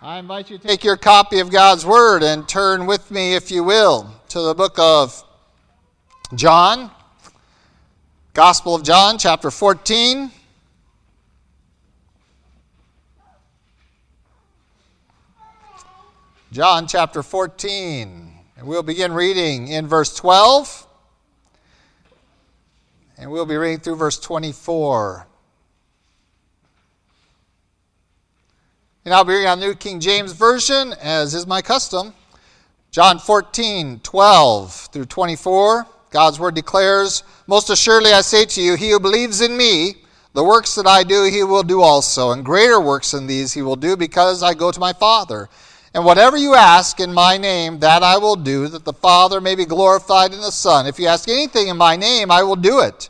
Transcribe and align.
I 0.00 0.20
invite 0.20 0.48
you 0.48 0.58
to 0.58 0.64
take 0.64 0.84
your 0.84 0.96
copy 0.96 1.40
of 1.40 1.50
God's 1.50 1.84
Word 1.84 2.22
and 2.22 2.48
turn 2.48 2.86
with 2.86 3.10
me, 3.10 3.34
if 3.34 3.50
you 3.50 3.64
will, 3.64 4.08
to 4.28 4.40
the 4.42 4.54
book 4.54 4.78
of 4.78 5.24
John, 6.36 6.92
Gospel 8.32 8.76
of 8.76 8.84
John, 8.84 9.18
chapter 9.18 9.50
14. 9.50 10.30
John 16.52 16.86
chapter 16.86 17.24
14. 17.24 18.32
And 18.56 18.66
we'll 18.68 18.84
begin 18.84 19.12
reading 19.12 19.66
in 19.66 19.88
verse 19.88 20.14
12. 20.14 20.86
And 23.18 23.32
we'll 23.32 23.46
be 23.46 23.56
reading 23.56 23.80
through 23.80 23.96
verse 23.96 24.20
24. 24.20 25.26
And 29.08 29.14
I'll 29.14 29.24
be 29.24 29.32
reading 29.32 29.48
on 29.48 29.58
New 29.58 29.74
King 29.74 30.00
James 30.00 30.32
Version, 30.32 30.92
as 31.00 31.34
is 31.34 31.46
my 31.46 31.62
custom. 31.62 32.12
John 32.90 33.18
14, 33.18 34.00
12 34.00 34.88
through 34.92 35.06
24. 35.06 35.86
God's 36.10 36.38
word 36.38 36.54
declares, 36.54 37.22
Most 37.46 37.70
assuredly 37.70 38.12
I 38.12 38.20
say 38.20 38.44
to 38.44 38.60
you, 38.60 38.74
he 38.74 38.90
who 38.90 39.00
believes 39.00 39.40
in 39.40 39.56
me, 39.56 39.94
the 40.34 40.44
works 40.44 40.74
that 40.74 40.86
I 40.86 41.04
do, 41.04 41.24
he 41.24 41.42
will 41.42 41.62
do 41.62 41.80
also, 41.80 42.32
and 42.32 42.44
greater 42.44 42.78
works 42.78 43.12
than 43.12 43.26
these 43.26 43.54
he 43.54 43.62
will 43.62 43.76
do, 43.76 43.96
because 43.96 44.42
I 44.42 44.52
go 44.52 44.70
to 44.70 44.78
my 44.78 44.92
Father. 44.92 45.48
And 45.94 46.04
whatever 46.04 46.36
you 46.36 46.54
ask 46.54 47.00
in 47.00 47.14
my 47.14 47.38
name, 47.38 47.78
that 47.78 48.02
I 48.02 48.18
will 48.18 48.36
do, 48.36 48.68
that 48.68 48.84
the 48.84 48.92
Father 48.92 49.40
may 49.40 49.54
be 49.54 49.64
glorified 49.64 50.34
in 50.34 50.42
the 50.42 50.52
Son. 50.52 50.86
If 50.86 50.98
you 50.98 51.06
ask 51.06 51.30
anything 51.30 51.68
in 51.68 51.78
my 51.78 51.96
name, 51.96 52.30
I 52.30 52.42
will 52.42 52.56
do 52.56 52.80
it. 52.80 53.08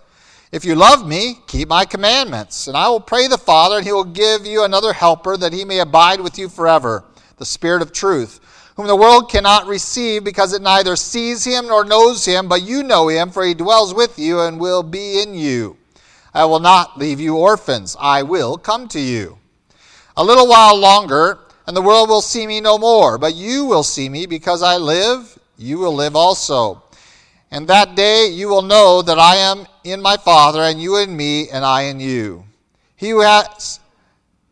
If 0.50 0.64
you 0.64 0.74
love 0.74 1.06
me, 1.06 1.40
keep 1.46 1.68
my 1.68 1.84
commandments, 1.84 2.68
and 2.68 2.76
I 2.76 2.88
will 2.88 3.00
pray 3.00 3.28
the 3.28 3.36
Father, 3.36 3.76
and 3.76 3.84
he 3.84 3.92
will 3.92 4.02
give 4.02 4.46
you 4.46 4.64
another 4.64 4.94
helper, 4.94 5.36
that 5.36 5.52
he 5.52 5.62
may 5.62 5.80
abide 5.80 6.22
with 6.22 6.38
you 6.38 6.48
forever, 6.48 7.04
the 7.36 7.44
Spirit 7.44 7.82
of 7.82 7.92
truth, 7.92 8.40
whom 8.74 8.86
the 8.86 8.96
world 8.96 9.30
cannot 9.30 9.66
receive, 9.66 10.24
because 10.24 10.54
it 10.54 10.62
neither 10.62 10.96
sees 10.96 11.44
him 11.44 11.66
nor 11.66 11.84
knows 11.84 12.24
him, 12.24 12.48
but 12.48 12.62
you 12.62 12.82
know 12.82 13.08
him, 13.08 13.30
for 13.30 13.44
he 13.44 13.52
dwells 13.52 13.92
with 13.92 14.18
you 14.18 14.40
and 14.40 14.58
will 14.58 14.82
be 14.82 15.20
in 15.20 15.34
you. 15.34 15.76
I 16.32 16.46
will 16.46 16.60
not 16.60 16.96
leave 16.96 17.20
you 17.20 17.36
orphans, 17.36 17.94
I 18.00 18.22
will 18.22 18.56
come 18.56 18.88
to 18.88 19.00
you. 19.00 19.36
A 20.16 20.24
little 20.24 20.48
while 20.48 20.78
longer, 20.78 21.40
and 21.66 21.76
the 21.76 21.82
world 21.82 22.08
will 22.08 22.22
see 22.22 22.46
me 22.46 22.62
no 22.62 22.78
more, 22.78 23.18
but 23.18 23.34
you 23.34 23.66
will 23.66 23.82
see 23.82 24.08
me, 24.08 24.24
because 24.24 24.62
I 24.62 24.78
live, 24.78 25.38
you 25.58 25.78
will 25.78 25.94
live 25.94 26.16
also. 26.16 26.84
And 27.50 27.66
that 27.68 27.94
day 27.94 28.28
you 28.28 28.48
will 28.48 28.62
know 28.62 29.00
that 29.02 29.18
I 29.18 29.36
am 29.36 29.66
in 29.92 30.02
my 30.02 30.16
Father, 30.16 30.60
and 30.62 30.80
you 30.80 30.96
in 30.98 31.16
me, 31.16 31.48
and 31.50 31.64
I 31.64 31.82
in 31.82 32.00
you. 32.00 32.44
He 32.96 33.10
who 33.10 33.20
has 33.20 33.80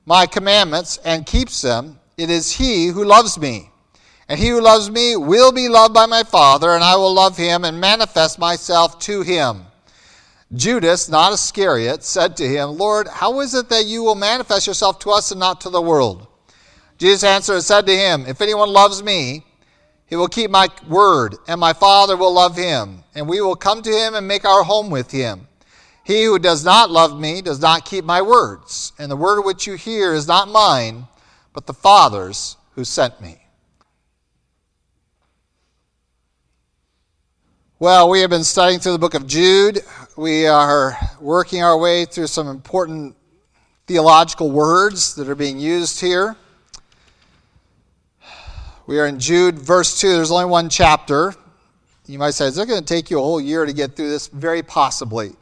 my 0.05 0.27
commandments 0.27 0.99
and 1.05 1.27
keeps 1.27 1.63
them, 1.63 1.99
it 2.17 2.31
is 2.31 2.53
he 2.53 2.89
who 2.89 3.05
loves 3.05 3.39
me. 3.39 3.71
And 4.29 4.39
he 4.39 4.49
who 4.49 4.61
loves 4.61 4.91
me 4.91 5.17
will 5.17 5.53
be 5.53 5.69
loved 5.69 5.95
by 5.95 6.07
my 6.07 6.23
Father, 6.23 6.71
and 6.73 6.83
I 6.83 6.97
will 6.97 7.15
love 7.15 7.37
him 7.37 7.65
and 7.65 7.81
manifest 7.81 8.39
myself 8.39 8.99
to 9.01 9.23
him. 9.23 9.67
Judas, 10.53 11.09
not 11.09 11.33
Iscariot, 11.33 12.05
said 12.05 12.37
to 12.37 12.47
him, 12.47 12.71
Lord, 12.71 13.09
how 13.09 13.41
is 13.41 13.55
it 13.55 13.69
that 13.69 13.87
you 13.87 14.03
will 14.03 14.15
manifest 14.15 14.67
yourself 14.67 14.99
to 15.01 15.11
us 15.11 15.31
and 15.31 15.41
not 15.41 15.61
to 15.63 15.71
the 15.71 15.83
world? 15.83 16.27
Jesus 16.99 17.25
answered 17.25 17.55
and 17.55 17.65
said 17.65 17.87
to 17.87 17.97
him, 17.97 18.25
If 18.27 18.41
anyone 18.41 18.71
loves 18.71 19.03
me, 19.03 19.46
he 20.07 20.17
will 20.17 20.29
keep 20.29 20.51
my 20.51 20.69
word, 20.89 21.37
and 21.49 21.61
my 21.61 21.73
Father 21.73 22.17
will 22.17 22.33
love 22.33 22.57
him, 22.57 23.03
and 23.15 23.29
we 23.29 23.41
will 23.41 23.57
come 23.57 23.83
to 23.83 23.91
him 23.91 24.15
and 24.15 24.27
make 24.27 24.45
our 24.45 24.63
home 24.63 24.89
with 24.89 25.11
him. 25.11 25.49
He 26.05 26.25
who 26.25 26.39
does 26.39 26.65
not 26.65 26.91
love 26.91 27.19
me 27.19 27.43
does 27.43 27.61
not 27.61 27.85
keep 27.85 28.05
my 28.05 28.23
words, 28.23 28.93
and 28.99 29.11
the 29.11 29.17
word 29.17 29.43
which 29.43 29.67
you 29.67 29.75
hear 29.75 30.15
is 30.15 30.29
not 30.29 30.49
mine, 30.49 31.09
but 31.53 31.67
the 31.67 31.75
Father's 31.75 32.57
who 32.75 32.85
sent 32.85 33.21
me. 33.21 33.43
Well, 37.81 38.09
we 38.09 38.21
have 38.21 38.31
been 38.31 38.45
studying 38.45 38.79
through 38.79 38.93
the 38.93 38.99
book 38.99 39.15
of 39.15 39.27
Jude. 39.27 39.81
We 40.17 40.47
are 40.47 40.97
working 41.21 41.63
our 41.63 41.77
way 41.77 42.05
through 42.05 42.29
some 42.29 42.47
important 42.47 43.17
theological 43.87 44.51
words 44.51 45.15
that 45.17 45.29
are 45.29 45.35
being 45.35 45.59
used 45.59 46.01
here. 46.01 46.37
We 48.87 49.01
are 49.01 49.09
in 49.09 49.19
Jude, 49.19 49.59
verse 49.59 50.01
2. 50.01 50.13
There's 50.13 50.31
only 50.31 50.45
one 50.45 50.69
chapter. 50.69 51.35
You 52.07 52.21
might 52.21 52.35
say, 52.35 52.47
is 52.47 52.57
it 52.57 52.69
going 52.69 52.79
to 52.79 52.87
take 52.87 53.11
you 53.11 53.19
a 53.19 53.23
whole 53.23 53.41
year 53.41 53.67
to 53.67 53.73
get 53.73 53.97
through 53.97 54.11
this? 54.11 54.29
Very 54.29 54.63
possibly. 54.63 55.33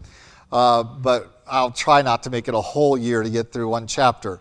Uh, 0.50 0.82
but 0.82 1.42
I'll 1.46 1.70
try 1.70 2.00
not 2.00 2.22
to 2.22 2.30
make 2.30 2.48
it 2.48 2.54
a 2.54 2.60
whole 2.62 2.96
year 2.96 3.22
to 3.22 3.28
get 3.28 3.52
through 3.52 3.68
one 3.68 3.86
chapter. 3.86 4.40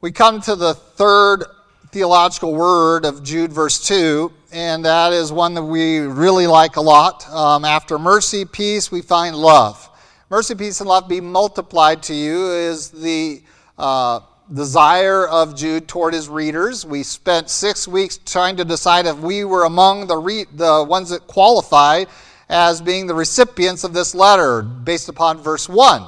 We 0.00 0.10
come 0.10 0.40
to 0.40 0.56
the 0.56 0.74
third 0.74 1.44
theological 1.92 2.52
word 2.52 3.04
of 3.04 3.22
Jude, 3.22 3.52
verse 3.52 3.86
2, 3.86 4.32
and 4.50 4.84
that 4.84 5.12
is 5.12 5.30
one 5.30 5.54
that 5.54 5.62
we 5.62 6.00
really 6.00 6.48
like 6.48 6.74
a 6.74 6.80
lot. 6.80 7.30
Um, 7.30 7.64
after 7.64 7.96
mercy, 7.96 8.44
peace, 8.44 8.90
we 8.90 9.02
find 9.02 9.36
love. 9.36 9.88
Mercy, 10.30 10.56
peace, 10.56 10.80
and 10.80 10.88
love 10.88 11.08
be 11.08 11.20
multiplied 11.20 12.02
to 12.02 12.14
you 12.14 12.50
is 12.50 12.90
the 12.90 13.40
uh, 13.78 14.18
desire 14.52 15.26
of 15.26 15.56
Jude 15.56 15.88
toward 15.88 16.14
his 16.14 16.28
readers. 16.28 16.84
We 16.84 17.02
spent 17.02 17.48
six 17.48 17.88
weeks 17.88 18.18
trying 18.18 18.56
to 18.56 18.64
decide 18.64 19.06
if 19.06 19.18
we 19.18 19.44
were 19.44 19.64
among 19.64 20.06
the, 20.06 20.16
re- 20.16 20.46
the 20.52 20.84
ones 20.86 21.10
that 21.10 21.26
qualify 21.26 22.04
as 22.48 22.82
being 22.82 23.06
the 23.06 23.14
recipients 23.14 23.84
of 23.84 23.94
this 23.94 24.14
letter 24.14 24.62
based 24.62 25.08
upon 25.08 25.38
verse 25.38 25.68
1. 25.68 26.06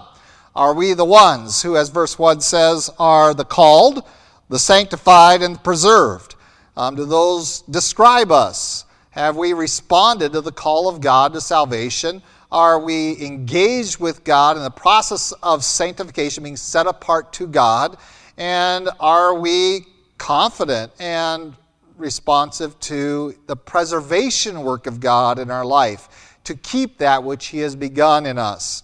Are 0.55 0.75
we 0.75 0.95
the 0.95 1.05
ones 1.05 1.63
who, 1.63 1.77
as 1.77 1.89
verse 1.89 2.19
1 2.19 2.41
says, 2.41 2.91
are 2.99 3.35
the 3.35 3.45
called, 3.45 4.03
the 4.49 4.59
sanctified, 4.59 5.43
and 5.43 5.57
the 5.57 5.61
preserved? 5.61 6.35
Um, 6.77 6.95
do 6.95 7.07
those 7.07 7.63
describe 7.63 8.31
us? 8.31 8.85
Have 9.11 9.37
we 9.37 9.55
responded 9.55 10.33
to 10.33 10.43
the 10.43 10.53
call 10.53 10.89
of 10.89 11.01
God 11.01 11.33
to 11.33 11.41
salvation? 11.41 12.23
Are 12.53 12.79
we 12.79 13.21
engaged 13.21 13.99
with 13.99 14.25
God 14.25 14.57
in 14.57 14.63
the 14.63 14.71
process 14.71 15.33
of 15.43 15.65
sanctification, 15.65 16.45
being 16.45 16.57
set 16.57 16.87
apart 16.87 17.33
to 17.35 17.47
God? 17.47 17.97
And 18.37 18.91
are 19.01 19.35
we 19.35 19.87
confident 20.19 20.93
and 20.99 21.55
responsive 21.97 22.79
to 22.81 23.35
the 23.47 23.57
preservation 23.57 24.63
work 24.63 24.87
of 24.87 25.01
God 25.01 25.39
in 25.39 25.51
our 25.51 25.65
life 25.65 26.39
to 26.45 26.55
keep 26.55 26.99
that 26.99 27.25
which 27.25 27.47
He 27.47 27.61
has 27.61 27.75
begun 27.75 28.27
in 28.27 28.39
us? 28.39 28.83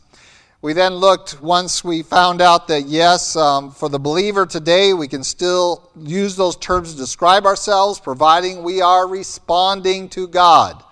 We 0.62 0.74
then 0.74 0.94
looked, 0.94 1.42
once 1.42 1.82
we 1.82 2.02
found 2.02 2.40
out 2.40 2.68
that 2.68 2.86
yes, 2.86 3.34
um, 3.34 3.72
for 3.72 3.88
the 3.88 3.98
believer 3.98 4.46
today, 4.46 4.94
we 4.94 5.08
can 5.08 5.24
still 5.24 5.90
use 5.98 6.36
those 6.36 6.54
terms 6.54 6.92
to 6.92 6.96
describe 6.96 7.46
ourselves, 7.46 7.98
providing 7.98 8.62
we 8.62 8.80
are 8.80 9.08
responding 9.08 10.08
to 10.10 10.28
God. 10.28 10.82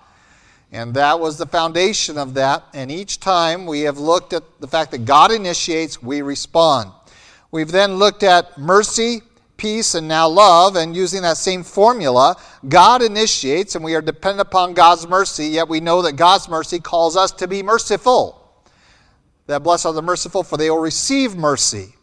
And 0.73 0.93
that 0.95 1.19
was 1.19 1.37
the 1.37 1.45
foundation 1.45 2.17
of 2.17 2.33
that. 2.33 2.63
And 2.73 2.91
each 2.91 3.21
time 3.21 3.65
we 3.65 3.81
have 3.81 3.97
looked 3.97 4.33
at 4.33 4.43
the 4.59 4.67
fact 4.67 4.91
that 4.91 5.05
God 5.05 5.31
initiates, 5.31 6.03
we 6.03 6.21
respond. 6.21 6.91
We've 7.51 7.71
then 7.71 7.95
looked 7.95 8.23
at 8.23 8.57
mercy, 8.57 9.21
peace, 9.57 9.93
and 9.93 10.07
now 10.07 10.27
love, 10.27 10.75
and 10.75 10.95
using 10.95 11.21
that 11.21 11.37
same 11.37 11.63
formula, 11.63 12.35
God 12.67 13.01
initiates, 13.01 13.75
and 13.75 13.83
we 13.83 13.93
are 13.93 14.01
dependent 14.01 14.47
upon 14.47 14.73
God's 14.73 15.07
mercy, 15.07 15.47
yet 15.47 15.67
we 15.67 15.81
know 15.81 16.01
that 16.01 16.13
God's 16.13 16.47
mercy 16.47 16.79
calls 16.79 17.17
us 17.17 17.31
to 17.33 17.47
be 17.47 17.61
merciful. 17.61 18.63
That 19.47 19.63
blessed 19.63 19.85
are 19.85 19.93
the 19.93 20.01
merciful, 20.01 20.43
for 20.43 20.55
they 20.55 20.69
will 20.69 20.79
receive 20.79 21.35
mercy. 21.35 21.93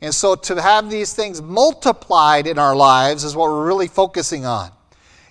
And 0.00 0.14
so 0.14 0.34
to 0.34 0.60
have 0.60 0.90
these 0.90 1.12
things 1.12 1.42
multiplied 1.42 2.46
in 2.46 2.58
our 2.58 2.74
lives 2.74 3.24
is 3.24 3.36
what 3.36 3.50
we're 3.50 3.66
really 3.66 3.88
focusing 3.88 4.46
on. 4.46 4.70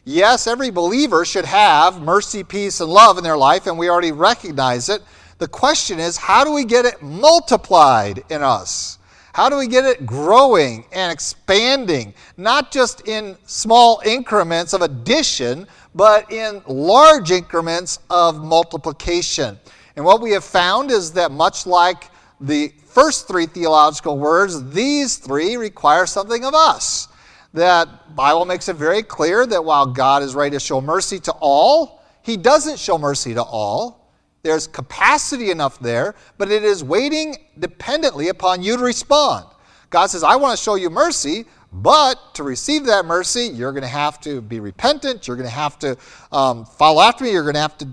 Yes, 0.05 0.47
every 0.47 0.69
believer 0.69 1.25
should 1.25 1.45
have 1.45 2.01
mercy, 2.01 2.43
peace, 2.43 2.79
and 2.79 2.91
love 2.91 3.17
in 3.17 3.23
their 3.23 3.37
life, 3.37 3.67
and 3.67 3.77
we 3.77 3.89
already 3.89 4.11
recognize 4.11 4.89
it. 4.89 5.01
The 5.37 5.47
question 5.47 5.99
is, 5.99 6.17
how 6.17 6.43
do 6.43 6.51
we 6.51 6.63
get 6.63 6.85
it 6.85 7.01
multiplied 7.01 8.23
in 8.29 8.43
us? 8.43 8.99
How 9.33 9.49
do 9.49 9.57
we 9.57 9.67
get 9.67 9.83
it 9.83 10.05
growing 10.05 10.85
and 10.91 11.11
expanding, 11.11 12.13
not 12.37 12.71
just 12.71 13.07
in 13.07 13.35
small 13.47 13.99
increments 14.05 14.73
of 14.73 14.83
addition, 14.83 15.67
but 15.95 16.31
in 16.31 16.61
large 16.67 17.31
increments 17.31 17.97
of 18.11 18.43
multiplication? 18.43 19.57
And 19.95 20.05
what 20.05 20.21
we 20.21 20.31
have 20.31 20.43
found 20.43 20.91
is 20.91 21.11
that 21.13 21.31
much 21.31 21.65
like 21.65 22.11
the 22.39 22.71
first 22.85 23.27
three 23.27 23.47
theological 23.47 24.19
words, 24.19 24.71
these 24.71 25.17
three 25.17 25.57
require 25.57 26.05
something 26.05 26.45
of 26.45 26.53
us. 26.53 27.07
That 27.55 28.15
Bible 28.15 28.45
makes 28.45 28.69
it 28.69 28.75
very 28.75 29.01
clear 29.01 29.47
that 29.47 29.65
while 29.65 29.87
God 29.87 30.21
is 30.21 30.35
ready 30.35 30.51
to 30.51 30.59
show 30.59 30.79
mercy 30.79 31.19
to 31.21 31.31
all, 31.39 32.03
he 32.21 32.37
doesn't 32.37 32.77
show 32.77 32.99
mercy 32.99 33.33
to 33.33 33.41
all. 33.41 34.02
There's 34.43 34.67
capacity 34.67 35.51
enough 35.51 35.79
there, 35.79 36.15
but 36.37 36.51
it 36.51 36.65
is 36.65 36.83
waiting 36.83 37.37
dependently 37.59 38.27
upon 38.27 38.61
you 38.61 38.75
to 38.75 38.83
respond. 38.83 39.45
God 39.89 40.07
says, 40.07 40.21
I 40.21 40.35
want 40.35 40.57
to 40.57 40.61
show 40.61 40.75
you 40.75 40.89
mercy, 40.89 41.45
but 41.71 42.35
to 42.35 42.43
receive 42.43 42.85
that 42.87 43.05
mercy, 43.05 43.45
you're 43.45 43.71
going 43.71 43.83
to 43.83 43.87
have 43.87 44.19
to 44.21 44.41
be 44.41 44.59
repentant. 44.59 45.27
You're 45.27 45.37
going 45.37 45.47
to 45.47 45.55
have 45.55 45.79
to 45.79 45.97
um, 46.33 46.65
follow 46.65 47.01
after 47.01 47.23
me. 47.23 47.31
You're 47.31 47.43
going 47.43 47.55
to 47.55 47.61
have 47.61 47.77
to 47.77 47.87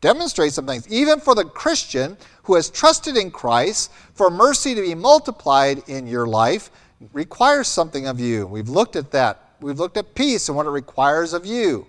demonstrate 0.00 0.54
some 0.54 0.66
things. 0.66 0.90
Even 0.90 1.20
for 1.20 1.34
the 1.34 1.44
Christian 1.44 2.16
who 2.44 2.54
has 2.54 2.70
trusted 2.70 3.18
in 3.18 3.30
Christ, 3.30 3.92
for 4.14 4.30
mercy 4.30 4.74
to 4.74 4.80
be 4.80 4.94
multiplied 4.94 5.86
in 5.88 6.06
your 6.06 6.26
life, 6.26 6.70
requires 7.12 7.68
something 7.68 8.06
of 8.06 8.18
you. 8.18 8.46
We've 8.46 8.70
looked 8.70 8.96
at 8.96 9.10
that. 9.10 9.56
We've 9.60 9.78
looked 9.78 9.98
at 9.98 10.14
peace 10.14 10.48
and 10.48 10.56
what 10.56 10.64
it 10.64 10.70
requires 10.70 11.34
of 11.34 11.44
you. 11.44 11.86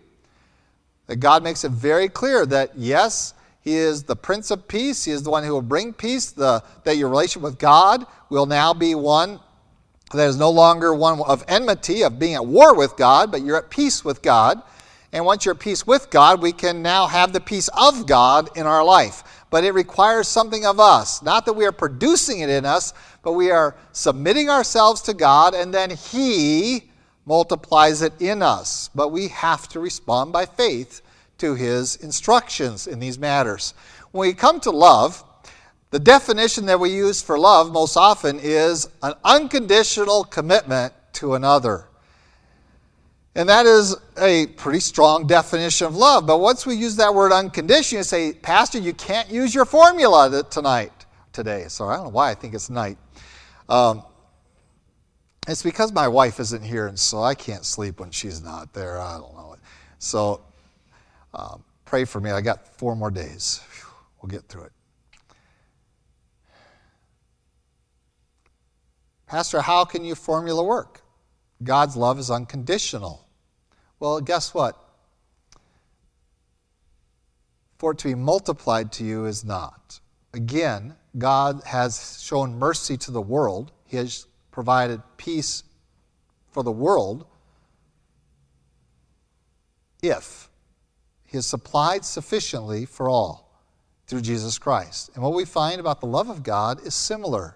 That 1.07 1.17
God 1.17 1.41
makes 1.41 1.63
it 1.63 1.71
very 1.71 2.09
clear 2.09 2.45
that 2.47 2.71
yes, 2.75 3.33
He 3.63 3.75
is 3.75 4.03
the 4.03 4.15
Prince 4.15 4.51
of 4.51 4.67
Peace. 4.67 5.05
He 5.05 5.11
is 5.11 5.23
the 5.23 5.29
one 5.29 5.43
who 5.43 5.53
will 5.53 5.61
bring 5.61 5.93
peace. 5.93 6.31
The, 6.31 6.61
that 6.83 6.97
your 6.97 7.07
relationship 7.07 7.43
with 7.43 7.59
God 7.59 8.05
will 8.29 8.45
now 8.45 8.73
be 8.73 8.93
one 8.93 9.39
that 10.11 10.27
is 10.27 10.37
no 10.37 10.49
longer 10.49 10.93
one 10.93 11.21
of 11.21 11.43
enmity, 11.47 12.03
of 12.03 12.19
being 12.19 12.35
at 12.35 12.45
war 12.45 12.75
with 12.75 12.95
God, 12.97 13.31
but 13.31 13.41
you're 13.41 13.57
at 13.57 13.69
peace 13.69 14.03
with 14.03 14.21
God. 14.21 14.61
And 15.11 15.25
once 15.25 15.45
you're 15.45 15.53
at 15.55 15.61
peace 15.61 15.87
with 15.87 16.09
God, 16.09 16.41
we 16.41 16.51
can 16.51 16.81
now 16.81 17.07
have 17.07 17.33
the 17.33 17.39
peace 17.39 17.69
of 17.69 18.05
God 18.05 18.49
in 18.57 18.65
our 18.65 18.83
life. 18.83 19.45
But 19.49 19.63
it 19.63 19.73
requires 19.73 20.27
something 20.27 20.65
of 20.65 20.79
us. 20.79 21.21
Not 21.21 21.45
that 21.45 21.53
we 21.53 21.65
are 21.65 21.71
producing 21.71 22.39
it 22.39 22.49
in 22.49 22.65
us, 22.65 22.93
but 23.21 23.33
we 23.33 23.49
are 23.51 23.75
submitting 23.91 24.49
ourselves 24.49 25.01
to 25.03 25.13
God, 25.13 25.53
and 25.53 25.73
then 25.73 25.91
He 25.91 26.89
multiplies 27.25 28.01
it 28.01 28.19
in 28.19 28.41
us. 28.41 28.89
But 28.93 29.09
we 29.09 29.29
have 29.29 29.69
to 29.69 29.79
respond 29.79 30.33
by 30.33 30.47
faith 30.47 31.01
to 31.37 31.55
His 31.55 31.95
instructions 31.97 32.87
in 32.87 32.99
these 32.99 33.17
matters. 33.19 33.73
When 34.11 34.27
we 34.27 34.33
come 34.33 34.59
to 34.61 34.71
love, 34.71 35.23
the 35.89 35.99
definition 35.99 36.65
that 36.65 36.79
we 36.79 36.89
use 36.89 37.21
for 37.21 37.37
love 37.37 37.71
most 37.71 37.97
often 37.97 38.39
is 38.41 38.89
an 39.03 39.13
unconditional 39.23 40.23
commitment 40.23 40.93
to 41.13 41.35
another. 41.35 41.87
And 43.35 43.49
that 43.49 43.65
is 43.65 43.95
a 44.19 44.47
pretty 44.57 44.79
strong 44.79 45.25
definition 45.25 45.87
of 45.87 45.95
love. 45.95 46.27
But 46.27 46.39
once 46.39 46.65
we 46.65 46.75
use 46.75 46.95
that 46.97 47.13
word 47.13 47.31
unconditional, 47.31 47.99
you 47.99 48.03
say, 48.03 48.33
Pastor, 48.33 48.77
you 48.79 48.93
can't 48.93 49.29
use 49.29 49.55
your 49.55 49.65
formula 49.65 50.43
tonight, 50.49 50.91
today. 51.31 51.65
So 51.67 51.87
I 51.87 51.95
don't 51.95 52.05
know 52.05 52.09
why 52.11 52.29
I 52.29 52.35
think 52.35 52.53
it's 52.53 52.69
night. 52.69 52.97
Um, 53.69 54.03
it's 55.47 55.63
because 55.63 55.91
my 55.91 56.07
wife 56.07 56.39
isn't 56.39 56.63
here, 56.63 56.87
and 56.87 56.97
so 56.97 57.21
I 57.21 57.35
can't 57.35 57.65
sleep 57.65 57.99
when 57.99 58.11
she's 58.11 58.41
not 58.41 58.73
there. 58.73 58.99
I 58.99 59.17
don't 59.17 59.33
know. 59.35 59.55
So 59.99 60.41
um, 61.33 61.63
pray 61.85 62.05
for 62.05 62.19
me. 62.19 62.31
I 62.31 62.41
got 62.41 62.67
four 62.67 62.95
more 62.95 63.11
days. 63.11 63.61
We'll 64.21 64.29
get 64.29 64.47
through 64.47 64.63
it. 64.63 64.71
Pastor, 69.27 69.61
how 69.61 69.83
can 69.83 70.05
your 70.05 70.15
formula 70.15 70.63
work? 70.63 71.01
God's 71.63 71.95
love 71.95 72.19
is 72.19 72.29
unconditional. 72.29 73.27
Well, 73.99 74.21
guess 74.21 74.53
what? 74.53 74.77
For 77.79 77.91
it 77.91 77.97
to 77.99 78.09
be 78.09 78.15
multiplied 78.15 78.91
to 78.93 79.03
you 79.03 79.25
is 79.25 79.43
not. 79.43 79.99
Again, 80.33 80.95
God 81.17 81.61
has 81.65 82.21
shown 82.21 82.57
mercy 82.57 82.97
to 82.97 83.11
the 83.11 83.21
world, 83.21 83.71
He 83.85 83.97
has 83.97 84.27
provided 84.51 85.01
peace 85.17 85.63
for 86.51 86.63
the 86.63 86.71
world 86.71 87.25
if 90.01 90.49
He 91.33 91.37
has 91.37 91.47
supplied 91.47 92.05
sufficiently 92.05 92.85
for 92.85 93.09
all 93.09 93.49
through 94.05 94.21
Jesus 94.21 94.59
Christ. 94.59 95.09
And 95.15 95.23
what 95.23 95.33
we 95.33 95.45
find 95.45 95.79
about 95.79 95.99
the 95.99 96.05
love 96.05 96.29
of 96.29 96.43
God 96.43 96.85
is 96.85 96.93
similar. 96.93 97.55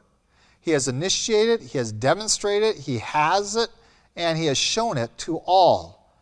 He 0.59 0.71
has 0.71 0.87
initiated, 0.87 1.61
He 1.61 1.77
has 1.77 1.91
demonstrated, 1.91 2.75
He 2.75 2.97
has 2.97 3.55
it, 3.55 3.69
and 4.15 4.35
He 4.35 4.47
has 4.47 4.57
shown 4.57 4.97
it 4.97 5.15
to 5.19 5.37
all. 5.45 6.17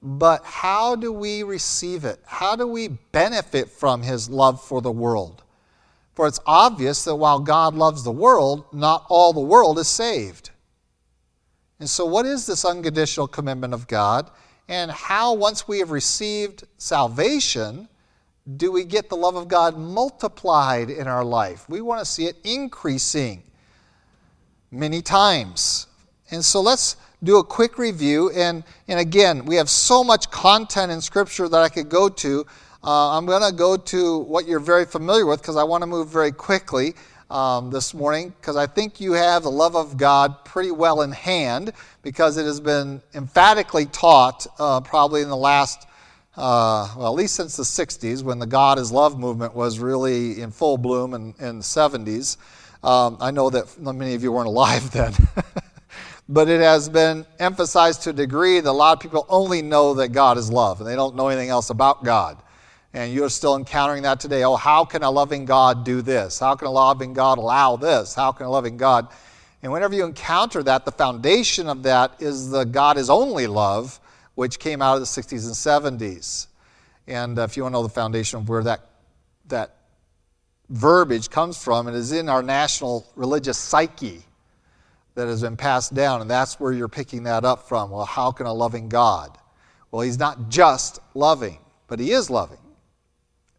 But 0.00 0.44
how 0.44 0.94
do 0.94 1.12
we 1.12 1.42
receive 1.42 2.04
it? 2.04 2.20
How 2.26 2.54
do 2.54 2.64
we 2.68 2.86
benefit 2.86 3.70
from 3.70 4.02
His 4.02 4.30
love 4.30 4.64
for 4.64 4.80
the 4.80 4.92
world? 4.92 5.42
For 6.14 6.28
it's 6.28 6.38
obvious 6.46 7.02
that 7.06 7.16
while 7.16 7.40
God 7.40 7.74
loves 7.74 8.04
the 8.04 8.12
world, 8.12 8.66
not 8.72 9.04
all 9.08 9.32
the 9.32 9.40
world 9.40 9.80
is 9.80 9.88
saved. 9.88 10.50
And 11.80 11.90
so, 11.90 12.04
what 12.04 12.24
is 12.24 12.46
this 12.46 12.64
unconditional 12.64 13.26
commitment 13.26 13.74
of 13.74 13.88
God? 13.88 14.30
And 14.70 14.88
how, 14.88 15.34
once 15.34 15.66
we 15.66 15.80
have 15.80 15.90
received 15.90 16.62
salvation, 16.78 17.88
do 18.56 18.70
we 18.70 18.84
get 18.84 19.08
the 19.08 19.16
love 19.16 19.34
of 19.34 19.48
God 19.48 19.76
multiplied 19.76 20.90
in 20.90 21.08
our 21.08 21.24
life? 21.24 21.68
We 21.68 21.80
want 21.80 21.98
to 21.98 22.04
see 22.04 22.26
it 22.26 22.36
increasing 22.44 23.42
many 24.70 25.02
times. 25.02 25.88
And 26.30 26.44
so 26.44 26.60
let's 26.60 26.94
do 27.20 27.38
a 27.38 27.44
quick 27.44 27.78
review. 27.78 28.30
And, 28.30 28.62
and 28.86 29.00
again, 29.00 29.44
we 29.44 29.56
have 29.56 29.68
so 29.68 30.04
much 30.04 30.30
content 30.30 30.92
in 30.92 31.00
Scripture 31.00 31.48
that 31.48 31.60
I 31.60 31.68
could 31.68 31.88
go 31.88 32.08
to. 32.08 32.46
Uh, 32.84 33.18
I'm 33.18 33.26
going 33.26 33.42
to 33.42 33.52
go 33.52 33.76
to 33.76 34.18
what 34.18 34.46
you're 34.46 34.60
very 34.60 34.86
familiar 34.86 35.26
with 35.26 35.42
because 35.42 35.56
I 35.56 35.64
want 35.64 35.82
to 35.82 35.88
move 35.88 36.10
very 36.10 36.30
quickly 36.30 36.94
um, 37.30 37.70
this 37.70 37.94
morning 37.94 38.34
because 38.40 38.56
I 38.56 38.66
think 38.66 39.00
you 39.00 39.12
have 39.12 39.44
the 39.44 39.50
love 39.50 39.76
of 39.76 39.96
God 39.96 40.44
pretty 40.44 40.72
well 40.72 41.02
in 41.02 41.12
hand 41.12 41.72
because 42.02 42.36
it 42.36 42.44
has 42.44 42.60
been 42.60 43.00
emphatically 43.14 43.86
taught 43.86 44.46
uh, 44.58 44.80
probably 44.80 45.22
in 45.22 45.28
the 45.28 45.36
last, 45.36 45.86
uh, 46.36 46.92
well, 46.96 47.06
at 47.06 47.14
least 47.14 47.36
since 47.36 47.56
the 47.56 47.62
60s 47.62 48.22
when 48.22 48.38
the 48.40 48.46
God 48.46 48.78
is 48.78 48.90
Love 48.90 49.18
movement 49.18 49.54
was 49.54 49.78
really 49.78 50.40
in 50.40 50.50
full 50.50 50.76
bloom 50.76 51.14
in, 51.14 51.34
in 51.38 51.58
the 51.58 51.64
70s. 51.64 52.36
Um, 52.82 53.16
I 53.20 53.30
know 53.30 53.50
that 53.50 53.78
many 53.80 54.14
of 54.14 54.22
you 54.22 54.32
weren't 54.32 54.48
alive 54.48 54.90
then. 54.92 55.12
but 56.28 56.48
it 56.48 56.60
has 56.60 56.88
been 56.88 57.26
emphasized 57.38 58.02
to 58.02 58.10
a 58.10 58.12
degree 58.12 58.58
that 58.58 58.70
a 58.70 58.72
lot 58.72 58.96
of 58.96 59.00
people 59.00 59.24
only 59.28 59.62
know 59.62 59.94
that 59.94 60.08
God 60.08 60.36
is 60.36 60.50
love 60.50 60.80
and 60.80 60.88
they 60.88 60.96
don't 60.96 61.14
know 61.14 61.28
anything 61.28 61.50
else 61.50 61.70
about 61.70 62.04
God. 62.04 62.42
And 62.92 63.12
you're 63.12 63.30
still 63.30 63.56
encountering 63.56 64.02
that 64.02 64.18
today. 64.18 64.42
Oh, 64.42 64.56
how 64.56 64.84
can 64.84 65.02
a 65.02 65.10
loving 65.10 65.44
God 65.44 65.84
do 65.84 66.02
this? 66.02 66.38
How 66.40 66.56
can 66.56 66.66
a 66.66 66.70
loving 66.70 67.12
God 67.12 67.38
allow 67.38 67.76
this? 67.76 68.14
How 68.14 68.32
can 68.32 68.46
a 68.46 68.50
loving 68.50 68.76
God? 68.76 69.08
And 69.62 69.70
whenever 69.70 69.94
you 69.94 70.04
encounter 70.04 70.62
that, 70.64 70.84
the 70.84 70.92
foundation 70.92 71.68
of 71.68 71.84
that 71.84 72.20
is 72.20 72.50
the 72.50 72.64
God 72.64 72.98
is 72.98 73.08
only 73.08 73.46
love, 73.46 74.00
which 74.34 74.58
came 74.58 74.82
out 74.82 74.94
of 74.94 75.00
the 75.00 75.06
60s 75.06 75.46
and 75.46 76.00
70s. 76.00 76.46
And 77.06 77.38
if 77.38 77.56
you 77.56 77.62
want 77.62 77.74
to 77.74 77.78
know 77.78 77.82
the 77.82 77.88
foundation 77.88 78.40
of 78.40 78.48
where 78.48 78.62
that, 78.64 78.80
that 79.46 79.76
verbiage 80.70 81.28
comes 81.28 81.62
from. 81.62 81.88
It 81.88 81.94
is 81.94 82.12
in 82.12 82.28
our 82.28 82.42
national 82.42 83.06
religious 83.16 83.58
psyche 83.58 84.22
that 85.14 85.26
has 85.26 85.42
been 85.42 85.56
passed 85.56 85.92
down, 85.92 86.20
and 86.20 86.30
that's 86.30 86.58
where 86.58 86.72
you're 86.72 86.88
picking 86.88 87.24
that 87.24 87.44
up 87.44 87.68
from. 87.68 87.90
Well, 87.90 88.06
how 88.06 88.30
can 88.30 88.46
a 88.46 88.52
loving 88.52 88.88
God? 88.88 89.36
Well, 89.90 90.02
He's 90.02 90.18
not 90.18 90.48
just 90.48 91.00
loving, 91.14 91.58
but 91.88 91.98
He 91.98 92.12
is 92.12 92.30
loving. 92.30 92.58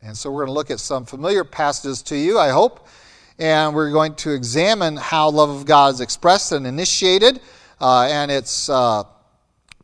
And 0.03 0.18
so 0.18 0.31
we're 0.31 0.45
going 0.45 0.48
to 0.48 0.53
look 0.53 0.71
at 0.71 0.80
some 0.80 1.06
familiar 1.06 1.44
passages 1.44 2.01
to 2.03 2.15
you, 2.15 2.39
I 2.39 2.50
hope, 2.50 2.88
and 3.38 3.75
we're 3.75 3.92
going 3.92 4.15
to 4.15 4.31
examine 4.31 4.98
how 4.98 5.30
love 5.30 5.51
of 5.51 5.65
God 5.68 5.94
is 5.94 6.01
expressed 6.01 6.51
and 6.53 6.65
initiated, 6.65 7.39
uh, 7.80 8.07
and 8.09 8.31
its 8.31 8.68
uh, 8.68 9.03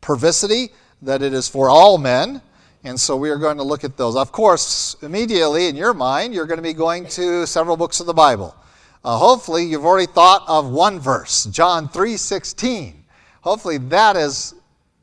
pervicity, 0.00 0.70
that 1.02 1.22
it 1.22 1.32
is 1.32 1.48
for 1.48 1.70
all 1.70 1.98
men, 1.98 2.42
and 2.82 2.98
so 2.98 3.16
we 3.16 3.30
are 3.30 3.36
going 3.36 3.58
to 3.58 3.62
look 3.62 3.84
at 3.84 3.96
those. 3.96 4.16
Of 4.16 4.32
course, 4.32 4.96
immediately 5.02 5.68
in 5.68 5.76
your 5.76 5.94
mind, 5.94 6.34
you're 6.34 6.46
going 6.46 6.58
to 6.58 6.62
be 6.62 6.72
going 6.72 7.06
to 7.10 7.46
several 7.46 7.76
books 7.76 8.00
of 8.00 8.06
the 8.06 8.14
Bible. 8.14 8.56
Uh, 9.04 9.16
hopefully, 9.16 9.66
you've 9.66 9.84
already 9.84 10.10
thought 10.10 10.42
of 10.48 10.68
one 10.68 10.98
verse, 10.98 11.44
John 11.44 11.88
3:16. 11.88 13.04
Hopefully, 13.42 13.78
that 13.78 14.16
has 14.16 14.54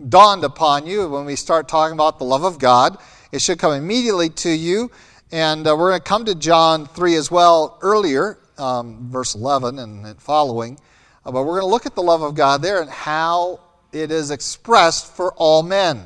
dawned 0.09 0.43
upon 0.43 0.85
you 0.85 1.07
when 1.07 1.23
we 1.23 1.37
start 1.37 1.69
talking 1.69 1.93
about 1.93 2.19
the 2.19 2.25
love 2.25 2.43
of 2.43 2.59
God. 2.59 2.97
It 3.31 3.41
should 3.41 3.59
come 3.59 3.73
immediately 3.73 4.29
to 4.29 4.49
you. 4.49 4.91
And 5.31 5.67
uh, 5.67 5.75
we're 5.77 5.89
going 5.89 6.01
to 6.01 6.07
come 6.07 6.25
to 6.25 6.35
John 6.35 6.85
3 6.85 7.15
as 7.15 7.31
well 7.31 7.79
earlier, 7.81 8.37
um, 8.57 9.09
verse 9.09 9.35
11 9.35 9.79
and 9.79 10.21
following. 10.21 10.79
Uh, 11.25 11.31
but 11.31 11.43
we're 11.43 11.59
going 11.59 11.61
to 11.61 11.67
look 11.67 11.85
at 11.85 11.95
the 11.95 12.03
love 12.03 12.21
of 12.21 12.35
God 12.35 12.61
there 12.61 12.81
and 12.81 12.89
how 12.89 13.59
it 13.91 14.11
is 14.11 14.29
expressed 14.29 15.15
for 15.15 15.33
all 15.33 15.63
men. 15.63 16.03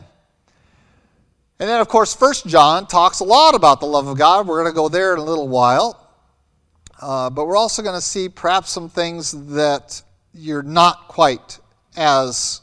And 1.62 1.68
then, 1.68 1.82
of 1.82 1.90
course, 1.90 2.16
First 2.16 2.48
John 2.48 2.88
talks 2.88 3.20
a 3.20 3.26
lot 3.26 3.54
about 3.54 3.82
the 3.82 3.86
love 3.86 4.08
of 4.08 4.18
God. 4.18 4.48
We're 4.48 4.64
going 4.64 4.72
to 4.72 4.76
go 4.76 4.88
there 4.88 5.14
in 5.14 5.20
a 5.20 5.24
little 5.24 5.50
while. 5.50 6.08
Uh, 7.02 7.30
but 7.30 7.46
we're 7.46 7.58
also 7.58 7.82
going 7.82 7.96
to 7.96 8.02
see 8.02 8.30
perhaps 8.30 8.72
some 8.72 8.88
things 8.88 9.32
that 9.54 10.02
you're 10.34 10.64
not 10.64 11.10
quite 11.10 11.60
as 11.98 12.62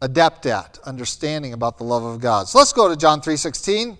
adept 0.00 0.46
at 0.46 0.78
understanding 0.84 1.52
about 1.52 1.78
the 1.78 1.84
love 1.84 2.04
of 2.04 2.20
God. 2.20 2.48
So 2.48 2.58
let's 2.58 2.72
go 2.72 2.88
to 2.88 2.96
John 2.96 3.20
3:16 3.20 3.98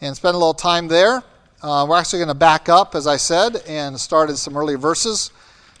and 0.00 0.16
spend 0.16 0.34
a 0.34 0.38
little 0.38 0.54
time 0.54 0.88
there. 0.88 1.22
Uh, 1.60 1.84
we're 1.88 1.96
actually 1.96 2.20
going 2.20 2.28
to 2.28 2.34
back 2.34 2.68
up, 2.68 2.94
as 2.94 3.06
I 3.06 3.16
said, 3.16 3.56
and 3.66 3.98
start 3.98 4.30
in 4.30 4.36
some 4.36 4.56
earlier 4.56 4.78
verses. 4.78 5.32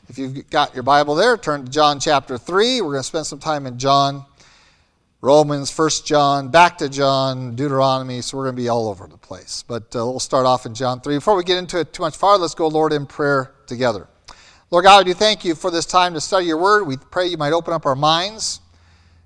If 0.08 0.18
you've 0.18 0.48
got 0.50 0.74
your 0.74 0.82
Bible 0.82 1.14
there, 1.14 1.36
turn 1.36 1.66
to 1.66 1.70
John 1.70 2.00
chapter 2.00 2.36
3. 2.36 2.80
We're 2.80 2.88
going 2.88 3.00
to 3.00 3.04
spend 3.04 3.26
some 3.26 3.38
time 3.38 3.64
in 3.64 3.78
John, 3.78 4.24
Romans, 5.20 5.76
1 5.76 5.90
John, 6.04 6.48
back 6.48 6.78
to 6.78 6.88
John, 6.88 7.54
Deuteronomy. 7.54 8.22
So 8.22 8.38
we're 8.38 8.44
going 8.44 8.56
to 8.56 8.62
be 8.62 8.68
all 8.68 8.88
over 8.88 9.06
the 9.06 9.18
place. 9.18 9.62
But 9.68 9.94
uh, 9.94 10.04
we'll 10.06 10.18
start 10.18 10.46
off 10.46 10.66
in 10.66 10.74
John 10.74 11.00
3. 11.00 11.16
Before 11.16 11.36
we 11.36 11.44
get 11.44 11.58
into 11.58 11.78
it 11.78 11.92
too 11.92 12.02
much 12.02 12.16
farther, 12.16 12.42
let's 12.42 12.54
go, 12.54 12.66
Lord, 12.66 12.92
in 12.92 13.06
prayer 13.06 13.52
together. 13.66 14.08
Lord 14.70 14.84
God, 14.84 15.06
we 15.06 15.12
do 15.12 15.14
thank 15.16 15.44
you 15.44 15.54
for 15.54 15.70
this 15.70 15.86
time 15.86 16.14
to 16.14 16.20
study 16.20 16.46
your 16.46 16.58
word. 16.58 16.86
We 16.86 16.96
pray 16.96 17.28
you 17.28 17.36
might 17.36 17.52
open 17.52 17.72
up 17.72 17.86
our 17.86 17.94
minds 17.94 18.60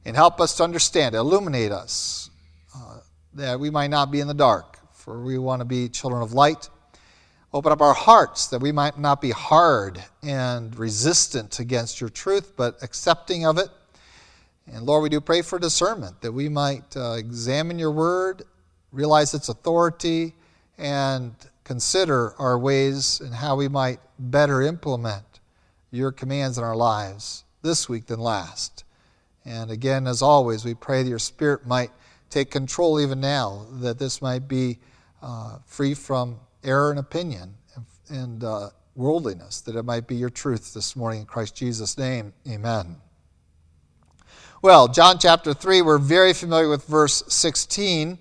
and 0.05 0.17
help 0.17 0.41
us 0.41 0.57
to 0.57 0.65
understand, 0.65 1.15
illuminate 1.15 1.73
us, 1.73 2.31
uh, 2.77 2.99
that 3.35 3.61
we 3.61 3.71
might 3.71 3.91
not 3.91 4.11
be 4.11 4.21
in 4.21 4.29
the 4.29 4.35
dark, 4.35 4.79
for 4.93 5.23
we 5.23 5.39
want 5.39 5.61
to 5.61 5.65
be 5.65 5.89
children 5.89 6.23
of 6.23 6.33
light. 6.33 6.69
Open 7.53 7.71
up 7.71 7.83
our 7.83 7.95
hearts 7.95 8.47
that 8.49 8.61
we 8.61 8.73
might 8.73 8.99
not 8.99 9.21
be 9.21 9.31
hard 9.31 10.03
and 10.23 10.77
resistant 10.79 11.59
against 11.59 12.01
your 12.01 12.11
truth, 12.11 12.55
but 12.57 12.83
accepting 12.83 13.45
of 13.45 13.59
it. 13.59 13.69
And 14.67 14.87
Lord, 14.87 15.03
we 15.03 15.09
do 15.09 15.21
pray 15.21 15.43
for 15.43 15.59
discernment 15.59 16.21
that 16.23 16.33
we 16.33 16.49
might 16.49 16.97
uh, 16.97 17.13
examine 17.13 17.79
your 17.79 17.91
word, 17.91 18.43
realize 18.91 19.35
its 19.35 19.49
authority, 19.49 20.35
and 20.79 21.35
consider 21.65 22.35
our 22.39 22.59
ways 22.59 23.21
and 23.21 23.35
how 23.35 23.57
we 23.57 23.69
might 23.69 24.01
better 24.19 24.63
implement 24.63 25.25
your 25.91 26.11
commands 26.11 26.59
in 26.59 26.65
our 26.65 26.77
lives 26.77 27.45
this 27.63 27.89
week 27.89 28.07
than 28.07 28.19
last. 28.19 28.85
And 29.45 29.71
again, 29.71 30.07
as 30.07 30.23
always, 30.23 30.65
we 30.65 30.75
pray 30.75 31.03
that 31.03 31.09
your 31.09 31.19
Spirit 31.19 31.67
might 31.67 31.91
take 32.31 32.51
control 32.51 33.01
even 33.01 33.21
now, 33.21 33.67
that 33.81 33.99
this 33.99 34.23
might 34.23 34.49
be 34.49 34.79
uh, 35.23 35.59
free 35.67 35.95
from 35.95 36.39
error 36.65 36.91
and 36.91 36.99
opinion 36.99 37.55
and, 37.75 37.85
and 38.09 38.45
uh, 38.45 38.71
worldliness, 38.95 39.61
that 39.63 39.77
it 39.77 39.85
might 39.85 40.07
be 40.07 40.17
your 40.17 40.31
truth 40.31 40.75
this 40.75 40.95
morning 40.97 41.21
in 41.21 41.27
Christ 41.27 41.57
Jesus' 41.57 41.99
name. 41.99 42.33
Amen. 42.49 42.97
Well, 44.63 44.87
John 44.87 45.19
chapter 45.19 45.53
3, 45.53 45.83
we're 45.83 45.99
very 45.99 46.33
familiar 46.33 46.69
with 46.69 46.85
verse 46.85 47.25
16, 47.27 48.17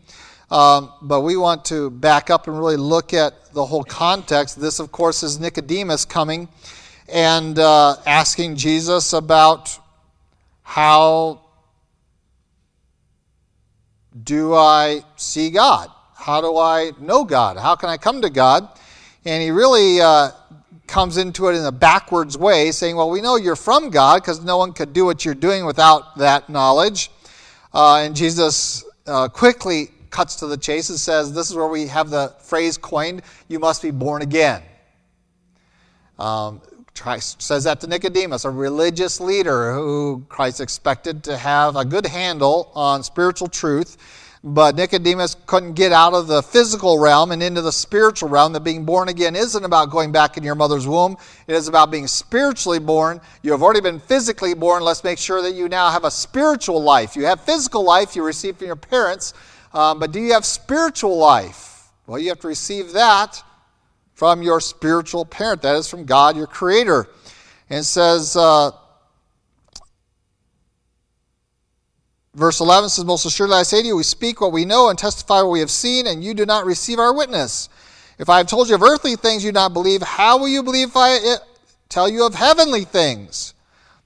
um, 0.49 0.91
but 1.03 1.21
we 1.21 1.37
want 1.37 1.65
to 1.65 1.91
back 1.91 2.31
up 2.31 2.47
and 2.47 2.57
really 2.57 2.77
look 2.77 3.13
at 3.13 3.53
the 3.53 3.63
whole 3.63 3.83
context. 3.83 4.59
This, 4.59 4.79
of 4.79 4.91
course, 4.91 5.21
is 5.21 5.39
Nicodemus 5.39 6.03
coming 6.03 6.49
and 7.07 7.59
uh, 7.59 7.97
asking 8.07 8.55
Jesus 8.55 9.13
about 9.13 9.77
how 10.71 11.41
do 14.23 14.53
I 14.53 15.01
see 15.17 15.49
God? 15.49 15.89
How 16.15 16.39
do 16.39 16.57
I 16.57 16.93
know 16.97 17.25
God? 17.25 17.57
How 17.57 17.75
can 17.75 17.89
I 17.89 17.97
come 17.97 18.21
to 18.21 18.29
God? 18.29 18.69
And 19.25 19.43
he 19.43 19.51
really 19.51 19.99
uh, 19.99 20.31
comes 20.87 21.17
into 21.17 21.49
it 21.49 21.57
in 21.57 21.65
a 21.65 21.73
backwards 21.73 22.37
way, 22.37 22.71
saying, 22.71 22.95
Well, 22.95 23.09
we 23.09 23.19
know 23.19 23.35
you're 23.35 23.57
from 23.57 23.89
God 23.89 24.21
because 24.21 24.45
no 24.45 24.55
one 24.55 24.71
could 24.71 24.93
do 24.93 25.03
what 25.03 25.25
you're 25.25 25.35
doing 25.35 25.65
without 25.65 26.17
that 26.19 26.49
knowledge. 26.49 27.11
Uh, 27.73 28.03
and 28.05 28.15
Jesus 28.15 28.85
uh, 29.07 29.27
quickly 29.27 29.89
cuts 30.09 30.37
to 30.37 30.47
the 30.47 30.55
chase 30.55 30.89
and 30.89 30.97
says, 30.97 31.33
This 31.33 31.49
is 31.49 31.57
where 31.57 31.67
we 31.67 31.87
have 31.87 32.09
the 32.09 32.33
phrase 32.39 32.77
coined, 32.77 33.23
you 33.49 33.59
must 33.59 33.81
be 33.81 33.91
born 33.91 34.21
again. 34.21 34.63
Um, 36.17 36.61
Christ 36.97 37.41
says 37.41 37.63
that 37.63 37.81
to 37.81 37.87
Nicodemus, 37.87 38.45
a 38.45 38.49
religious 38.49 39.19
leader 39.19 39.73
who 39.73 40.23
Christ 40.29 40.61
expected 40.61 41.23
to 41.23 41.37
have 41.37 41.75
a 41.75 41.85
good 41.85 42.05
handle 42.05 42.71
on 42.75 43.03
spiritual 43.03 43.47
truth. 43.47 43.97
But 44.43 44.75
Nicodemus 44.75 45.35
couldn't 45.45 45.73
get 45.73 45.91
out 45.91 46.13
of 46.13 46.25
the 46.25 46.41
physical 46.41 46.97
realm 46.97 47.31
and 47.31 47.43
into 47.43 47.61
the 47.61 47.71
spiritual 47.71 48.27
realm. 48.27 48.53
That 48.53 48.63
being 48.63 48.85
born 48.85 49.07
again 49.07 49.35
isn't 49.35 49.63
about 49.63 49.91
going 49.91 50.11
back 50.11 50.35
in 50.35 50.43
your 50.43 50.55
mother's 50.55 50.87
womb, 50.87 51.15
it 51.47 51.53
is 51.53 51.67
about 51.67 51.91
being 51.91 52.07
spiritually 52.07 52.79
born. 52.79 53.21
You 53.43 53.51
have 53.51 53.61
already 53.61 53.81
been 53.81 53.99
physically 53.99 54.55
born. 54.55 54.83
Let's 54.83 55.03
make 55.03 55.19
sure 55.19 55.43
that 55.43 55.53
you 55.53 55.69
now 55.69 55.91
have 55.91 56.05
a 56.05 56.11
spiritual 56.11 56.81
life. 56.81 57.15
You 57.15 57.25
have 57.25 57.41
physical 57.41 57.83
life 57.83 58.15
you 58.15 58.23
received 58.23 58.57
from 58.57 58.67
your 58.67 58.75
parents, 58.75 59.35
um, 59.73 59.99
but 59.99 60.11
do 60.11 60.19
you 60.19 60.33
have 60.33 60.45
spiritual 60.45 61.17
life? 61.17 61.89
Well, 62.07 62.17
you 62.17 62.29
have 62.29 62.39
to 62.39 62.47
receive 62.47 62.93
that 62.93 63.43
from 64.21 64.43
your 64.43 64.61
spiritual 64.61 65.25
parent. 65.25 65.63
That 65.63 65.75
is 65.77 65.89
from 65.89 66.05
God, 66.05 66.37
your 66.37 66.45
creator. 66.45 67.07
And 67.71 67.83
says, 67.83 68.35
uh, 68.35 68.69
verse 72.35 72.59
11 72.59 72.89
says, 72.89 73.03
Most 73.03 73.25
assuredly 73.25 73.57
I 73.57 73.63
say 73.63 73.81
to 73.81 73.87
you, 73.87 73.95
we 73.95 74.03
speak 74.03 74.39
what 74.39 74.51
we 74.51 74.63
know 74.63 74.89
and 74.89 74.99
testify 74.99 75.41
what 75.41 75.49
we 75.49 75.59
have 75.59 75.71
seen, 75.71 76.05
and 76.05 76.23
you 76.23 76.35
do 76.35 76.45
not 76.45 76.67
receive 76.67 76.99
our 76.99 77.15
witness. 77.17 77.67
If 78.19 78.29
I 78.29 78.37
have 78.37 78.45
told 78.45 78.69
you 78.69 78.75
of 78.75 78.83
earthly 78.83 79.15
things 79.15 79.43
you 79.43 79.51
do 79.51 79.55
not 79.55 79.73
believe, 79.73 80.03
how 80.03 80.37
will 80.37 80.49
you 80.49 80.61
believe 80.61 80.89
if 80.89 80.97
I 80.97 81.37
tell 81.89 82.07
you 82.07 82.23
of 82.27 82.35
heavenly 82.35 82.83
things? 82.83 83.55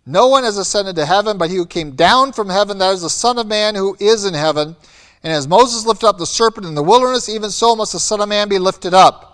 No 0.05 0.27
one 0.27 0.45
has 0.45 0.57
ascended 0.57 0.95
to 0.95 1.05
heaven, 1.05 1.37
but 1.37 1.49
he 1.49 1.57
who 1.57 1.65
came 1.65 1.91
down 1.91 2.31
from 2.31 2.47
heaven, 2.47 2.77
that 2.77 2.93
is 2.93 3.01
the 3.01 3.09
Son 3.09 3.37
of 3.37 3.47
Man 3.47 3.75
who 3.75 3.97
is 3.99 4.23
in 4.23 4.33
heaven. 4.33 4.77
And 5.23 5.33
as 5.33 5.45
Moses 5.45 5.85
lifted 5.85 6.07
up 6.07 6.17
the 6.17 6.25
serpent 6.25 6.65
in 6.65 6.73
the 6.73 6.83
wilderness, 6.83 7.27
even 7.27 7.51
so 7.51 7.75
must 7.75 7.91
the 7.91 7.99
Son 7.99 8.21
of 8.21 8.29
Man 8.29 8.47
be 8.47 8.59
lifted 8.59 8.93
up 8.93 9.33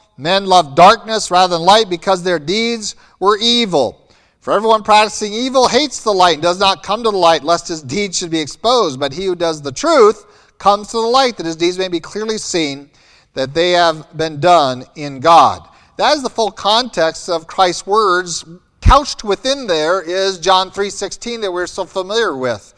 Men 0.21 0.45
love 0.45 0.75
darkness 0.75 1.31
rather 1.31 1.57
than 1.57 1.65
light 1.65 1.89
because 1.89 2.21
their 2.21 2.37
deeds 2.37 2.95
were 3.19 3.39
evil. 3.39 4.07
For 4.39 4.53
everyone 4.53 4.83
practicing 4.83 5.33
evil 5.33 5.67
hates 5.67 6.03
the 6.03 6.13
light 6.13 6.35
and 6.35 6.43
does 6.43 6.59
not 6.59 6.83
come 6.83 7.03
to 7.03 7.09
the 7.09 7.17
light, 7.17 7.43
lest 7.43 7.67
his 7.67 7.81
deeds 7.81 8.19
should 8.19 8.29
be 8.29 8.39
exposed. 8.39 8.99
But 8.99 9.13
he 9.13 9.25
who 9.25 9.35
does 9.35 9.63
the 9.63 9.71
truth 9.71 10.27
comes 10.59 10.89
to 10.89 10.97
the 10.97 11.07
light, 11.07 11.37
that 11.37 11.47
his 11.47 11.55
deeds 11.55 11.79
may 11.79 11.87
be 11.87 11.99
clearly 11.99 12.37
seen, 12.37 12.91
that 13.33 13.55
they 13.55 13.71
have 13.71 14.15
been 14.15 14.39
done 14.39 14.85
in 14.95 15.21
God. 15.21 15.67
That 15.97 16.15
is 16.15 16.21
the 16.21 16.29
full 16.29 16.51
context 16.51 17.27
of 17.27 17.47
Christ's 17.47 17.87
words. 17.87 18.45
Couched 18.79 19.23
within 19.23 19.65
there 19.65 20.03
is 20.03 20.37
John 20.37 20.69
3:16 20.69 21.41
that 21.41 21.51
we're 21.51 21.65
so 21.65 21.83
familiar 21.83 22.37
with. 22.37 22.75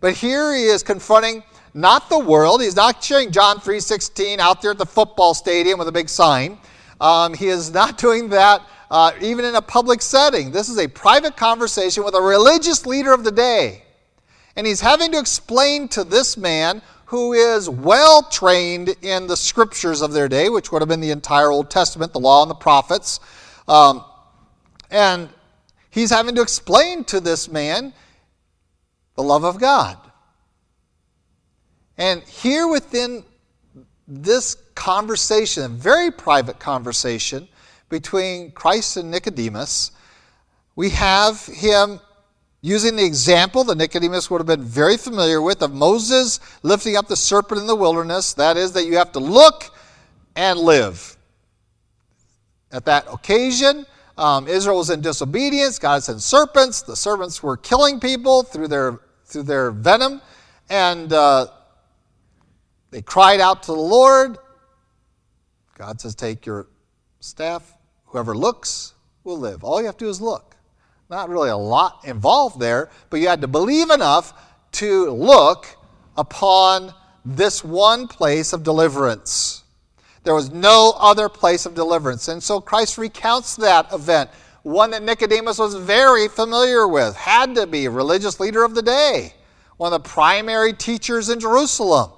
But 0.00 0.14
here 0.14 0.54
he 0.54 0.64
is 0.64 0.82
confronting 0.82 1.42
not 1.74 2.08
the 2.08 2.18
world. 2.18 2.62
He's 2.62 2.74
not 2.74 3.04
sharing 3.04 3.32
John 3.32 3.60
3:16 3.60 4.40
out 4.40 4.62
there 4.62 4.70
at 4.70 4.78
the 4.78 4.86
football 4.86 5.34
stadium 5.34 5.78
with 5.78 5.88
a 5.88 5.92
big 5.92 6.08
sign. 6.08 6.58
Um, 7.00 7.34
he 7.34 7.48
is 7.48 7.72
not 7.72 7.98
doing 8.06 8.30
that 8.30 8.62
uh, 8.90 9.12
even 9.20 9.44
in 9.44 9.54
a 9.54 9.62
public 9.62 10.00
setting. 10.00 10.50
This 10.50 10.68
is 10.68 10.78
a 10.78 10.88
private 10.88 11.36
conversation 11.36 12.04
with 12.04 12.14
a 12.14 12.20
religious 12.20 12.86
leader 12.86 13.12
of 13.12 13.24
the 13.24 13.32
day. 13.32 13.82
And 14.54 14.66
he's 14.66 14.80
having 14.80 15.12
to 15.12 15.18
explain 15.18 15.88
to 15.88 16.04
this 16.04 16.36
man 16.36 16.82
who 17.06 17.32
is 17.32 17.68
well 17.68 18.22
trained 18.22 18.94
in 19.02 19.26
the 19.26 19.36
scriptures 19.36 20.02
of 20.02 20.12
their 20.12 20.28
day, 20.28 20.48
which 20.48 20.72
would 20.72 20.82
have 20.82 20.88
been 20.88 21.00
the 21.00 21.10
entire 21.10 21.50
Old 21.50 21.70
Testament, 21.70 22.12
the 22.12 22.20
law 22.20 22.42
and 22.42 22.50
the 22.50 22.54
prophets. 22.54 23.20
Um, 23.68 24.04
and 24.90 25.28
he's 25.90 26.10
having 26.10 26.34
to 26.36 26.42
explain 26.42 27.04
to 27.04 27.20
this 27.20 27.48
man 27.48 27.92
the 29.14 29.22
love 29.22 29.44
of 29.44 29.60
God. 29.60 29.98
And 31.98 32.22
here 32.22 32.66
within 32.66 33.24
this 34.08 34.56
conversation, 34.74 35.64
a 35.64 35.68
very 35.68 36.10
private 36.10 36.58
conversation 36.58 37.48
between 37.88 38.50
Christ 38.52 38.96
and 38.96 39.10
Nicodemus, 39.10 39.92
we 40.74 40.90
have 40.90 41.44
him 41.46 42.00
using 42.60 42.96
the 42.96 43.04
example 43.04 43.64
that 43.64 43.78
Nicodemus 43.78 44.30
would 44.30 44.38
have 44.38 44.46
been 44.46 44.64
very 44.64 44.96
familiar 44.96 45.40
with 45.40 45.62
of 45.62 45.72
Moses 45.72 46.40
lifting 46.62 46.96
up 46.96 47.06
the 47.06 47.16
serpent 47.16 47.60
in 47.60 47.66
the 47.66 47.76
wilderness. 47.76 48.34
That 48.34 48.56
is, 48.56 48.72
that 48.72 48.84
you 48.84 48.96
have 48.96 49.12
to 49.12 49.20
look 49.20 49.70
and 50.34 50.58
live. 50.58 51.16
At 52.72 52.84
that 52.86 53.06
occasion, 53.12 53.86
um, 54.18 54.48
Israel 54.48 54.78
was 54.78 54.90
in 54.90 55.00
disobedience. 55.00 55.78
God 55.78 56.02
sent 56.02 56.22
serpents. 56.22 56.82
The 56.82 56.96
serpents 56.96 57.42
were 57.42 57.56
killing 57.56 58.00
people 58.00 58.42
through 58.42 58.68
their, 58.68 59.00
through 59.24 59.44
their 59.44 59.70
venom. 59.70 60.20
And 60.68 61.12
uh, 61.12 61.46
they 62.90 63.02
cried 63.02 63.40
out 63.40 63.62
to 63.64 63.72
the 63.72 63.78
Lord. 63.78 64.38
God 65.76 66.00
says, 66.00 66.14
Take 66.14 66.46
your 66.46 66.68
staff. 67.20 67.76
Whoever 68.06 68.34
looks 68.34 68.94
will 69.24 69.38
live. 69.38 69.64
All 69.64 69.80
you 69.80 69.86
have 69.86 69.96
to 69.98 70.04
do 70.04 70.08
is 70.08 70.20
look. 70.20 70.56
Not 71.08 71.28
really 71.28 71.50
a 71.50 71.56
lot 71.56 72.00
involved 72.04 72.58
there, 72.58 72.90
but 73.10 73.20
you 73.20 73.28
had 73.28 73.40
to 73.42 73.48
believe 73.48 73.90
enough 73.90 74.32
to 74.72 75.10
look 75.10 75.66
upon 76.16 76.92
this 77.24 77.62
one 77.62 78.08
place 78.08 78.52
of 78.52 78.62
deliverance. 78.62 79.64
There 80.24 80.34
was 80.34 80.50
no 80.50 80.92
other 80.98 81.28
place 81.28 81.66
of 81.66 81.74
deliverance. 81.74 82.28
And 82.28 82.42
so 82.42 82.60
Christ 82.60 82.98
recounts 82.98 83.56
that 83.56 83.92
event, 83.92 84.30
one 84.62 84.90
that 84.90 85.02
Nicodemus 85.02 85.58
was 85.58 85.74
very 85.74 86.26
familiar 86.26 86.88
with, 86.88 87.14
had 87.14 87.54
to 87.54 87.66
be 87.66 87.84
a 87.86 87.90
religious 87.90 88.40
leader 88.40 88.64
of 88.64 88.74
the 88.74 88.82
day, 88.82 89.34
one 89.76 89.92
of 89.92 90.02
the 90.02 90.08
primary 90.08 90.72
teachers 90.72 91.28
in 91.28 91.38
Jerusalem. 91.38 92.10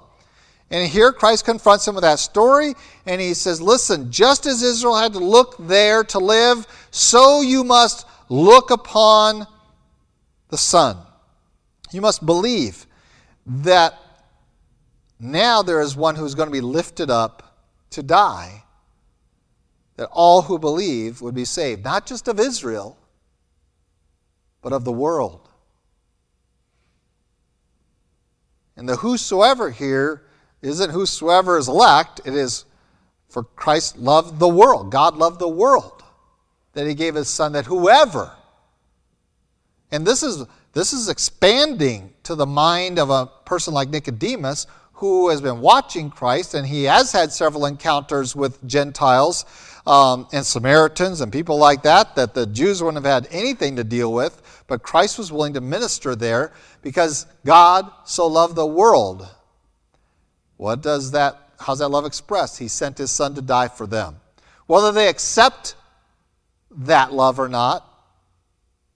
And 0.71 0.87
here 0.87 1.11
Christ 1.11 1.45
confronts 1.45 1.87
him 1.87 1.95
with 1.95 2.03
that 2.03 2.19
story, 2.19 2.75
and 3.05 3.19
he 3.19 3.33
says, 3.33 3.59
Listen, 3.59 4.11
just 4.11 4.45
as 4.45 4.61
Israel 4.61 4.95
had 4.95 5.13
to 5.13 5.19
look 5.19 5.55
there 5.59 6.03
to 6.05 6.19
live, 6.19 6.67
so 6.91 7.41
you 7.41 7.63
must 7.63 8.05
look 8.29 8.69
upon 8.69 9.47
the 10.49 10.57
Son. 10.57 10.97
You 11.91 12.01
must 12.01 12.23
believe 12.23 12.85
that 13.47 13.97
now 15.19 15.63
there 15.63 15.81
is 15.81 15.95
one 15.95 16.15
who's 16.15 16.35
going 16.35 16.47
to 16.47 16.53
be 16.53 16.61
lifted 16.61 17.09
up 17.09 17.65
to 17.91 18.03
die, 18.03 18.63
that 19.95 20.07
all 20.11 20.43
who 20.43 20.59
believe 20.59 21.19
would 21.21 21.33
be 21.33 21.45
saved, 21.45 21.83
not 21.83 22.05
just 22.05 22.27
of 22.27 22.39
Israel, 22.39 22.95
but 24.61 24.71
of 24.71 24.85
the 24.85 24.91
world. 24.91 25.49
And 28.77 28.87
the 28.87 28.97
whosoever 28.97 29.71
here 29.71 30.23
isn't 30.61 30.91
whosoever 30.91 31.57
is 31.57 31.67
elect, 31.67 32.21
it 32.25 32.35
is 32.35 32.65
for 33.29 33.43
Christ 33.43 33.97
loved 33.97 34.39
the 34.39 34.47
world. 34.47 34.91
God 34.91 35.15
loved 35.15 35.39
the 35.39 35.47
world 35.47 36.03
that 36.73 36.87
he 36.87 36.93
gave 36.93 37.15
his 37.15 37.29
son 37.29 37.53
that 37.53 37.65
whoever 37.65 38.31
and 39.91 40.05
this 40.05 40.23
is 40.23 40.45
this 40.73 40.93
is 40.93 41.09
expanding 41.09 42.13
to 42.23 42.35
the 42.35 42.45
mind 42.45 42.99
of 42.99 43.09
a 43.09 43.25
person 43.45 43.73
like 43.73 43.89
Nicodemus 43.89 44.67
who 44.93 45.29
has 45.29 45.41
been 45.41 45.61
watching 45.61 46.09
Christ 46.09 46.53
and 46.53 46.67
he 46.67 46.83
has 46.83 47.11
had 47.11 47.31
several 47.31 47.65
encounters 47.65 48.35
with 48.35 48.65
Gentiles 48.67 49.45
um, 49.87 50.27
and 50.31 50.45
Samaritans 50.45 51.21
and 51.21 51.31
people 51.31 51.57
like 51.57 51.81
that 51.83 52.15
that 52.15 52.35
the 52.35 52.45
Jews 52.45 52.83
wouldn't 52.83 53.03
have 53.03 53.23
had 53.23 53.33
anything 53.33 53.77
to 53.77 53.83
deal 53.83 54.13
with, 54.13 54.63
but 54.67 54.83
Christ 54.83 55.17
was 55.17 55.31
willing 55.31 55.53
to 55.53 55.61
minister 55.61 56.15
there 56.15 56.51
because 56.83 57.25
God 57.45 57.89
so 58.05 58.27
loved 58.27 58.55
the 58.55 58.65
world. 58.65 59.27
What 60.59 60.81
does 60.81 61.11
that, 61.11 61.51
how's 61.57 61.79
that 61.79 61.87
love 61.87 62.05
expressed? 62.05 62.59
He 62.59 62.67
sent 62.67 62.97
his 62.97 63.11
son 63.11 63.33
to 63.35 63.41
die 63.41 63.69
for 63.69 63.87
them. 63.87 64.17
Whether 64.67 64.91
they 64.91 65.07
accept 65.07 65.75
that 66.69 67.13
love 67.13 67.39
or 67.39 67.47
not 67.47 67.85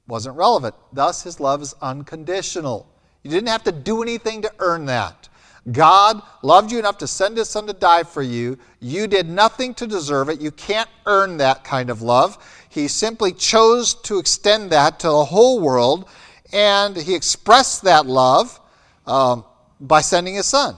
wasn't 0.05 0.35
relevant. 0.35 0.75
Thus, 0.91 1.23
his 1.23 1.39
love 1.39 1.61
is 1.61 1.73
unconditional. 1.81 2.85
You 3.23 3.31
didn't 3.31 3.47
have 3.47 3.63
to 3.63 3.71
do 3.71 4.03
anything 4.03 4.41
to 4.41 4.51
earn 4.59 4.87
that. 4.87 5.29
God 5.71 6.21
loved 6.41 6.69
you 6.69 6.79
enough 6.79 6.97
to 6.97 7.07
send 7.07 7.37
his 7.37 7.49
son 7.49 7.65
to 7.67 7.73
die 7.73 8.03
for 8.03 8.21
you. 8.21 8.57
You 8.81 9.07
did 9.07 9.29
nothing 9.29 9.73
to 9.75 9.87
deserve 9.87 10.27
it. 10.27 10.41
You 10.41 10.51
can't 10.51 10.89
earn 11.05 11.37
that 11.37 11.63
kind 11.63 11.89
of 11.89 12.01
love. 12.01 12.37
He 12.67 12.89
simply 12.89 13.31
chose 13.31 13.93
to 14.01 14.19
extend 14.19 14.69
that 14.71 14.99
to 14.99 15.07
the 15.07 15.23
whole 15.23 15.61
world, 15.61 16.09
and 16.51 16.97
he 16.97 17.15
expressed 17.15 17.83
that 17.83 18.05
love 18.05 18.59
um, 19.07 19.45
by 19.79 20.01
sending 20.01 20.35
his 20.35 20.45
son. 20.45 20.75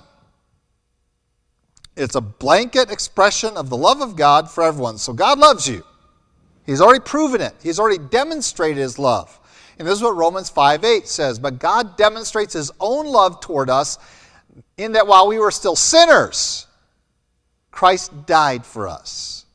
It's 1.95 2.15
a 2.15 2.21
blanket 2.21 2.91
expression 2.91 3.55
of 3.55 3.69
the 3.69 3.77
love 3.77 4.01
of 4.01 4.15
God 4.15 4.49
for 4.49 4.63
everyone. 4.63 4.97
So 4.97 5.13
God 5.13 5.39
loves 5.39 5.67
you. 5.67 5.83
He's 6.65 6.81
already 6.81 7.01
proven 7.01 7.41
it, 7.41 7.53
He's 7.61 7.79
already 7.79 8.03
demonstrated 8.09 8.77
His 8.77 8.99
love. 8.99 9.39
And 9.77 9.87
this 9.87 9.97
is 9.97 10.03
what 10.03 10.15
Romans 10.15 10.49
5 10.49 10.83
8 10.83 11.07
says. 11.07 11.39
But 11.39 11.59
God 11.59 11.97
demonstrates 11.97 12.53
His 12.53 12.71
own 12.79 13.05
love 13.05 13.39
toward 13.39 13.69
us 13.69 13.97
in 14.77 14.93
that 14.93 15.07
while 15.07 15.27
we 15.27 15.39
were 15.39 15.51
still 15.51 15.75
sinners, 15.75 16.67
Christ 17.71 18.25
died 18.25 18.65
for 18.65 18.87
us. 18.87 19.45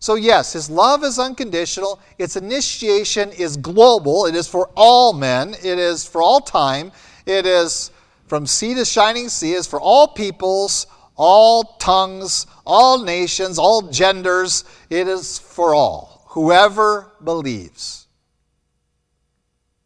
So, 0.00 0.14
yes, 0.14 0.52
His 0.52 0.70
love 0.70 1.04
is 1.04 1.18
unconditional. 1.18 2.00
Its 2.18 2.36
initiation 2.36 3.30
is 3.32 3.56
global. 3.56 4.26
It 4.26 4.34
is 4.34 4.48
for 4.48 4.70
all 4.74 5.12
men, 5.12 5.54
it 5.54 5.78
is 5.78 6.06
for 6.06 6.22
all 6.22 6.40
time. 6.40 6.92
It 7.26 7.44
is 7.44 7.90
from 8.26 8.46
sea 8.46 8.74
to 8.74 8.84
shining 8.84 9.28
sea, 9.28 9.54
it 9.54 9.58
is 9.58 9.66
for 9.66 9.80
all 9.80 10.08
peoples, 10.08 10.86
all 11.18 11.64
tongues, 11.78 12.46
all 12.64 13.04
nations, 13.04 13.58
all 13.58 13.82
genders. 13.82 14.64
It 14.88 15.08
is 15.08 15.38
for 15.38 15.74
all, 15.74 16.24
whoever 16.28 17.12
believes. 17.22 18.06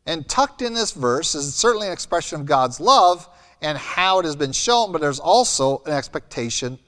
And 0.07 0.29
tucked 0.29 0.62
in 0.62 0.75
this 0.75 0.93
verse 0.93 1.35
is 1.35 1.55
certainly 1.55 1.87
an 1.87 1.93
expression 1.93 2.41
of 2.41 2.47
God's 2.47 2.79
love 2.79 3.29
and 3.61 3.79
how 3.79 4.19
it 4.19 4.25
has 4.25 4.37
been 4.37 4.53
shown, 4.53 4.93
but 4.93 5.01
there's 5.01 5.21
also 5.21 5.83
an 5.87 5.93
expectation 5.93 6.79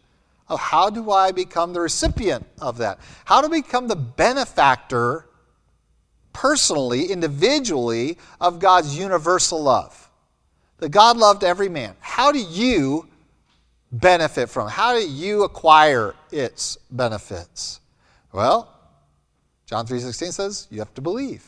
of 0.48 0.60
how 0.60 0.90
do 0.90 1.10
I 1.10 1.32
become 1.32 1.72
the 1.72 1.80
recipient 1.80 2.46
of 2.60 2.78
that? 2.78 2.98
How 3.24 3.40
to 3.40 3.48
become 3.48 3.88
the 3.88 3.96
benefactor 3.96 5.26
personally, 6.32 7.06
individually, 7.06 8.18
of 8.40 8.58
God's 8.58 8.98
universal 8.98 9.62
love. 9.62 10.10
That 10.78 10.90
God 10.90 11.16
loved 11.16 11.44
every 11.44 11.68
man. 11.68 11.94
How 12.00 12.32
do 12.32 12.40
you 12.40 13.08
benefit 14.00 14.48
from? 14.48 14.68
How 14.68 14.94
do 14.94 15.08
you 15.08 15.44
acquire 15.44 16.14
its 16.30 16.78
benefits? 16.90 17.80
Well, 18.32 18.68
John 19.66 19.86
3:16 19.86 20.32
says 20.32 20.66
you 20.70 20.78
have 20.80 20.94
to 20.94 21.00
believe. 21.00 21.44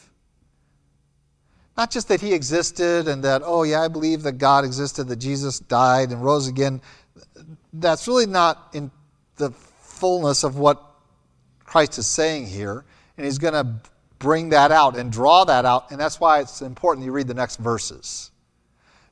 Not 1.77 1.91
just 1.91 2.09
that 2.09 2.21
he 2.21 2.33
existed 2.33 3.07
and 3.09 3.23
that 3.25 3.43
oh 3.45 3.65
yeah, 3.65 3.83
I 3.83 3.89
believe 3.89 4.23
that 4.23 4.33
God 4.33 4.65
existed, 4.65 5.09
that 5.09 5.17
Jesus 5.17 5.59
died 5.59 6.11
and 6.11 6.25
rose 6.25 6.49
again. 6.49 6.81
That's 7.73 8.09
really 8.09 8.27
not 8.27 8.69
in 8.73 8.91
the 9.37 9.51
fullness 9.51 10.45
of 10.45 10.59
what 10.59 10.83
Christ 11.65 11.99
is 11.99 12.07
saying 12.07 12.47
here, 12.47 12.85
and 13.17 13.27
he's 13.27 13.39
going 13.39 13.55
to 13.55 13.91
bring 14.19 14.51
that 14.51 14.73
out 14.73 14.97
and 14.97 15.13
draw 15.13 15.45
that 15.45 15.65
out, 15.67 15.91
and 15.91 16.01
that's 16.01 16.19
why 16.19 16.41
it's 16.41 16.63
important 16.63 17.05
you 17.05 17.13
read 17.13 17.27
the 17.27 17.35
next 17.35 17.57
verses 17.57 18.31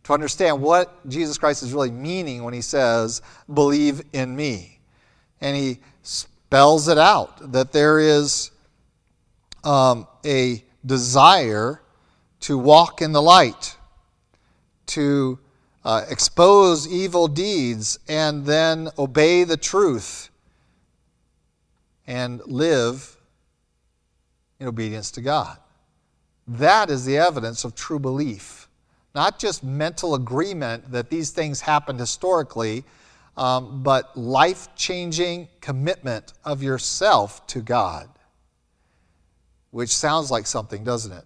to 0.04 0.12
understand 0.12 0.60
what 0.60 1.06
Jesus 1.08 1.38
Christ 1.38 1.62
is 1.62 1.72
really 1.72 1.90
meaning 1.90 2.44
when 2.44 2.54
he 2.54 2.60
says, 2.60 3.22
Believe 3.52 4.02
in 4.12 4.36
me. 4.36 4.78
And 5.40 5.56
he 5.56 5.80
spells 6.02 6.88
it 6.88 6.98
out 6.98 7.52
that 7.52 7.72
there 7.72 7.98
is 7.98 8.50
um, 9.64 10.06
a 10.24 10.62
desire 10.84 11.80
to 12.40 12.58
walk 12.58 13.00
in 13.00 13.12
the 13.12 13.22
light, 13.22 13.76
to 14.86 15.38
uh, 15.84 16.04
expose 16.08 16.86
evil 16.86 17.26
deeds, 17.26 17.98
and 18.06 18.44
then 18.44 18.90
obey 18.98 19.44
the 19.44 19.56
truth 19.56 20.28
and 22.06 22.42
live 22.46 23.16
in 24.60 24.66
obedience 24.66 25.10
to 25.12 25.22
God. 25.22 25.56
That 26.46 26.90
is 26.90 27.06
the 27.06 27.16
evidence 27.16 27.64
of 27.64 27.74
true 27.74 27.98
belief 27.98 28.63
not 29.14 29.38
just 29.38 29.62
mental 29.62 30.14
agreement 30.14 30.90
that 30.90 31.08
these 31.08 31.30
things 31.30 31.60
happened 31.60 32.00
historically, 32.00 32.84
um, 33.36 33.82
but 33.82 34.16
life 34.16 34.68
changing 34.76 35.48
commitment 35.60 36.32
of 36.44 36.62
yourself 36.62 37.46
to 37.48 37.60
God. 37.60 38.08
Which 39.70 39.90
sounds 39.90 40.30
like 40.30 40.46
something, 40.46 40.84
doesn't 40.84 41.12
it? 41.12 41.24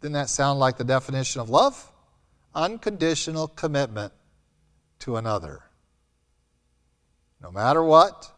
Didn't 0.00 0.14
that 0.14 0.28
sound 0.28 0.58
like 0.58 0.76
the 0.76 0.84
definition 0.84 1.40
of 1.40 1.48
love? 1.48 1.90
Unconditional 2.54 3.48
commitment 3.48 4.12
to 5.00 5.16
another. 5.16 5.62
No 7.42 7.50
matter 7.50 7.82
what, 7.82 8.30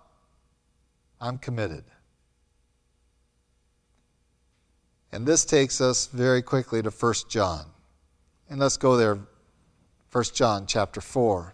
I'm 1.21 1.39
committed. 1.39 1.85
And 5.13 5.27
this 5.27 5.45
takes 5.45 5.81
us 5.81 6.07
very 6.07 6.43
quickly 6.43 6.83
to 6.83 6.91
1 6.91 7.15
John. 7.29 7.67
And 8.49 8.61
let's 8.61 8.77
go 8.77 8.97
there, 8.97 9.19
1 10.13 10.25
John 10.33 10.67
chapter 10.67 11.01
4. 11.01 11.53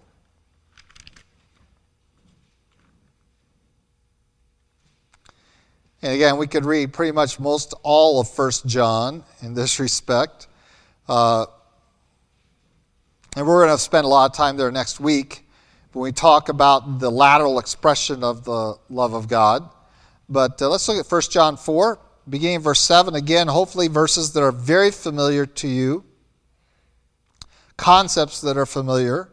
And 6.02 6.12
again, 6.12 6.37
we 6.37 6.46
could 6.46 6.66
read 6.66 6.92
pretty 6.92 7.12
much 7.12 7.40
most 7.40 7.72
all 7.83 8.20
of 8.20 8.28
1 8.38 8.50
John 8.66 9.24
in 9.40 9.55
this 9.55 9.81
respect. 9.81 10.48
Uh, 11.09 11.46
and 13.37 13.46
we're 13.46 13.64
going 13.64 13.74
to 13.74 13.83
spend 13.83 14.05
a 14.05 14.09
lot 14.09 14.31
of 14.31 14.37
time 14.37 14.59
there 14.59 14.70
next 14.70 15.00
week 15.00 15.46
when 15.92 16.02
we 16.02 16.12
talk 16.12 16.50
about 16.50 16.98
the 16.98 17.11
lateral 17.11 17.59
expression 17.59 18.22
of 18.22 18.44
the 18.44 18.76
love 18.90 19.14
of 19.14 19.28
God. 19.28 19.66
But 20.28 20.61
uh, 20.61 20.68
let's 20.68 20.87
look 20.88 20.98
at 20.98 21.11
1 21.11 21.22
John 21.31 21.57
4, 21.57 21.98
beginning 22.28 22.61
verse 22.61 22.81
7. 22.81 23.14
Again, 23.14 23.48
hopefully, 23.48 23.88
verses 23.88 24.35
that 24.35 24.42
are 24.42 24.52
very 24.52 24.90
familiar 24.90 25.46
to 25.46 25.68
you 25.68 26.05
concepts 27.83 28.40
that 28.42 28.57
are 28.57 28.64
familiar, 28.64 29.29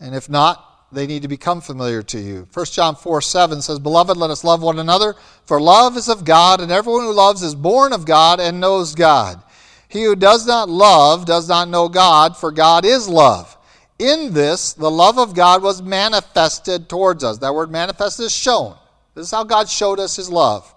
and 0.00 0.12
if 0.12 0.28
not, 0.28 0.88
they 0.90 1.06
need 1.06 1.22
to 1.22 1.28
become 1.28 1.60
familiar 1.60 2.02
to 2.02 2.18
you. 2.18 2.48
1 2.52 2.66
John 2.66 2.96
4 2.96 3.22
7 3.22 3.62
says, 3.62 3.78
Beloved, 3.78 4.16
let 4.16 4.30
us 4.30 4.42
love 4.42 4.60
one 4.60 4.80
another, 4.80 5.14
for 5.44 5.60
love 5.60 5.96
is 5.96 6.08
of 6.08 6.24
God, 6.24 6.60
and 6.60 6.72
everyone 6.72 7.02
who 7.02 7.12
loves 7.12 7.42
is 7.42 7.54
born 7.54 7.92
of 7.92 8.04
God 8.04 8.40
and 8.40 8.60
knows 8.60 8.96
God. 8.96 9.40
He 9.88 10.02
who 10.02 10.16
does 10.16 10.48
not 10.48 10.68
love 10.68 11.26
does 11.26 11.48
not 11.48 11.68
know 11.68 11.88
God, 11.88 12.36
for 12.36 12.50
God 12.50 12.84
is 12.84 13.08
love. 13.08 13.56
In 14.00 14.32
this, 14.32 14.72
the 14.72 14.90
love 14.90 15.18
of 15.18 15.34
God 15.34 15.62
was 15.62 15.80
manifested 15.80 16.88
towards 16.88 17.22
us. 17.22 17.38
That 17.38 17.54
word 17.54 17.70
manifested 17.70 18.26
is 18.26 18.32
shown. 18.34 18.76
This 19.14 19.26
is 19.26 19.30
how 19.30 19.44
God 19.44 19.68
showed 19.68 20.00
us 20.00 20.16
his 20.16 20.28
love 20.28 20.74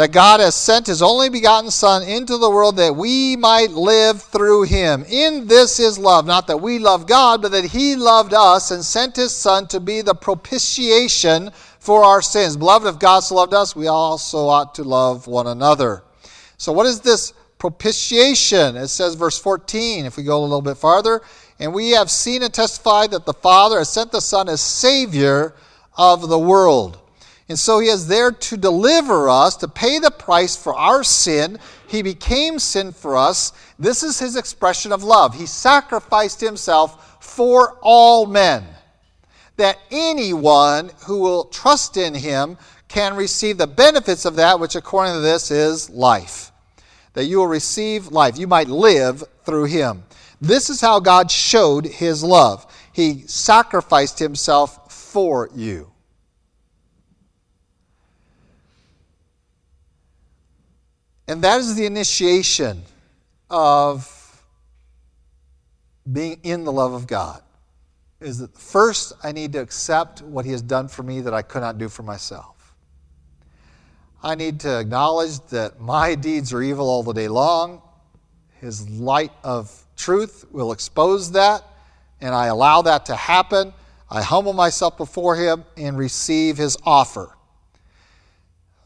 that 0.00 0.12
God 0.12 0.40
has 0.40 0.54
sent 0.54 0.86
his 0.86 1.02
only 1.02 1.28
begotten 1.28 1.70
Son 1.70 2.02
into 2.02 2.38
the 2.38 2.48
world 2.48 2.76
that 2.76 2.96
we 2.96 3.36
might 3.36 3.72
live 3.72 4.22
through 4.22 4.62
him. 4.62 5.04
In 5.06 5.46
this 5.46 5.78
is 5.78 5.98
love, 5.98 6.24
not 6.24 6.46
that 6.46 6.56
we 6.56 6.78
love 6.78 7.06
God, 7.06 7.42
but 7.42 7.52
that 7.52 7.66
he 7.66 7.96
loved 7.96 8.32
us 8.32 8.70
and 8.70 8.82
sent 8.82 9.16
his 9.16 9.30
Son 9.30 9.66
to 9.66 9.78
be 9.78 10.00
the 10.00 10.14
propitiation 10.14 11.50
for 11.80 12.02
our 12.02 12.22
sins. 12.22 12.56
Beloved, 12.56 12.86
if 12.86 12.98
God 12.98 13.20
so 13.20 13.34
loved 13.34 13.52
us, 13.52 13.76
we 13.76 13.88
also 13.88 14.46
ought 14.46 14.74
to 14.76 14.84
love 14.84 15.26
one 15.26 15.48
another. 15.48 16.02
So, 16.56 16.72
what 16.72 16.86
is 16.86 17.00
this 17.02 17.34
propitiation? 17.58 18.76
It 18.76 18.88
says, 18.88 19.16
verse 19.16 19.38
14, 19.38 20.06
if 20.06 20.16
we 20.16 20.22
go 20.22 20.40
a 20.40 20.44
little 20.44 20.62
bit 20.62 20.78
farther, 20.78 21.20
and 21.58 21.74
we 21.74 21.90
have 21.90 22.10
seen 22.10 22.42
and 22.42 22.54
testified 22.54 23.10
that 23.10 23.26
the 23.26 23.34
Father 23.34 23.76
has 23.76 23.92
sent 23.92 24.12
the 24.12 24.22
Son 24.22 24.48
as 24.48 24.62
Savior 24.62 25.52
of 25.98 26.30
the 26.30 26.38
world. 26.38 26.99
And 27.50 27.58
so 27.58 27.80
he 27.80 27.88
is 27.88 28.06
there 28.06 28.30
to 28.30 28.56
deliver 28.56 29.28
us, 29.28 29.56
to 29.56 29.66
pay 29.66 29.98
the 29.98 30.12
price 30.12 30.54
for 30.54 30.72
our 30.72 31.02
sin. 31.02 31.58
He 31.88 32.00
became 32.00 32.60
sin 32.60 32.92
for 32.92 33.16
us. 33.16 33.52
This 33.76 34.04
is 34.04 34.20
his 34.20 34.36
expression 34.36 34.92
of 34.92 35.02
love. 35.02 35.34
He 35.34 35.46
sacrificed 35.46 36.40
himself 36.40 37.20
for 37.20 37.76
all 37.82 38.26
men, 38.26 38.64
that 39.56 39.78
anyone 39.90 40.92
who 41.06 41.18
will 41.18 41.46
trust 41.46 41.96
in 41.96 42.14
him 42.14 42.56
can 42.86 43.16
receive 43.16 43.58
the 43.58 43.66
benefits 43.66 44.24
of 44.24 44.36
that, 44.36 44.60
which 44.60 44.76
according 44.76 45.14
to 45.14 45.20
this 45.20 45.50
is 45.50 45.90
life. 45.90 46.52
That 47.14 47.24
you 47.24 47.38
will 47.38 47.48
receive 47.48 48.12
life. 48.12 48.38
You 48.38 48.46
might 48.46 48.68
live 48.68 49.24
through 49.44 49.64
him. 49.64 50.04
This 50.40 50.70
is 50.70 50.80
how 50.80 51.00
God 51.00 51.32
showed 51.32 51.84
his 51.84 52.22
love. 52.22 52.64
He 52.92 53.24
sacrificed 53.26 54.20
himself 54.20 54.92
for 54.92 55.50
you. 55.52 55.89
And 61.30 61.42
that 61.42 61.60
is 61.60 61.76
the 61.76 61.86
initiation 61.86 62.82
of 63.48 64.42
being 66.10 66.40
in 66.42 66.64
the 66.64 66.72
love 66.72 66.92
of 66.92 67.06
God. 67.06 67.40
Is 68.18 68.38
that 68.38 68.52
first 68.58 69.12
I 69.22 69.30
need 69.30 69.52
to 69.52 69.60
accept 69.60 70.22
what 70.22 70.44
He 70.44 70.50
has 70.50 70.60
done 70.60 70.88
for 70.88 71.04
me 71.04 71.20
that 71.20 71.32
I 71.32 71.42
could 71.42 71.60
not 71.60 71.78
do 71.78 71.88
for 71.88 72.02
myself. 72.02 72.74
I 74.24 74.34
need 74.34 74.58
to 74.60 74.80
acknowledge 74.80 75.38
that 75.50 75.80
my 75.80 76.16
deeds 76.16 76.52
are 76.52 76.62
evil 76.62 76.90
all 76.90 77.04
the 77.04 77.12
day 77.12 77.28
long. 77.28 77.80
His 78.60 78.90
light 78.90 79.30
of 79.44 79.72
truth 79.96 80.46
will 80.50 80.72
expose 80.72 81.30
that, 81.30 81.62
and 82.20 82.34
I 82.34 82.46
allow 82.46 82.82
that 82.82 83.06
to 83.06 83.14
happen. 83.14 83.72
I 84.10 84.20
humble 84.20 84.52
myself 84.52 84.96
before 84.96 85.36
Him 85.36 85.62
and 85.76 85.96
receive 85.96 86.56
His 86.56 86.76
offer. 86.84 87.36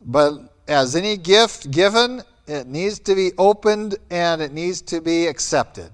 But 0.03 0.53
as 0.69 0.95
any 0.95 1.17
gift 1.17 1.71
given, 1.71 2.23
it 2.47 2.67
needs 2.67 2.99
to 3.01 3.15
be 3.15 3.33
opened 3.39 3.97
and 4.11 4.43
it 4.43 4.53
needs 4.53 4.83
to 4.83 5.01
be 5.01 5.27
accepted. 5.27 5.91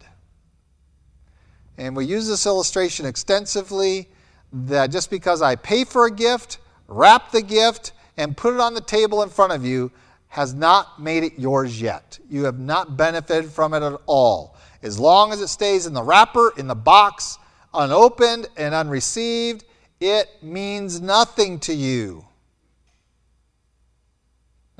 And 1.78 1.96
we 1.96 2.04
use 2.04 2.28
this 2.28 2.46
illustration 2.46 3.06
extensively 3.06 4.08
that 4.52 4.90
just 4.90 5.10
because 5.10 5.42
I 5.42 5.56
pay 5.56 5.84
for 5.84 6.06
a 6.06 6.10
gift, 6.10 6.58
wrap 6.88 7.30
the 7.30 7.42
gift, 7.42 7.92
and 8.16 8.36
put 8.36 8.54
it 8.54 8.60
on 8.60 8.74
the 8.74 8.80
table 8.80 9.22
in 9.22 9.28
front 9.28 9.52
of 9.52 9.64
you 9.64 9.90
has 10.28 10.52
not 10.52 11.00
made 11.00 11.24
it 11.24 11.38
yours 11.38 11.80
yet. 11.80 12.18
You 12.28 12.44
have 12.44 12.58
not 12.58 12.96
benefited 12.96 13.50
from 13.50 13.74
it 13.74 13.82
at 13.82 13.98
all. 14.06 14.56
As 14.82 14.98
long 14.98 15.32
as 15.32 15.40
it 15.40 15.48
stays 15.48 15.86
in 15.86 15.94
the 15.94 16.02
wrapper, 16.02 16.52
in 16.56 16.66
the 16.66 16.74
box, 16.74 17.38
unopened 17.72 18.48
and 18.56 18.74
unreceived, 18.74 19.64
it 20.00 20.28
means 20.42 21.00
nothing 21.00 21.58
to 21.60 21.74
you 21.74 22.24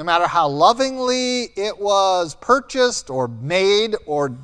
no 0.00 0.04
matter 0.04 0.26
how 0.26 0.48
lovingly 0.48 1.42
it 1.56 1.78
was 1.78 2.34
purchased 2.36 3.10
or 3.10 3.28
made 3.28 3.94
or, 4.06 4.34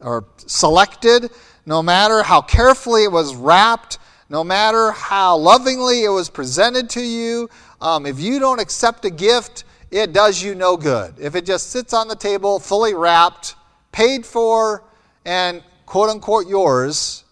or 0.00 0.24
selected, 0.48 1.30
no 1.64 1.80
matter 1.84 2.24
how 2.24 2.42
carefully 2.42 3.04
it 3.04 3.12
was 3.12 3.36
wrapped, 3.36 4.00
no 4.28 4.42
matter 4.42 4.90
how 4.90 5.36
lovingly 5.36 6.02
it 6.02 6.08
was 6.08 6.28
presented 6.28 6.90
to 6.90 7.00
you, 7.00 7.48
um, 7.80 8.06
if 8.06 8.18
you 8.18 8.40
don't 8.40 8.58
accept 8.58 9.04
a 9.04 9.10
gift, 9.10 9.62
it 9.92 10.12
does 10.12 10.42
you 10.42 10.52
no 10.52 10.76
good. 10.76 11.14
If 11.16 11.36
it 11.36 11.46
just 11.46 11.70
sits 11.70 11.94
on 11.94 12.08
the 12.08 12.16
table, 12.16 12.58
fully 12.58 12.92
wrapped, 12.92 13.54
paid 13.92 14.26
for, 14.26 14.82
and 15.24 15.62
quote 15.86 16.10
unquote 16.10 16.48
yours, 16.48 17.22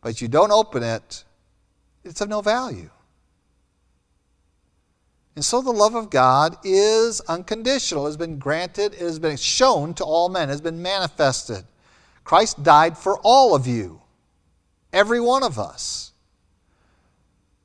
but 0.00 0.22
you 0.22 0.28
don't 0.28 0.52
open 0.52 0.82
it, 0.82 1.24
it's 2.02 2.22
of 2.22 2.30
no 2.30 2.40
value. 2.40 2.88
And 5.36 5.44
so 5.44 5.60
the 5.60 5.72
love 5.72 5.94
of 5.94 6.10
God 6.10 6.56
is 6.62 7.20
unconditional, 7.22 8.06
it 8.06 8.10
has 8.10 8.16
been 8.16 8.38
granted, 8.38 8.94
it 8.94 9.00
has 9.00 9.18
been 9.18 9.36
shown 9.36 9.94
to 9.94 10.04
all 10.04 10.28
men, 10.28 10.48
it 10.48 10.52
has 10.52 10.60
been 10.60 10.80
manifested. 10.80 11.64
Christ 12.22 12.62
died 12.62 12.96
for 12.96 13.18
all 13.22 13.54
of 13.54 13.66
you, 13.66 14.00
every 14.92 15.20
one 15.20 15.42
of 15.42 15.58
us. 15.58 16.12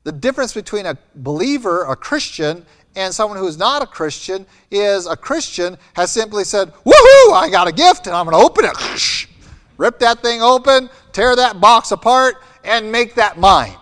The 0.02 0.12
difference 0.12 0.52
between 0.52 0.86
a 0.86 0.98
believer, 1.14 1.84
a 1.84 1.94
Christian, 1.94 2.66
and 2.96 3.14
someone 3.14 3.38
who 3.38 3.46
is 3.46 3.56
not 3.56 3.82
a 3.82 3.86
Christian 3.86 4.46
is 4.70 5.06
a 5.06 5.16
Christian 5.16 5.78
has 5.94 6.10
simply 6.10 6.44
said, 6.44 6.72
Woohoo, 6.84 7.32
I 7.32 7.48
got 7.50 7.68
a 7.68 7.72
gift 7.72 8.06
and 8.06 8.16
I'm 8.16 8.26
going 8.26 8.36
to 8.36 8.44
open 8.44 8.64
it. 8.64 9.26
Rip 9.76 9.98
that 10.00 10.20
thing 10.20 10.42
open, 10.42 10.90
tear 11.12 11.36
that 11.36 11.60
box 11.60 11.92
apart, 11.92 12.36
and 12.64 12.90
make 12.90 13.14
that 13.14 13.38
mine. 13.38 13.76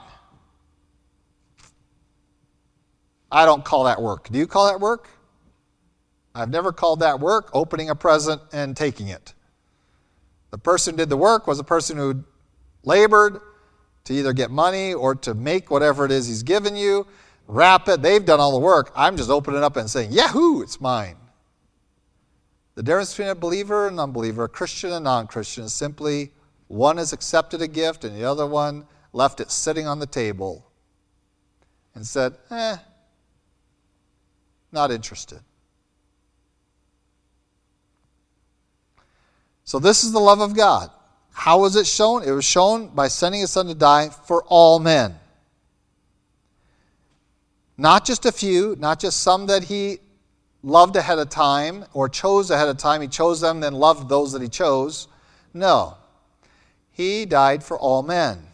I 3.30 3.44
don't 3.44 3.64
call 3.64 3.84
that 3.84 4.00
work. 4.00 4.28
Do 4.30 4.38
you 4.38 4.46
call 4.46 4.70
that 4.70 4.80
work? 4.80 5.08
I've 6.34 6.50
never 6.50 6.72
called 6.72 7.00
that 7.00 7.20
work 7.20 7.50
opening 7.52 7.90
a 7.90 7.94
present 7.94 8.40
and 8.52 8.76
taking 8.76 9.08
it. 9.08 9.34
The 10.50 10.58
person 10.58 10.94
who 10.94 10.98
did 10.98 11.08
the 11.08 11.16
work 11.16 11.46
was 11.46 11.58
a 11.58 11.64
person 11.64 11.96
who 11.96 12.24
labored 12.84 13.40
to 14.04 14.14
either 14.14 14.32
get 14.32 14.50
money 14.50 14.94
or 14.94 15.14
to 15.14 15.34
make 15.34 15.70
whatever 15.70 16.04
it 16.04 16.10
is 16.10 16.26
he's 16.26 16.42
given 16.42 16.76
you, 16.76 17.06
wrap 17.46 17.88
it. 17.88 18.00
They've 18.00 18.24
done 18.24 18.40
all 18.40 18.52
the 18.52 18.58
work. 18.58 18.92
I'm 18.96 19.16
just 19.16 19.30
opening 19.30 19.62
up 19.62 19.76
and 19.76 19.90
saying, 19.90 20.12
Yahoo, 20.12 20.62
it's 20.62 20.80
mine. 20.80 21.16
The 22.74 22.82
difference 22.82 23.12
between 23.12 23.28
a 23.28 23.34
believer 23.34 23.88
and 23.88 23.98
unbeliever, 23.98 24.44
a 24.44 24.48
Christian 24.48 24.92
and 24.92 25.04
non 25.04 25.26
Christian, 25.26 25.64
is 25.64 25.74
simply 25.74 26.32
one 26.68 26.98
has 26.98 27.12
accepted 27.12 27.60
a 27.60 27.68
gift 27.68 28.04
and 28.04 28.16
the 28.16 28.24
other 28.24 28.46
one 28.46 28.86
left 29.12 29.40
it 29.40 29.50
sitting 29.50 29.86
on 29.86 29.98
the 29.98 30.06
table 30.06 30.64
and 31.94 32.06
said, 32.06 32.36
eh, 32.50 32.76
not 34.72 34.90
interested. 34.90 35.40
So, 39.64 39.78
this 39.78 40.02
is 40.02 40.12
the 40.12 40.18
love 40.18 40.40
of 40.40 40.56
God. 40.56 40.90
How 41.32 41.60
was 41.60 41.76
it 41.76 41.86
shown? 41.86 42.22
It 42.22 42.30
was 42.30 42.44
shown 42.44 42.88
by 42.88 43.08
sending 43.08 43.42
his 43.42 43.50
son 43.50 43.66
to 43.66 43.74
die 43.74 44.08
for 44.08 44.42
all 44.44 44.78
men. 44.78 45.14
Not 47.76 48.04
just 48.04 48.26
a 48.26 48.32
few, 48.32 48.74
not 48.78 48.98
just 48.98 49.20
some 49.20 49.46
that 49.46 49.64
he 49.64 50.00
loved 50.64 50.96
ahead 50.96 51.18
of 51.18 51.28
time 51.28 51.84
or 51.92 52.08
chose 52.08 52.50
ahead 52.50 52.68
of 52.68 52.76
time. 52.76 53.00
He 53.00 53.08
chose 53.08 53.40
them, 53.40 53.60
then 53.60 53.74
loved 53.74 54.08
those 54.08 54.32
that 54.32 54.42
he 54.42 54.48
chose. 54.48 55.06
No. 55.54 55.96
He 56.90 57.24
died 57.24 57.62
for 57.62 57.78
all 57.78 58.02
men. 58.02 58.47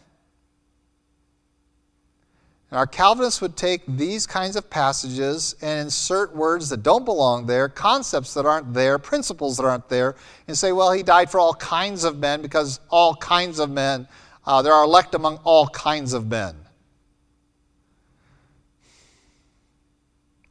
Our 2.74 2.88
Calvinists 2.88 3.40
would 3.40 3.56
take 3.56 3.82
these 3.86 4.26
kinds 4.26 4.56
of 4.56 4.68
passages 4.68 5.54
and 5.62 5.82
insert 5.82 6.34
words 6.34 6.68
that 6.70 6.82
don't 6.82 7.04
belong 7.04 7.46
there, 7.46 7.68
concepts 7.68 8.34
that 8.34 8.46
aren't 8.46 8.74
there, 8.74 8.98
principles 8.98 9.56
that 9.58 9.64
aren't 9.64 9.88
there, 9.88 10.16
and 10.48 10.58
say, 10.58 10.72
well, 10.72 10.90
he 10.90 11.04
died 11.04 11.30
for 11.30 11.38
all 11.38 11.54
kinds 11.54 12.02
of 12.02 12.18
men 12.18 12.42
because 12.42 12.80
all 12.90 13.14
kinds 13.14 13.60
of 13.60 13.70
men, 13.70 14.08
uh, 14.44 14.60
there 14.60 14.72
are 14.72 14.82
elect 14.82 15.14
among 15.14 15.36
all 15.44 15.68
kinds 15.68 16.12
of 16.12 16.26
men. 16.26 16.56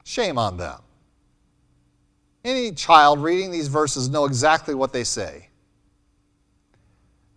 Shame 0.05 0.37
on 0.37 0.55
them. 0.55 0.79
Any 2.45 2.71
child 2.71 3.21
reading 3.21 3.51
these 3.51 3.67
verses 3.67 4.07
know 4.07 4.23
exactly 4.23 4.75
what 4.75 4.93
they 4.93 5.03
say. 5.03 5.49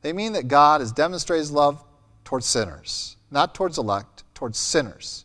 They 0.03 0.13
mean 0.13 0.33
that 0.35 0.47
God 0.47 0.81
has 0.81 0.93
demonstrated 0.93 1.41
his 1.41 1.51
love 1.51 1.83
towards 2.25 2.47
sinners, 2.47 3.17
not 3.33 3.53
towards 3.53 3.79
elect 3.79 4.16
towards 4.37 4.59
sinners. 4.59 5.25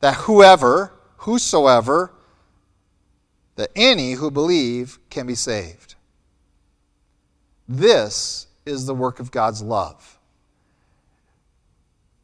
That 0.00 0.14
whoever, 0.14 0.92
whosoever, 1.18 2.12
that 3.54 3.70
any 3.76 4.14
who 4.14 4.30
believe 4.30 4.98
can 5.10 5.26
be 5.26 5.36
saved. 5.36 5.94
This 7.68 8.48
is 8.66 8.86
the 8.86 8.94
work 8.94 9.20
of 9.20 9.30
God's 9.30 9.62
love. 9.62 10.18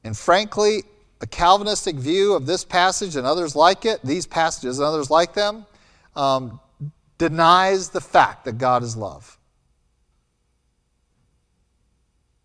And 0.02 0.16
frankly, 0.16 0.82
a 1.20 1.26
Calvinistic 1.26 1.96
view 1.96 2.34
of 2.34 2.46
this 2.46 2.64
passage 2.64 3.14
and 3.14 3.26
others 3.26 3.54
like 3.54 3.84
it, 3.84 4.00
these 4.02 4.26
passages 4.26 4.78
and 4.78 4.86
others 4.86 5.10
like 5.10 5.34
them, 5.34 5.66
um, 6.16 6.60
denies 7.18 7.90
the 7.90 8.00
fact 8.00 8.44
that 8.46 8.58
God 8.58 8.82
is 8.82 8.96
love. 8.96 9.37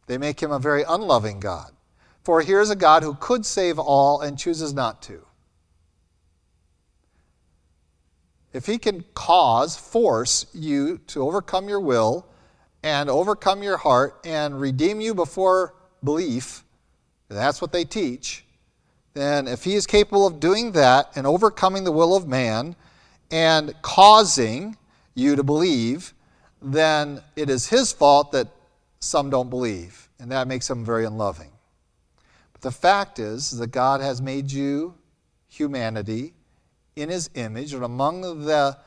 They 0.08 0.18
make 0.18 0.42
him 0.42 0.52
a 0.52 0.60
very 0.60 0.84
unloving 0.84 1.39
God. 1.39 1.72
For 2.24 2.42
here's 2.42 2.70
a 2.70 2.76
God 2.76 3.04
who 3.04 3.16
could 3.16 3.46
save 3.46 3.80
all 3.80 4.22
and 4.22 4.38
chooses 4.38 4.74
not 4.74 5.02
to. 5.04 5.26
If 8.54 8.68
he 8.68 8.78
can 8.78 9.04
cause, 9.13 9.76
force 9.76 10.46
you 10.54 11.00
to 11.08 11.24
overcome 11.24 11.68
your 11.68 11.80
will 11.80 12.26
and 12.84 13.10
overcome 13.10 13.63
your 13.63 13.78
heart 13.78 14.20
and 14.24 14.62
redeem 14.62 15.02
you 15.02 15.16
before 15.16 15.74
belief, 16.04 16.63
that's 17.30 17.62
what 17.62 17.72
they 17.72 17.84
teach, 17.84 18.46
then 19.16 19.48
if 19.48 19.63
he 19.63 19.74
is 19.74 19.88
capable 19.88 20.28
of 20.28 20.39
doing 20.39 20.74
that 20.74 21.12
and 21.16 21.26
overcoming 21.26 21.84
the 21.84 21.92
will 21.92 22.16
of 22.16 22.28
man 22.28 22.76
and 23.32 23.74
causing 23.82 24.78
you 25.16 25.36
to 25.36 25.44
believe, 25.44 26.13
then 26.62 27.22
it 27.36 27.50
is 27.50 27.68
his 27.68 27.92
fault 27.92 28.32
that 28.32 28.48
some 29.04 29.30
don't 29.30 29.50
believe, 29.50 30.10
and 30.20 30.32
that 30.32 30.48
makes 30.48 30.68
them 30.68 30.86
very 30.86 31.06
unloving. 31.06 31.52
But 32.54 32.62
the 32.62 32.72
fact 32.72 33.20
is 33.20 33.52
that 33.58 33.68
God 33.68 34.02
has 34.02 34.22
made 34.22 34.52
you 34.52 34.96
humanity 35.48 36.34
in 36.96 37.10
his 37.10 37.30
image, 37.36 37.74
and 37.74 37.84
among 37.84 38.22
the 38.46 38.78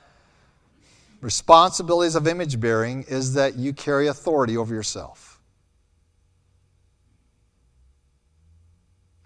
responsibilities 1.20 2.14
of 2.14 2.26
image 2.26 2.58
bearing 2.60 3.04
is 3.08 3.34
that 3.34 3.56
you 3.56 3.72
carry 3.72 4.06
authority 4.06 4.56
over 4.56 4.74
yourself. 4.74 5.40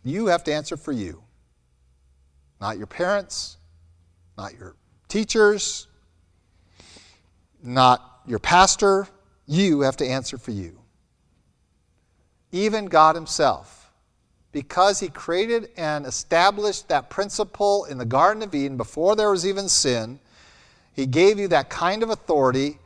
You 0.03 0.27
have 0.27 0.45
to 0.45 0.53
answer 0.53 0.77
for 0.77 0.93
you, 0.93 1.23
not 2.61 2.79
your 2.79 2.87
parents, 2.87 3.59
not 4.39 4.55
your 4.59 4.75
teachers, 5.09 5.87
not 7.63 8.23
your 8.27 8.39
pastor. 8.39 9.07
You 9.47 9.83
have 9.83 9.99
to 9.99 10.07
answer 10.07 10.39
for 10.39 10.53
you. 10.53 10.80
Even 12.53 12.87
God 12.87 13.15
Himself, 13.15 13.91
because 14.53 15.01
He 15.01 15.09
created 15.09 15.71
and 15.77 16.07
established 16.07 16.89
that 16.89 17.11
principle 17.11 17.85
in 17.85 17.99
the 17.99 18.05
Garden 18.05 18.43
of 18.43 18.55
Eden 18.55 18.77
before 18.77 19.17
there 19.17 19.31
was 19.31 19.47
even 19.47 19.69
sin 19.69 20.21
he 21.01 21.07
gave 21.07 21.39
you 21.39 21.49
that 21.49 21.71
kind 21.71 22.03
of 22.03 22.11
authority, 22.11 22.79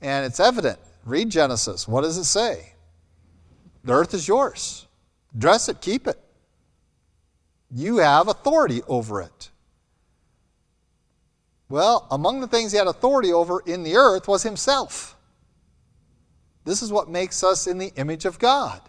and 0.00 0.24
it's 0.24 0.40
evident. 0.40 0.78
Read 1.04 1.30
Genesis. 1.30 1.86
What 1.86 2.02
does 2.02 2.16
it 2.16 2.24
say? 2.24 2.72
The 3.84 3.92
earth 3.92 4.14
is 4.14 4.26
yours. 4.26 4.86
Dress 5.36 5.68
it, 5.68 5.80
keep 5.80 6.06
it. 6.06 6.18
You 7.70 7.98
have 7.98 8.28
authority 8.28 8.82
over 8.88 9.20
it. 9.22 9.50
Well, 11.68 12.08
among 12.10 12.40
the 12.40 12.48
things 12.48 12.72
he 12.72 12.78
had 12.78 12.88
authority 12.88 13.32
over 13.32 13.62
in 13.64 13.84
the 13.84 13.94
earth 13.94 14.26
was 14.26 14.42
himself. 14.42 15.16
This 16.64 16.82
is 16.82 16.90
what 16.92 17.08
makes 17.08 17.44
us 17.44 17.68
in 17.68 17.78
the 17.78 17.92
image 17.96 18.24
of 18.24 18.38
God. 18.38 18.80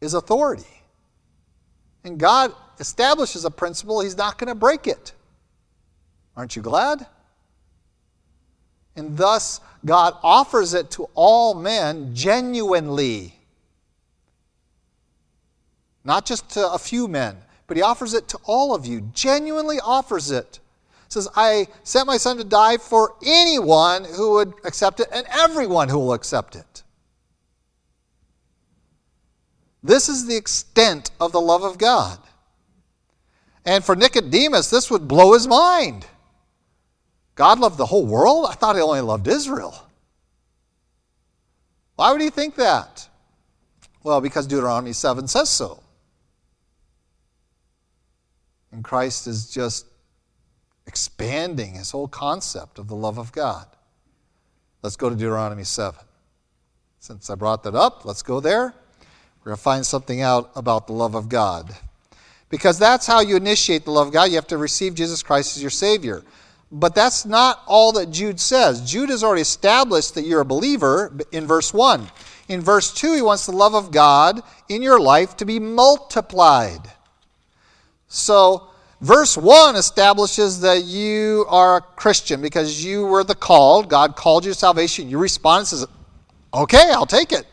Is 0.00 0.14
authority. 0.14 0.64
And 2.04 2.18
God 2.18 2.52
establishes 2.78 3.44
a 3.44 3.50
principle, 3.50 4.00
he's 4.00 4.16
not 4.16 4.38
going 4.38 4.48
to 4.48 4.54
break 4.54 4.86
it. 4.86 5.12
Aren't 6.36 6.54
you 6.54 6.62
glad? 6.62 7.06
And 8.94 9.16
thus, 9.16 9.60
God 9.84 10.14
offers 10.22 10.74
it 10.74 10.90
to 10.92 11.08
all 11.14 11.54
men 11.54 12.14
genuinely. 12.14 13.34
Not 16.04 16.24
just 16.24 16.50
to 16.50 16.70
a 16.70 16.78
few 16.78 17.08
men, 17.08 17.36
but 17.66 17.76
He 17.76 17.82
offers 17.82 18.14
it 18.14 18.28
to 18.28 18.38
all 18.44 18.74
of 18.74 18.86
you. 18.86 19.10
Genuinely 19.12 19.78
offers 19.80 20.30
it. 20.30 20.60
says, 21.08 21.28
I 21.36 21.66
sent 21.82 22.06
my 22.06 22.16
Son 22.16 22.36
to 22.38 22.44
die 22.44 22.78
for 22.78 23.14
anyone 23.24 24.04
who 24.04 24.34
would 24.34 24.54
accept 24.64 25.00
it 25.00 25.08
and 25.12 25.26
everyone 25.30 25.88
who 25.88 25.98
will 25.98 26.12
accept 26.12 26.56
it. 26.56 26.75
This 29.86 30.08
is 30.08 30.26
the 30.26 30.36
extent 30.36 31.12
of 31.20 31.30
the 31.30 31.40
love 31.40 31.62
of 31.62 31.78
God. 31.78 32.18
And 33.64 33.84
for 33.84 33.94
Nicodemus, 33.94 34.68
this 34.68 34.90
would 34.90 35.06
blow 35.06 35.34
his 35.34 35.46
mind. 35.46 36.06
God 37.36 37.60
loved 37.60 37.78
the 37.78 37.86
whole 37.86 38.04
world? 38.04 38.46
I 38.48 38.54
thought 38.54 38.76
he 38.76 38.82
only 38.82 39.00
loved 39.00 39.28
Israel. 39.28 39.86
Why 41.94 42.10
would 42.10 42.20
he 42.20 42.30
think 42.30 42.56
that? 42.56 43.08
Well, 44.02 44.20
because 44.20 44.46
Deuteronomy 44.46 44.92
7 44.92 45.28
says 45.28 45.48
so. 45.48 45.82
And 48.72 48.82
Christ 48.82 49.26
is 49.26 49.50
just 49.50 49.86
expanding 50.86 51.74
his 51.74 51.92
whole 51.92 52.08
concept 52.08 52.78
of 52.78 52.88
the 52.88 52.96
love 52.96 53.18
of 53.18 53.32
God. 53.32 53.66
Let's 54.82 54.96
go 54.96 55.08
to 55.08 55.16
Deuteronomy 55.16 55.64
7. 55.64 55.98
Since 56.98 57.30
I 57.30 57.36
brought 57.36 57.62
that 57.62 57.74
up, 57.74 58.04
let's 58.04 58.22
go 58.22 58.40
there. 58.40 58.74
We're 59.46 59.50
going 59.50 59.58
to 59.58 59.62
find 59.62 59.86
something 59.86 60.22
out 60.22 60.50
about 60.56 60.88
the 60.88 60.92
love 60.92 61.14
of 61.14 61.28
God. 61.28 61.72
Because 62.50 62.80
that's 62.80 63.06
how 63.06 63.20
you 63.20 63.36
initiate 63.36 63.84
the 63.84 63.92
love 63.92 64.08
of 64.08 64.12
God. 64.12 64.24
You 64.24 64.34
have 64.34 64.48
to 64.48 64.58
receive 64.58 64.96
Jesus 64.96 65.22
Christ 65.22 65.56
as 65.56 65.62
your 65.62 65.70
Savior. 65.70 66.24
But 66.72 66.96
that's 66.96 67.24
not 67.24 67.62
all 67.64 67.92
that 67.92 68.10
Jude 68.10 68.40
says. 68.40 68.90
Jude 68.90 69.08
has 69.08 69.22
already 69.22 69.42
established 69.42 70.16
that 70.16 70.26
you're 70.26 70.40
a 70.40 70.44
believer 70.44 71.16
in 71.30 71.46
verse 71.46 71.72
1. 71.72 72.08
In 72.48 72.60
verse 72.60 72.92
2, 72.92 73.14
he 73.14 73.22
wants 73.22 73.46
the 73.46 73.52
love 73.52 73.76
of 73.76 73.92
God 73.92 74.42
in 74.68 74.82
your 74.82 74.98
life 74.98 75.36
to 75.36 75.44
be 75.44 75.60
multiplied. 75.60 76.80
So, 78.08 78.66
verse 79.00 79.36
1 79.36 79.76
establishes 79.76 80.60
that 80.62 80.82
you 80.82 81.46
are 81.48 81.76
a 81.76 81.82
Christian 81.82 82.42
because 82.42 82.84
you 82.84 83.06
were 83.06 83.22
the 83.22 83.36
called. 83.36 83.88
God 83.90 84.16
called 84.16 84.44
you 84.44 84.50
to 84.50 84.58
salvation. 84.58 85.08
You 85.08 85.18
respond 85.18 85.60
and 85.60 85.68
says, 85.68 85.86
Okay, 86.52 86.90
I'll 86.90 87.06
take 87.06 87.30
it. 87.30 87.46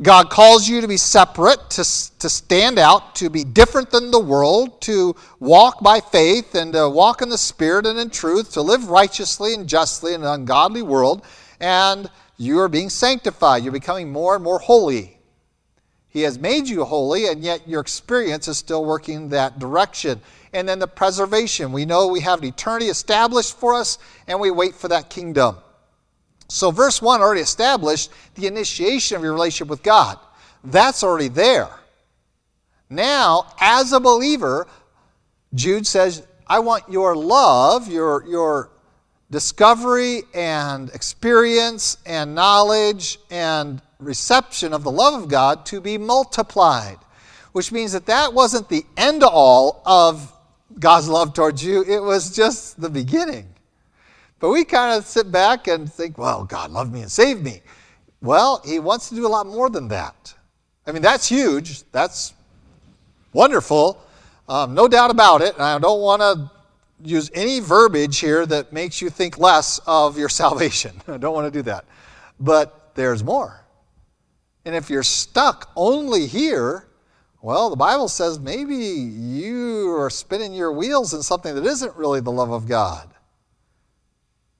God 0.00 0.30
calls 0.30 0.68
you 0.68 0.80
to 0.80 0.86
be 0.86 0.96
separate, 0.96 1.70
to, 1.70 1.82
to 2.20 2.28
stand 2.28 2.78
out, 2.78 3.16
to 3.16 3.28
be 3.28 3.42
different 3.42 3.90
than 3.90 4.12
the 4.12 4.20
world, 4.20 4.80
to 4.82 5.16
walk 5.40 5.82
by 5.82 5.98
faith 5.98 6.54
and 6.54 6.72
to 6.74 6.88
walk 6.88 7.20
in 7.20 7.28
the 7.28 7.38
Spirit 7.38 7.84
and 7.84 7.98
in 7.98 8.08
truth, 8.08 8.52
to 8.52 8.62
live 8.62 8.88
righteously 8.88 9.54
and 9.54 9.68
justly 9.68 10.14
in 10.14 10.22
an 10.22 10.28
ungodly 10.28 10.82
world. 10.82 11.24
And 11.58 12.08
you 12.36 12.60
are 12.60 12.68
being 12.68 12.90
sanctified. 12.90 13.64
You're 13.64 13.72
becoming 13.72 14.12
more 14.12 14.36
and 14.36 14.44
more 14.44 14.60
holy. 14.60 15.18
He 16.08 16.22
has 16.22 16.38
made 16.38 16.68
you 16.68 16.84
holy, 16.84 17.26
and 17.26 17.42
yet 17.42 17.68
your 17.68 17.80
experience 17.80 18.46
is 18.46 18.56
still 18.56 18.84
working 18.84 19.30
that 19.30 19.58
direction. 19.58 20.20
And 20.52 20.68
then 20.68 20.78
the 20.78 20.86
preservation. 20.86 21.72
We 21.72 21.84
know 21.84 22.06
we 22.06 22.20
have 22.20 22.38
an 22.38 22.46
eternity 22.46 22.86
established 22.86 23.58
for 23.58 23.74
us, 23.74 23.98
and 24.28 24.38
we 24.38 24.52
wait 24.52 24.76
for 24.76 24.86
that 24.88 25.10
kingdom. 25.10 25.56
So, 26.48 26.70
verse 26.70 27.02
1 27.02 27.20
already 27.20 27.42
established 27.42 28.10
the 28.34 28.46
initiation 28.46 29.16
of 29.16 29.22
your 29.22 29.32
relationship 29.32 29.68
with 29.68 29.82
God. 29.82 30.18
That's 30.64 31.02
already 31.02 31.28
there. 31.28 31.68
Now, 32.90 33.52
as 33.60 33.92
a 33.92 34.00
believer, 34.00 34.66
Jude 35.54 35.86
says, 35.86 36.26
I 36.46 36.60
want 36.60 36.84
your 36.88 37.14
love, 37.14 37.88
your, 37.88 38.26
your 38.26 38.70
discovery 39.30 40.22
and 40.34 40.88
experience 40.90 41.98
and 42.06 42.34
knowledge 42.34 43.18
and 43.30 43.82
reception 43.98 44.72
of 44.72 44.84
the 44.84 44.90
love 44.90 45.22
of 45.22 45.28
God 45.28 45.66
to 45.66 45.80
be 45.80 45.98
multiplied. 45.98 46.96
Which 47.52 47.72
means 47.72 47.92
that 47.92 48.06
that 48.06 48.32
wasn't 48.32 48.68
the 48.68 48.84
end 48.96 49.22
all 49.22 49.82
of 49.84 50.32
God's 50.78 51.08
love 51.08 51.34
towards 51.34 51.62
you, 51.64 51.82
it 51.82 52.00
was 52.00 52.34
just 52.34 52.80
the 52.80 52.88
beginning. 52.88 53.48
But 54.40 54.50
we 54.50 54.64
kind 54.64 54.96
of 54.96 55.04
sit 55.04 55.32
back 55.32 55.66
and 55.66 55.90
think, 55.92 56.18
well, 56.18 56.44
God 56.44 56.70
loved 56.70 56.92
me 56.92 57.02
and 57.02 57.10
saved 57.10 57.42
me. 57.42 57.60
Well, 58.20 58.62
He 58.64 58.78
wants 58.78 59.08
to 59.08 59.14
do 59.14 59.26
a 59.26 59.28
lot 59.28 59.46
more 59.46 59.68
than 59.68 59.88
that. 59.88 60.34
I 60.86 60.92
mean, 60.92 61.02
that's 61.02 61.28
huge. 61.28 61.82
That's 61.90 62.34
wonderful. 63.32 64.00
Um, 64.48 64.74
no 64.74 64.88
doubt 64.88 65.10
about 65.10 65.42
it. 65.42 65.54
And 65.54 65.62
I 65.62 65.78
don't 65.78 66.00
want 66.00 66.22
to 66.22 66.50
use 67.02 67.30
any 67.34 67.60
verbiage 67.60 68.18
here 68.18 68.46
that 68.46 68.72
makes 68.72 69.00
you 69.00 69.10
think 69.10 69.38
less 69.38 69.80
of 69.86 70.18
your 70.18 70.28
salvation. 70.40 71.00
I 71.08 71.18
don't 71.18 71.34
want 71.34 71.52
to 71.52 71.58
do 71.58 71.62
that. 71.62 71.84
But 72.40 72.94
there's 72.94 73.22
more. 73.22 73.64
And 74.64 74.74
if 74.74 74.90
you're 74.90 75.02
stuck 75.02 75.70
only 75.76 76.26
here, 76.26 76.88
well, 77.40 77.70
the 77.70 77.76
Bible 77.76 78.08
says 78.08 78.38
maybe 78.38 78.76
you 78.76 79.94
are 79.96 80.10
spinning 80.10 80.52
your 80.52 80.72
wheels 80.72 81.14
in 81.14 81.22
something 81.22 81.54
that 81.54 81.64
isn't 81.64 81.94
really 81.96 82.20
the 82.20 82.32
love 82.32 82.50
of 82.50 82.66
God. 82.66 83.08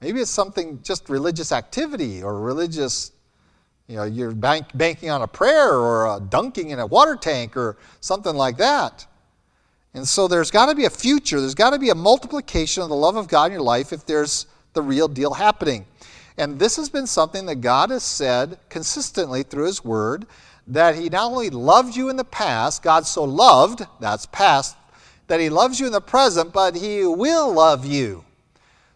Maybe 0.00 0.20
it's 0.20 0.30
something 0.30 0.80
just 0.82 1.08
religious 1.08 1.50
activity 1.50 2.22
or 2.22 2.40
religious, 2.40 3.10
you 3.88 3.96
know, 3.96 4.04
you're 4.04 4.30
bank, 4.30 4.66
banking 4.74 5.10
on 5.10 5.22
a 5.22 5.26
prayer 5.26 5.72
or 5.72 6.16
a 6.16 6.20
dunking 6.20 6.70
in 6.70 6.78
a 6.78 6.86
water 6.86 7.16
tank 7.16 7.56
or 7.56 7.76
something 8.00 8.36
like 8.36 8.58
that. 8.58 9.06
And 9.94 10.06
so 10.06 10.28
there's 10.28 10.50
got 10.50 10.66
to 10.66 10.74
be 10.74 10.84
a 10.84 10.90
future, 10.90 11.40
there's 11.40 11.54
got 11.54 11.70
to 11.70 11.78
be 11.78 11.90
a 11.90 11.94
multiplication 11.94 12.82
of 12.82 12.88
the 12.88 12.94
love 12.94 13.16
of 13.16 13.26
God 13.26 13.46
in 13.46 13.52
your 13.52 13.62
life 13.62 13.92
if 13.92 14.06
there's 14.06 14.46
the 14.72 14.82
real 14.82 15.08
deal 15.08 15.34
happening. 15.34 15.86
And 16.36 16.60
this 16.60 16.76
has 16.76 16.88
been 16.88 17.08
something 17.08 17.46
that 17.46 17.56
God 17.56 17.90
has 17.90 18.04
said 18.04 18.58
consistently 18.68 19.42
through 19.42 19.66
His 19.66 19.84
Word 19.84 20.26
that 20.68 20.94
He 20.94 21.08
not 21.08 21.32
only 21.32 21.50
loved 21.50 21.96
you 21.96 22.10
in 22.10 22.16
the 22.16 22.24
past, 22.24 22.84
God 22.84 23.06
so 23.06 23.24
loved, 23.24 23.84
that's 23.98 24.26
past, 24.26 24.76
that 25.26 25.40
He 25.40 25.48
loves 25.48 25.80
you 25.80 25.86
in 25.86 25.92
the 25.92 26.00
present, 26.00 26.52
but 26.52 26.76
He 26.76 27.04
will 27.04 27.52
love 27.52 27.84
you. 27.84 28.24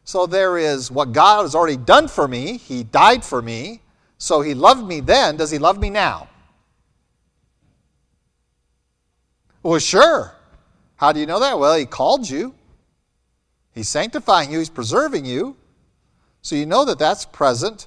So 0.05 0.27
there 0.27 0.59
is 0.59 0.91
what 0.91 1.13
God 1.13 1.43
has 1.43 1.55
already 1.55 1.77
done 1.77 2.09
for 2.09 2.27
me. 2.27 2.59
He 2.59 2.83
died 2.83 3.25
for 3.25 3.41
me. 3.41 3.81
So 4.19 4.41
he 4.41 4.55
loved 4.55 4.87
me 4.87 5.01
then. 5.01 5.37
Does 5.37 5.51
he 5.51 5.59
love 5.59 5.79
me 5.79 5.91
now? 5.91 6.29
Well, 9.63 9.79
sure. 9.79 10.35
How 10.97 11.13
do 11.13 11.21
you 11.21 11.27
know 11.27 11.41
that? 11.41 11.59
Well, 11.59 11.77
he 11.77 11.87
called 11.87 12.29
you. 12.29 12.55
He's 13.73 13.89
sanctifying 13.89 14.53
you. 14.53 14.59
He's 14.59 14.71
preserving 14.71 15.25
you. 15.25 15.57
So 16.43 16.57
you 16.57 16.67
know 16.67 16.85
that 16.85 16.99
that's 16.99 17.25
present. 17.25 17.87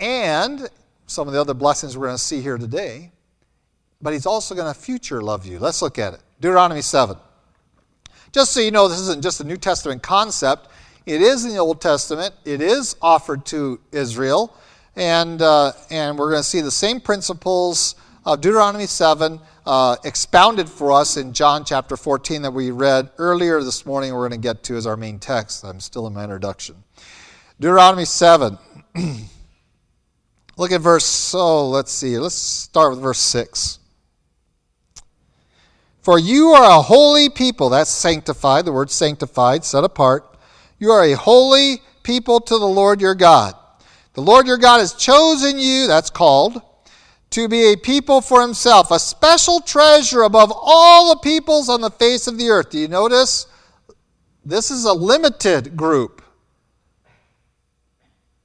And 0.00 0.68
some 1.06 1.28
of 1.28 1.34
the 1.34 1.40
other 1.40 1.54
blessings 1.54 1.96
we're 1.96 2.06
going 2.06 2.16
to 2.16 2.22
see 2.22 2.40
here 2.40 2.58
today. 2.58 3.12
But 4.00 4.12
he's 4.12 4.26
also 4.26 4.54
going 4.54 4.72
to 4.72 4.78
future 4.78 5.22
love 5.22 5.46
you. 5.46 5.58
Let's 5.58 5.82
look 5.82 5.98
at 5.98 6.14
it. 6.14 6.20
Deuteronomy 6.40 6.82
7. 6.82 7.16
Just 8.32 8.52
so 8.52 8.60
you 8.60 8.70
know, 8.70 8.88
this 8.88 8.98
isn't 9.00 9.22
just 9.22 9.40
a 9.40 9.44
New 9.44 9.56
Testament 9.56 10.02
concept. 10.02 10.68
It 11.06 11.22
is 11.22 11.44
in 11.44 11.52
the 11.52 11.58
Old 11.58 11.80
Testament, 11.80 12.34
it 12.44 12.60
is 12.60 12.96
offered 13.00 13.46
to 13.46 13.78
Israel, 13.92 14.52
and, 14.96 15.40
uh, 15.40 15.70
and 15.88 16.18
we're 16.18 16.30
going 16.30 16.42
to 16.42 16.48
see 16.48 16.60
the 16.62 16.70
same 16.72 17.00
principles 17.00 17.94
of 18.24 18.40
Deuteronomy 18.40 18.86
7 18.86 19.38
uh, 19.66 19.96
expounded 20.02 20.68
for 20.68 20.90
us 20.90 21.16
in 21.16 21.32
John 21.32 21.64
chapter 21.64 21.96
14 21.96 22.42
that 22.42 22.50
we 22.50 22.72
read 22.72 23.10
earlier 23.18 23.62
this 23.62 23.86
morning. 23.86 24.12
We're 24.12 24.28
going 24.28 24.42
to 24.42 24.48
get 24.48 24.64
to 24.64 24.76
as 24.76 24.84
our 24.84 24.96
main 24.96 25.20
text. 25.20 25.62
I'm 25.62 25.78
still 25.78 26.08
in 26.08 26.12
my 26.12 26.24
introduction. 26.24 26.82
Deuteronomy 27.60 28.04
7. 28.04 28.58
Look 30.56 30.72
at 30.72 30.80
verse, 30.80 31.04
so 31.04 31.38
oh, 31.38 31.68
let's 31.68 31.92
see, 31.92 32.18
let's 32.18 32.34
start 32.34 32.90
with 32.90 33.00
verse 33.00 33.20
6. 33.20 33.78
For 36.02 36.18
you 36.18 36.48
are 36.48 36.80
a 36.80 36.82
holy 36.82 37.28
people, 37.28 37.68
that's 37.68 37.90
sanctified, 37.90 38.64
the 38.64 38.72
word 38.72 38.90
sanctified, 38.90 39.64
set 39.64 39.84
apart. 39.84 40.32
You 40.78 40.90
are 40.90 41.04
a 41.04 41.14
holy 41.14 41.82
people 42.02 42.40
to 42.40 42.58
the 42.58 42.66
Lord 42.66 43.00
your 43.00 43.14
God. 43.14 43.54
The 44.14 44.22
Lord 44.22 44.46
your 44.46 44.58
God 44.58 44.78
has 44.78 44.94
chosen 44.94 45.58
you, 45.58 45.86
that's 45.86 46.10
called, 46.10 46.60
to 47.30 47.48
be 47.48 47.72
a 47.72 47.76
people 47.76 48.20
for 48.20 48.40
himself, 48.40 48.90
a 48.90 48.98
special 48.98 49.60
treasure 49.60 50.22
above 50.22 50.52
all 50.54 51.14
the 51.14 51.20
peoples 51.20 51.68
on 51.68 51.80
the 51.80 51.90
face 51.90 52.26
of 52.26 52.38
the 52.38 52.48
earth. 52.48 52.70
Do 52.70 52.78
you 52.78 52.88
notice? 52.88 53.46
This 54.44 54.70
is 54.70 54.84
a 54.84 54.92
limited 54.92 55.76
group. 55.76 56.22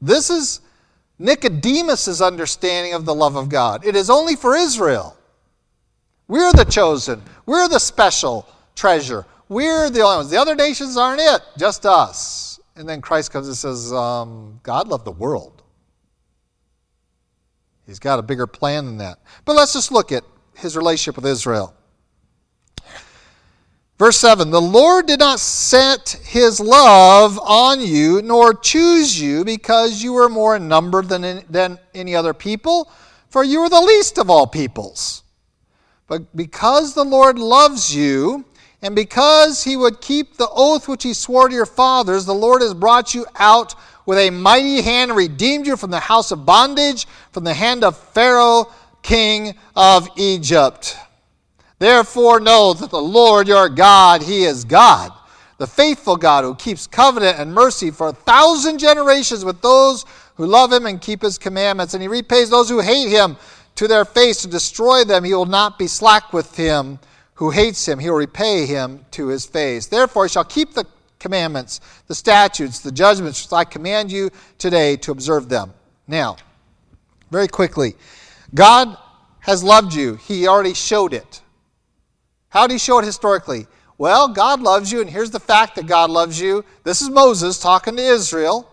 This 0.01 0.29
is 0.29 0.61
Nicodemus' 1.19 2.21
understanding 2.21 2.93
of 2.93 3.05
the 3.05 3.13
love 3.13 3.35
of 3.35 3.49
God. 3.49 3.85
It 3.85 3.95
is 3.95 4.09
only 4.09 4.35
for 4.35 4.55
Israel. 4.55 5.15
We're 6.27 6.51
the 6.53 6.65
chosen. 6.65 7.21
We're 7.45 7.67
the 7.67 7.79
special 7.79 8.47
treasure. 8.75 9.25
We're 9.51 9.89
the 9.89 9.99
only 9.99 10.15
ones. 10.15 10.29
The 10.29 10.37
other 10.37 10.55
nations 10.55 10.95
aren't 10.95 11.19
it, 11.19 11.41
just 11.57 11.85
us. 11.85 12.61
And 12.77 12.87
then 12.87 13.01
Christ 13.01 13.33
comes 13.33 13.47
and 13.47 13.57
says, 13.57 13.91
um, 13.91 14.61
God 14.63 14.87
loved 14.87 15.03
the 15.03 15.11
world. 15.11 15.61
He's 17.85 17.99
got 17.99 18.17
a 18.17 18.21
bigger 18.21 18.47
plan 18.47 18.85
than 18.85 18.97
that. 18.99 19.19
But 19.43 19.57
let's 19.57 19.73
just 19.73 19.91
look 19.91 20.13
at 20.13 20.23
his 20.55 20.77
relationship 20.77 21.17
with 21.17 21.25
Israel. 21.25 21.75
Verse 23.99 24.17
7 24.19 24.51
The 24.51 24.61
Lord 24.61 25.07
did 25.07 25.19
not 25.19 25.41
set 25.41 26.17
his 26.23 26.61
love 26.61 27.37
on 27.37 27.81
you, 27.81 28.21
nor 28.21 28.53
choose 28.53 29.21
you, 29.21 29.43
because 29.43 30.01
you 30.01 30.13
were 30.13 30.29
more 30.29 30.55
in 30.55 30.69
number 30.69 31.01
than, 31.01 31.43
than 31.49 31.77
any 31.93 32.15
other 32.15 32.33
people, 32.33 32.89
for 33.27 33.43
you 33.43 33.59
were 33.59 33.69
the 33.69 33.81
least 33.81 34.17
of 34.17 34.29
all 34.29 34.47
peoples. 34.47 35.23
But 36.07 36.33
because 36.37 36.93
the 36.93 37.03
Lord 37.03 37.37
loves 37.37 37.93
you, 37.93 38.45
and 38.81 38.95
because 38.95 39.63
he 39.63 39.77
would 39.77 40.01
keep 40.01 40.37
the 40.37 40.49
oath 40.49 40.87
which 40.87 41.03
he 41.03 41.13
swore 41.13 41.49
to 41.49 41.55
your 41.55 41.65
fathers, 41.65 42.25
the 42.25 42.33
Lord 42.33 42.61
has 42.61 42.73
brought 42.73 43.13
you 43.13 43.25
out 43.35 43.75
with 44.05 44.17
a 44.17 44.31
mighty 44.31 44.81
hand 44.81 45.15
redeemed 45.15 45.67
you 45.67 45.77
from 45.77 45.91
the 45.91 45.99
house 45.99 46.31
of 46.31 46.45
bondage, 46.45 47.07
from 47.31 47.43
the 47.43 47.53
hand 47.53 47.83
of 47.83 47.95
Pharaoh, 47.97 48.71
king 49.03 49.53
of 49.75 50.07
Egypt. 50.17 50.97
Therefore, 51.77 52.39
know 52.39 52.73
that 52.73 52.89
the 52.89 53.01
Lord 53.01 53.47
your 53.47 53.69
God, 53.69 54.21
He 54.21 54.43
is 54.43 54.63
God, 54.63 55.11
the 55.57 55.67
faithful 55.67 56.15
God 56.15 56.43
who 56.43 56.55
keeps 56.55 56.87
covenant 56.87 57.39
and 57.39 57.53
mercy 57.53 57.91
for 57.91 58.09
a 58.09 58.13
thousand 58.13 58.79
generations 58.79 59.45
with 59.45 59.61
those 59.61 60.05
who 60.35 60.45
love 60.47 60.71
Him 60.71 60.85
and 60.85 61.01
keep 61.01 61.21
His 61.21 61.37
commandments. 61.37 61.93
And 61.93 62.01
He 62.01 62.07
repays 62.07 62.49
those 62.49 62.69
who 62.69 62.79
hate 62.79 63.09
Him 63.09 63.37
to 63.75 63.87
their 63.87 64.05
face 64.05 64.41
to 64.41 64.47
destroy 64.47 65.03
them. 65.03 65.23
He 65.23 65.33
will 65.33 65.45
not 65.45 65.79
be 65.79 65.87
slack 65.87 66.33
with 66.33 66.55
him 66.55 66.99
who 67.41 67.49
hates 67.49 67.87
Him, 67.87 67.97
He 67.97 68.07
will 68.07 68.17
repay 68.17 68.67
him 68.67 69.03
to 69.09 69.29
His 69.29 69.47
face. 69.47 69.87
Therefore, 69.87 70.25
He 70.25 70.29
shall 70.29 70.43
keep 70.43 70.75
the 70.75 70.85
commandments, 71.17 71.81
the 72.05 72.13
statutes, 72.13 72.81
the 72.81 72.91
judgments 72.91 73.43
which 73.43 73.51
I 73.51 73.63
command 73.63 74.11
you 74.11 74.29
today 74.59 74.95
to 74.97 75.11
observe 75.11 75.49
them. 75.49 75.73
Now, 76.07 76.37
very 77.31 77.47
quickly, 77.47 77.95
God 78.53 78.95
has 79.39 79.63
loved 79.63 79.95
you. 79.95 80.17
He 80.17 80.47
already 80.47 80.75
showed 80.75 81.15
it. 81.15 81.41
How 82.49 82.67
did 82.67 82.73
He 82.73 82.77
show 82.77 82.99
it 82.99 83.05
historically? 83.05 83.65
Well, 83.97 84.27
God 84.27 84.61
loves 84.61 84.91
you, 84.91 85.01
and 85.01 85.09
here's 85.09 85.31
the 85.31 85.39
fact 85.39 85.77
that 85.77 85.87
God 85.87 86.11
loves 86.11 86.39
you. 86.39 86.63
This 86.83 87.01
is 87.01 87.09
Moses 87.09 87.57
talking 87.57 87.95
to 87.95 88.03
Israel. 88.03 88.69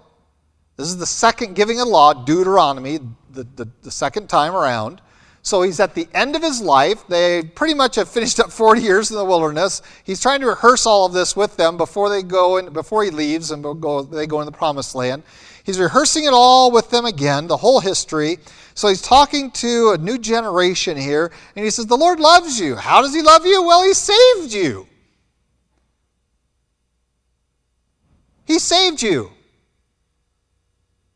This 0.77 0.89
is 0.89 0.99
the 0.99 1.07
second 1.07 1.57
giving 1.57 1.81
of 1.81 1.89
law, 1.89 2.13
Deuteronomy, 2.13 2.99
the, 3.31 3.45
the, 3.57 3.67
the 3.81 3.91
second 3.91 4.29
time 4.29 4.55
around. 4.55 5.01
So 5.49 5.63
he's 5.63 5.81
at 5.81 5.95
the 5.95 6.07
end 6.13 6.37
of 6.37 6.43
his 6.43 6.61
life. 6.61 7.07
They 7.09 7.43
pretty 7.43 7.73
much 7.73 7.97
have 7.97 8.11
finished 8.11 8.39
up 8.39 8.53
40 8.53 8.83
years 8.83 9.11
in 9.11 9.17
the 9.17 9.25
wilderness. 9.25 9.81
He's 10.05 10.21
trying 10.21 10.41
to 10.41 10.47
rehearse 10.47 10.85
all 10.85 11.07
of 11.07 11.15
this 11.15 11.35
with 11.35 11.57
them 11.57 11.79
before 11.79 12.11
they 12.11 12.23
go 12.23 12.59
and 12.59 12.71
before 12.71 13.03
he 13.03 13.11
leaves 13.11 13.51
and 13.51 13.63
go, 13.63 14.03
they 14.03 14.27
go 14.27 14.41
in 14.41 14.47
the 14.47 14.53
promised 14.53 14.95
land. 14.95 15.23
He's 15.65 15.79
rehearsing 15.79 16.25
it 16.25 16.35
all 16.35 16.71
with 16.71 16.91
them 16.91 17.07
again, 17.07 17.47
the 17.47 17.57
whole 17.57 17.81
history. 17.81 18.41
So 18.75 18.89
he's 18.89 19.01
talking 19.01 19.51
to 19.53 19.93
a 19.93 19.99
new 19.99 20.19
generation 20.19 20.99
here, 20.99 21.33
and 21.57 21.65
he 21.65 21.71
says, 21.71 21.87
The 21.87 21.97
Lord 21.97 22.21
loves 22.21 22.61
you. 22.61 22.77
How 22.77 23.01
does 23.01 23.15
he 23.15 23.23
love 23.23 23.47
you? 23.47 23.63
Well, 23.63 23.83
he 23.83 23.95
saved 23.95 24.53
you. 24.53 24.87
He 28.45 28.59
saved 28.59 29.03
you. 29.03 29.31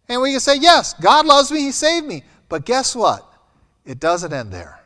And 0.08 0.22
we 0.22 0.30
can 0.30 0.40
say, 0.40 0.56
Yes, 0.56 0.94
God 0.94 1.26
loves 1.26 1.52
me, 1.52 1.60
He 1.60 1.70
saved 1.70 2.06
me. 2.06 2.24
But 2.48 2.64
guess 2.64 2.96
what? 2.96 3.31
It 3.84 3.98
doesn't 3.98 4.32
end 4.32 4.52
there. 4.52 4.80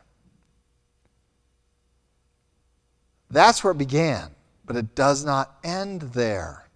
That's 3.29 3.63
where 3.63 3.71
it 3.71 3.77
began, 3.77 4.31
but 4.65 4.75
it 4.75 4.95
does 4.95 5.25
not 5.25 5.57
end 5.63 6.01
there. 6.01 6.67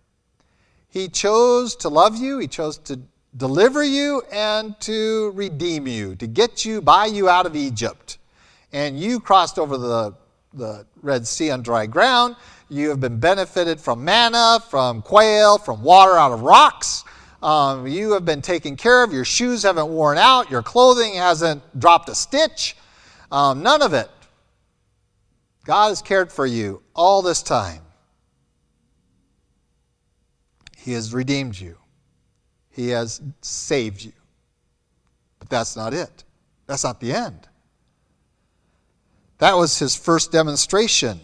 He 0.89 1.07
chose 1.07 1.75
to 1.77 1.89
love 1.89 2.17
you, 2.17 2.39
He 2.39 2.47
chose 2.47 2.77
to 2.79 2.99
deliver 3.35 3.83
you, 3.83 4.21
and 4.31 4.77
to 4.81 5.31
redeem 5.33 5.87
you, 5.87 6.15
to 6.17 6.27
get 6.27 6.65
you, 6.65 6.81
buy 6.81 7.05
you 7.05 7.29
out 7.29 7.45
of 7.45 7.55
Egypt. 7.55 8.17
And 8.73 8.99
you 8.99 9.19
crossed 9.19 9.57
over 9.57 9.77
the, 9.77 10.13
the 10.53 10.85
Red 11.01 11.25
Sea 11.25 11.51
on 11.51 11.61
dry 11.61 11.85
ground. 11.85 12.35
You 12.69 12.89
have 12.89 12.99
been 12.99 13.19
benefited 13.19 13.79
from 13.79 14.03
manna, 14.03 14.59
from 14.69 15.01
quail, 15.01 15.57
from 15.57 15.81
water 15.83 16.17
out 16.17 16.31
of 16.31 16.41
rocks. 16.41 17.03
Um, 17.41 17.87
you 17.87 18.11
have 18.13 18.23
been 18.23 18.41
taken 18.41 18.75
care 18.75 19.03
of. 19.03 19.11
Your 19.11 19.25
shoes 19.25 19.63
haven't 19.63 19.87
worn 19.87 20.17
out. 20.17 20.51
Your 20.51 20.61
clothing 20.61 21.15
hasn't 21.15 21.61
dropped 21.79 22.09
a 22.09 22.15
stitch. 22.15 22.75
Um, 23.31 23.63
none 23.63 23.81
of 23.81 23.93
it. 23.93 24.09
God 25.63 25.89
has 25.89 26.01
cared 26.01 26.31
for 26.31 26.45
you 26.45 26.81
all 26.95 27.21
this 27.21 27.41
time. 27.41 27.81
He 30.77 30.93
has 30.93 31.13
redeemed 31.13 31.59
you, 31.59 31.77
He 32.69 32.89
has 32.89 33.21
saved 33.41 34.03
you. 34.03 34.13
But 35.39 35.49
that's 35.49 35.75
not 35.75 35.93
it. 35.93 36.23
That's 36.67 36.83
not 36.83 36.99
the 36.99 37.13
end. 37.13 37.47
That 39.37 39.55
was 39.55 39.77
His 39.79 39.95
first 39.95 40.31
demonstration 40.31 41.19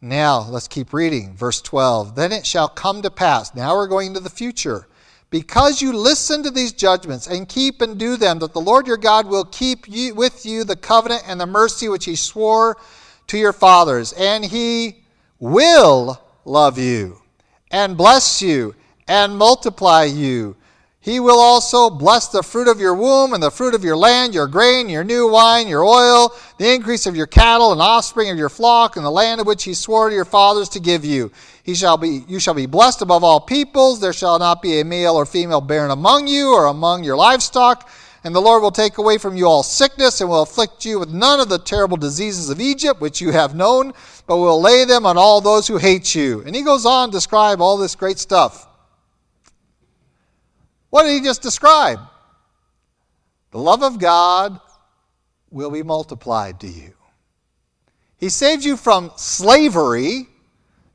now, 0.00 0.40
let's 0.48 0.68
keep 0.68 0.92
reading. 0.92 1.34
Verse 1.34 1.60
12. 1.60 2.14
Then 2.14 2.30
it 2.30 2.46
shall 2.46 2.68
come 2.68 3.02
to 3.02 3.10
pass. 3.10 3.54
Now 3.54 3.74
we're 3.74 3.88
going 3.88 4.14
to 4.14 4.20
the 4.20 4.30
future. 4.30 4.86
Because 5.30 5.82
you 5.82 5.92
listen 5.92 6.42
to 6.44 6.50
these 6.50 6.72
judgments 6.72 7.26
and 7.26 7.48
keep 7.48 7.82
and 7.82 7.98
do 7.98 8.16
them, 8.16 8.38
that 8.38 8.54
the 8.54 8.60
Lord 8.60 8.86
your 8.86 8.96
God 8.96 9.26
will 9.26 9.44
keep 9.44 9.86
you, 9.88 10.14
with 10.14 10.46
you 10.46 10.64
the 10.64 10.76
covenant 10.76 11.24
and 11.26 11.40
the 11.40 11.46
mercy 11.46 11.88
which 11.88 12.06
he 12.06 12.16
swore 12.16 12.78
to 13.26 13.36
your 13.36 13.52
fathers. 13.52 14.12
And 14.14 14.44
he 14.44 15.02
will 15.38 16.20
love 16.44 16.78
you 16.78 17.18
and 17.70 17.96
bless 17.96 18.40
you 18.40 18.74
and 19.06 19.36
multiply 19.36 20.04
you 20.04 20.56
he 21.08 21.20
will 21.20 21.38
also 21.38 21.88
bless 21.88 22.28
the 22.28 22.42
fruit 22.42 22.68
of 22.68 22.80
your 22.80 22.92
womb 22.92 23.32
and 23.32 23.42
the 23.42 23.50
fruit 23.50 23.74
of 23.74 23.82
your 23.82 23.96
land, 23.96 24.34
your 24.34 24.46
grain, 24.46 24.90
your 24.90 25.04
new 25.04 25.26
wine, 25.26 25.66
your 25.66 25.82
oil, 25.82 26.34
the 26.58 26.70
increase 26.70 27.06
of 27.06 27.16
your 27.16 27.26
cattle 27.26 27.72
and 27.72 27.80
offspring 27.80 28.28
of 28.28 28.36
your 28.36 28.50
flock, 28.50 28.96
and 28.96 29.06
the 29.06 29.10
land 29.10 29.40
of 29.40 29.46
which 29.46 29.64
he 29.64 29.72
swore 29.72 30.10
to 30.10 30.14
your 30.14 30.26
fathers 30.26 30.68
to 30.68 30.80
give 30.80 31.06
you. 31.06 31.32
He 31.62 31.74
shall 31.74 31.96
be, 31.96 32.24
you 32.28 32.38
shall 32.38 32.52
be 32.52 32.66
blessed 32.66 33.00
above 33.00 33.24
all 33.24 33.40
peoples. 33.40 34.00
There 34.00 34.12
shall 34.12 34.38
not 34.38 34.60
be 34.60 34.80
a 34.80 34.84
male 34.84 35.14
or 35.14 35.24
female 35.24 35.62
barren 35.62 35.90
among 35.90 36.26
you 36.26 36.52
or 36.52 36.66
among 36.66 37.04
your 37.04 37.16
livestock. 37.16 37.88
And 38.22 38.34
the 38.34 38.42
Lord 38.42 38.62
will 38.62 38.70
take 38.70 38.98
away 38.98 39.16
from 39.16 39.34
you 39.34 39.46
all 39.46 39.62
sickness 39.62 40.20
and 40.20 40.28
will 40.28 40.42
afflict 40.42 40.84
you 40.84 40.98
with 40.98 41.08
none 41.08 41.40
of 41.40 41.48
the 41.48 41.58
terrible 41.58 41.96
diseases 41.96 42.50
of 42.50 42.60
Egypt, 42.60 43.00
which 43.00 43.22
you 43.22 43.32
have 43.32 43.54
known, 43.54 43.94
but 44.26 44.36
will 44.36 44.60
lay 44.60 44.84
them 44.84 45.06
on 45.06 45.16
all 45.16 45.40
those 45.40 45.66
who 45.66 45.78
hate 45.78 46.14
you. 46.14 46.42
And 46.44 46.54
he 46.54 46.60
goes 46.60 46.84
on 46.84 47.08
to 47.08 47.16
describe 47.16 47.62
all 47.62 47.78
this 47.78 47.94
great 47.94 48.18
stuff. 48.18 48.66
What 50.90 51.04
did 51.04 51.12
he 51.12 51.20
just 51.20 51.42
describe? 51.42 52.00
The 53.50 53.58
love 53.58 53.82
of 53.82 53.98
God 53.98 54.60
will 55.50 55.70
be 55.70 55.82
multiplied 55.82 56.60
to 56.60 56.66
you. 56.66 56.94
He 58.18 58.28
saved 58.28 58.64
you 58.64 58.76
from 58.76 59.12
slavery. 59.16 60.28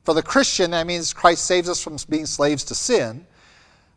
For 0.04 0.14
the 0.14 0.22
Christian, 0.22 0.72
that 0.72 0.86
means 0.86 1.14
Christ 1.14 1.46
saves 1.46 1.70
us 1.70 1.82
from 1.82 1.98
being 2.10 2.26
slaves 2.26 2.66
to 2.66 2.76
sin. 2.76 3.26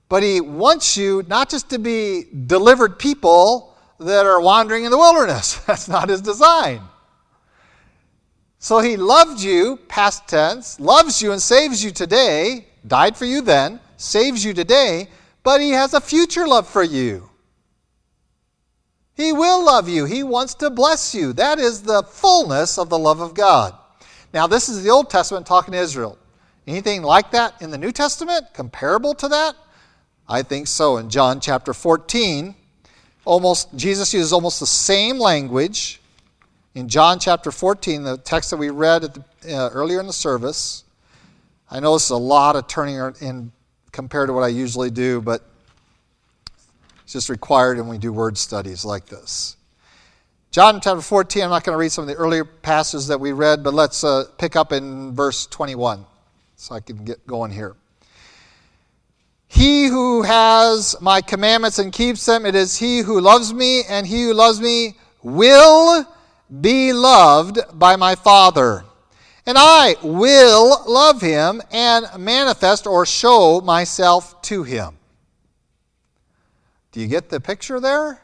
But 0.08 0.22
he 0.22 0.40
wants 0.40 0.96
you 0.96 1.24
not 1.26 1.50
just 1.50 1.68
to 1.70 1.78
be 1.78 2.26
delivered 2.46 2.98
people 2.98 3.76
that 3.98 4.24
are 4.24 4.40
wandering 4.40 4.84
in 4.84 4.90
the 4.90 4.98
wilderness. 4.98 5.56
That's 5.66 5.88
not 5.88 6.08
his 6.08 6.20
design. 6.20 6.82
So 8.58 8.78
he 8.78 8.96
loved 8.96 9.40
you, 9.40 9.78
past 9.88 10.28
tense, 10.28 10.78
loves 10.80 11.20
you 11.20 11.32
and 11.32 11.42
saves 11.42 11.84
you 11.84 11.90
today, 11.90 12.66
died 12.86 13.16
for 13.16 13.24
you 13.24 13.40
then, 13.40 13.80
saves 13.96 14.44
you 14.44 14.54
today, 14.54 15.08
but 15.46 15.60
He 15.60 15.70
has 15.70 15.94
a 15.94 16.00
future 16.00 16.44
love 16.44 16.68
for 16.68 16.82
you. 16.82 17.30
He 19.14 19.32
will 19.32 19.64
love 19.64 19.88
you. 19.88 20.04
He 20.04 20.24
wants 20.24 20.54
to 20.54 20.70
bless 20.70 21.14
you. 21.14 21.32
That 21.34 21.60
is 21.60 21.82
the 21.82 22.02
fullness 22.02 22.78
of 22.78 22.88
the 22.88 22.98
love 22.98 23.20
of 23.20 23.32
God. 23.32 23.72
Now, 24.34 24.48
this 24.48 24.68
is 24.68 24.82
the 24.82 24.90
Old 24.90 25.08
Testament 25.08 25.46
talking 25.46 25.70
to 25.70 25.78
Israel. 25.78 26.18
Anything 26.66 27.02
like 27.02 27.30
that 27.30 27.62
in 27.62 27.70
the 27.70 27.78
New 27.78 27.92
Testament, 27.92 28.46
comparable 28.54 29.14
to 29.14 29.28
that? 29.28 29.54
I 30.28 30.42
think 30.42 30.66
so. 30.66 30.96
In 30.96 31.08
John 31.10 31.38
chapter 31.38 31.72
14, 31.72 32.52
almost 33.24 33.72
Jesus 33.76 34.12
uses 34.12 34.32
almost 34.32 34.58
the 34.58 34.66
same 34.66 35.16
language. 35.16 36.00
In 36.74 36.88
John 36.88 37.20
chapter 37.20 37.52
14, 37.52 38.02
the 38.02 38.18
text 38.18 38.50
that 38.50 38.56
we 38.56 38.70
read 38.70 39.02
the, 39.02 39.54
uh, 39.56 39.68
earlier 39.68 40.00
in 40.00 40.08
the 40.08 40.12
service, 40.12 40.82
I 41.70 41.78
know 41.78 41.92
this 41.92 42.06
is 42.06 42.10
a 42.10 42.16
lot 42.16 42.56
of 42.56 42.66
turning 42.66 42.96
in 43.20 43.52
compared 43.92 44.28
to 44.28 44.32
what 44.32 44.42
I 44.42 44.48
usually 44.48 44.90
do, 44.90 45.20
but 45.20 45.42
it's 47.04 47.12
just 47.12 47.28
required 47.28 47.78
when 47.78 47.88
we 47.88 47.98
do 47.98 48.12
word 48.12 48.36
studies 48.36 48.84
like 48.84 49.06
this. 49.06 49.56
John 50.50 50.80
chapter 50.80 51.02
14, 51.02 51.42
I'm 51.42 51.50
not 51.50 51.64
going 51.64 51.74
to 51.74 51.78
read 51.78 51.92
some 51.92 52.02
of 52.02 52.08
the 52.08 52.14
earlier 52.14 52.44
passages 52.44 53.08
that 53.08 53.20
we 53.20 53.32
read, 53.32 53.62
but 53.62 53.74
let's 53.74 54.02
uh, 54.02 54.24
pick 54.38 54.56
up 54.56 54.72
in 54.72 55.14
verse 55.14 55.46
21 55.46 56.06
so 56.56 56.74
I 56.74 56.80
can 56.80 57.04
get 57.04 57.26
going 57.26 57.50
here. 57.50 57.76
He 59.48 59.86
who 59.88 60.22
has 60.22 60.96
my 61.02 61.20
commandments 61.20 61.78
and 61.78 61.92
keeps 61.92 62.24
them, 62.24 62.46
it 62.46 62.54
is 62.54 62.78
he 62.78 63.00
who 63.00 63.20
loves 63.20 63.52
me, 63.52 63.82
and 63.84 64.06
he 64.06 64.24
who 64.24 64.32
loves 64.32 64.58
me 64.58 64.96
will 65.22 66.06
be 66.62 66.94
loved 66.94 67.58
by 67.74 67.96
my 67.96 68.14
Father. 68.14 68.85
And 69.46 69.56
I 69.56 69.94
will 70.02 70.82
love 70.86 71.20
him 71.20 71.62
and 71.70 72.06
manifest 72.18 72.86
or 72.86 73.06
show 73.06 73.60
myself 73.60 74.42
to 74.42 74.64
him. 74.64 74.98
Do 76.90 77.00
you 77.00 77.06
get 77.06 77.28
the 77.28 77.40
picture 77.40 77.78
there? 77.78 78.20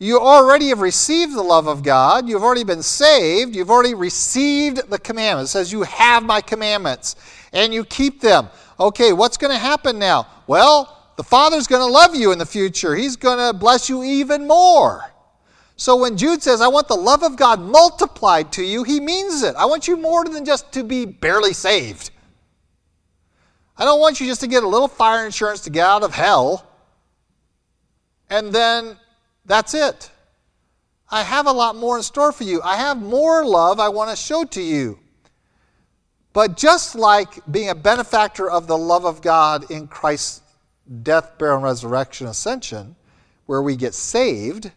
You 0.00 0.18
already 0.18 0.68
have 0.68 0.80
received 0.80 1.34
the 1.34 1.42
love 1.42 1.68
of 1.68 1.82
God. 1.82 2.26
You've 2.26 2.42
already 2.42 2.64
been 2.64 2.82
saved. 2.82 3.54
You've 3.54 3.70
already 3.70 3.94
received 3.94 4.90
the 4.90 4.98
commandments. 4.98 5.50
It 5.50 5.52
says, 5.52 5.72
You 5.72 5.82
have 5.82 6.22
my 6.24 6.40
commandments 6.40 7.16
and 7.52 7.72
you 7.72 7.84
keep 7.84 8.20
them. 8.20 8.48
Okay, 8.80 9.12
what's 9.12 9.36
going 9.36 9.52
to 9.52 9.58
happen 9.58 9.98
now? 9.98 10.26
Well, 10.46 10.96
the 11.16 11.22
Father's 11.22 11.66
going 11.66 11.86
to 11.86 11.92
love 11.92 12.14
you 12.14 12.32
in 12.32 12.38
the 12.38 12.46
future. 12.46 12.96
He's 12.96 13.16
going 13.16 13.38
to 13.38 13.56
bless 13.56 13.90
you 13.90 14.02
even 14.02 14.48
more. 14.48 15.04
So 15.80 15.96
when 15.96 16.18
Jude 16.18 16.42
says, 16.42 16.60
I 16.60 16.68
want 16.68 16.88
the 16.88 16.94
love 16.94 17.22
of 17.22 17.36
God 17.36 17.58
multiplied 17.58 18.52
to 18.52 18.62
you, 18.62 18.82
he 18.82 19.00
means 19.00 19.42
it. 19.42 19.56
I 19.56 19.64
want 19.64 19.88
you 19.88 19.96
more 19.96 20.26
than 20.26 20.44
just 20.44 20.70
to 20.72 20.84
be 20.84 21.06
barely 21.06 21.54
saved. 21.54 22.10
I 23.78 23.86
don't 23.86 23.98
want 23.98 24.20
you 24.20 24.26
just 24.26 24.42
to 24.42 24.46
get 24.46 24.62
a 24.62 24.68
little 24.68 24.88
fire 24.88 25.24
insurance 25.24 25.62
to 25.62 25.70
get 25.70 25.86
out 25.86 26.02
of 26.02 26.12
hell 26.12 26.70
and 28.28 28.52
then 28.52 28.98
that's 29.46 29.72
it. 29.72 30.10
I 31.10 31.22
have 31.22 31.46
a 31.46 31.52
lot 31.52 31.76
more 31.76 31.96
in 31.96 32.02
store 32.02 32.30
for 32.30 32.44
you. 32.44 32.60
I 32.60 32.76
have 32.76 33.00
more 33.00 33.42
love 33.42 33.80
I 33.80 33.88
want 33.88 34.10
to 34.10 34.16
show 34.16 34.44
to 34.44 34.60
you. 34.60 34.98
But 36.34 36.58
just 36.58 36.94
like 36.94 37.40
being 37.50 37.70
a 37.70 37.74
benefactor 37.74 38.50
of 38.50 38.66
the 38.66 38.76
love 38.76 39.06
of 39.06 39.22
God 39.22 39.70
in 39.70 39.88
Christ's 39.88 40.42
death, 41.02 41.38
burial, 41.38 41.56
and 41.56 41.64
resurrection, 41.64 42.26
ascension, 42.26 42.96
where 43.46 43.62
we 43.62 43.76
get 43.76 43.94
saved, 43.94 44.72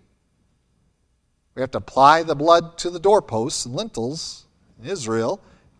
we 1.55 1.61
have 1.61 1.71
to 1.71 1.77
apply 1.77 2.23
the 2.23 2.35
blood 2.35 2.77
to 2.79 2.89
the 2.89 2.99
doorposts 2.99 3.65
and 3.65 3.75
lintels 3.75 4.45
in 4.81 4.89
Israel. 4.89 5.39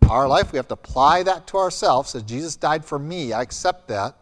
Our 0.10 0.28
life, 0.28 0.52
we 0.52 0.58
have 0.58 0.68
to 0.68 0.76
apply 0.76 1.24
that 1.24 1.48
to 1.48 1.58
ourselves. 1.58 2.14
As 2.14 2.24
Jesus 2.24 2.56
died 2.56 2.86
for 2.86 3.00
me, 3.00 3.34
I 3.34 3.42
accept 3.42 3.88
that. 3.88 4.16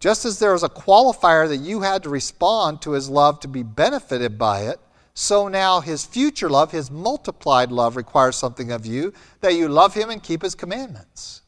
Just 0.00 0.24
as 0.24 0.38
there 0.38 0.52
was 0.52 0.62
a 0.62 0.68
qualifier 0.68 1.48
that 1.48 1.56
you 1.56 1.80
had 1.80 2.04
to 2.04 2.08
respond 2.08 2.80
to 2.82 2.92
his 2.92 3.10
love 3.10 3.40
to 3.40 3.48
be 3.48 3.62
benefited 3.62 4.38
by 4.38 4.62
it, 4.62 4.78
so 5.12 5.48
now 5.48 5.80
his 5.80 6.04
future 6.04 6.48
love, 6.48 6.70
his 6.70 6.92
multiplied 6.92 7.72
love, 7.72 7.96
requires 7.96 8.36
something 8.36 8.70
of 8.70 8.86
you 8.86 9.12
that 9.40 9.54
you 9.54 9.68
love 9.68 9.94
him 9.94 10.10
and 10.10 10.22
keep 10.22 10.42
his 10.42 10.54
commandments. 10.54 11.42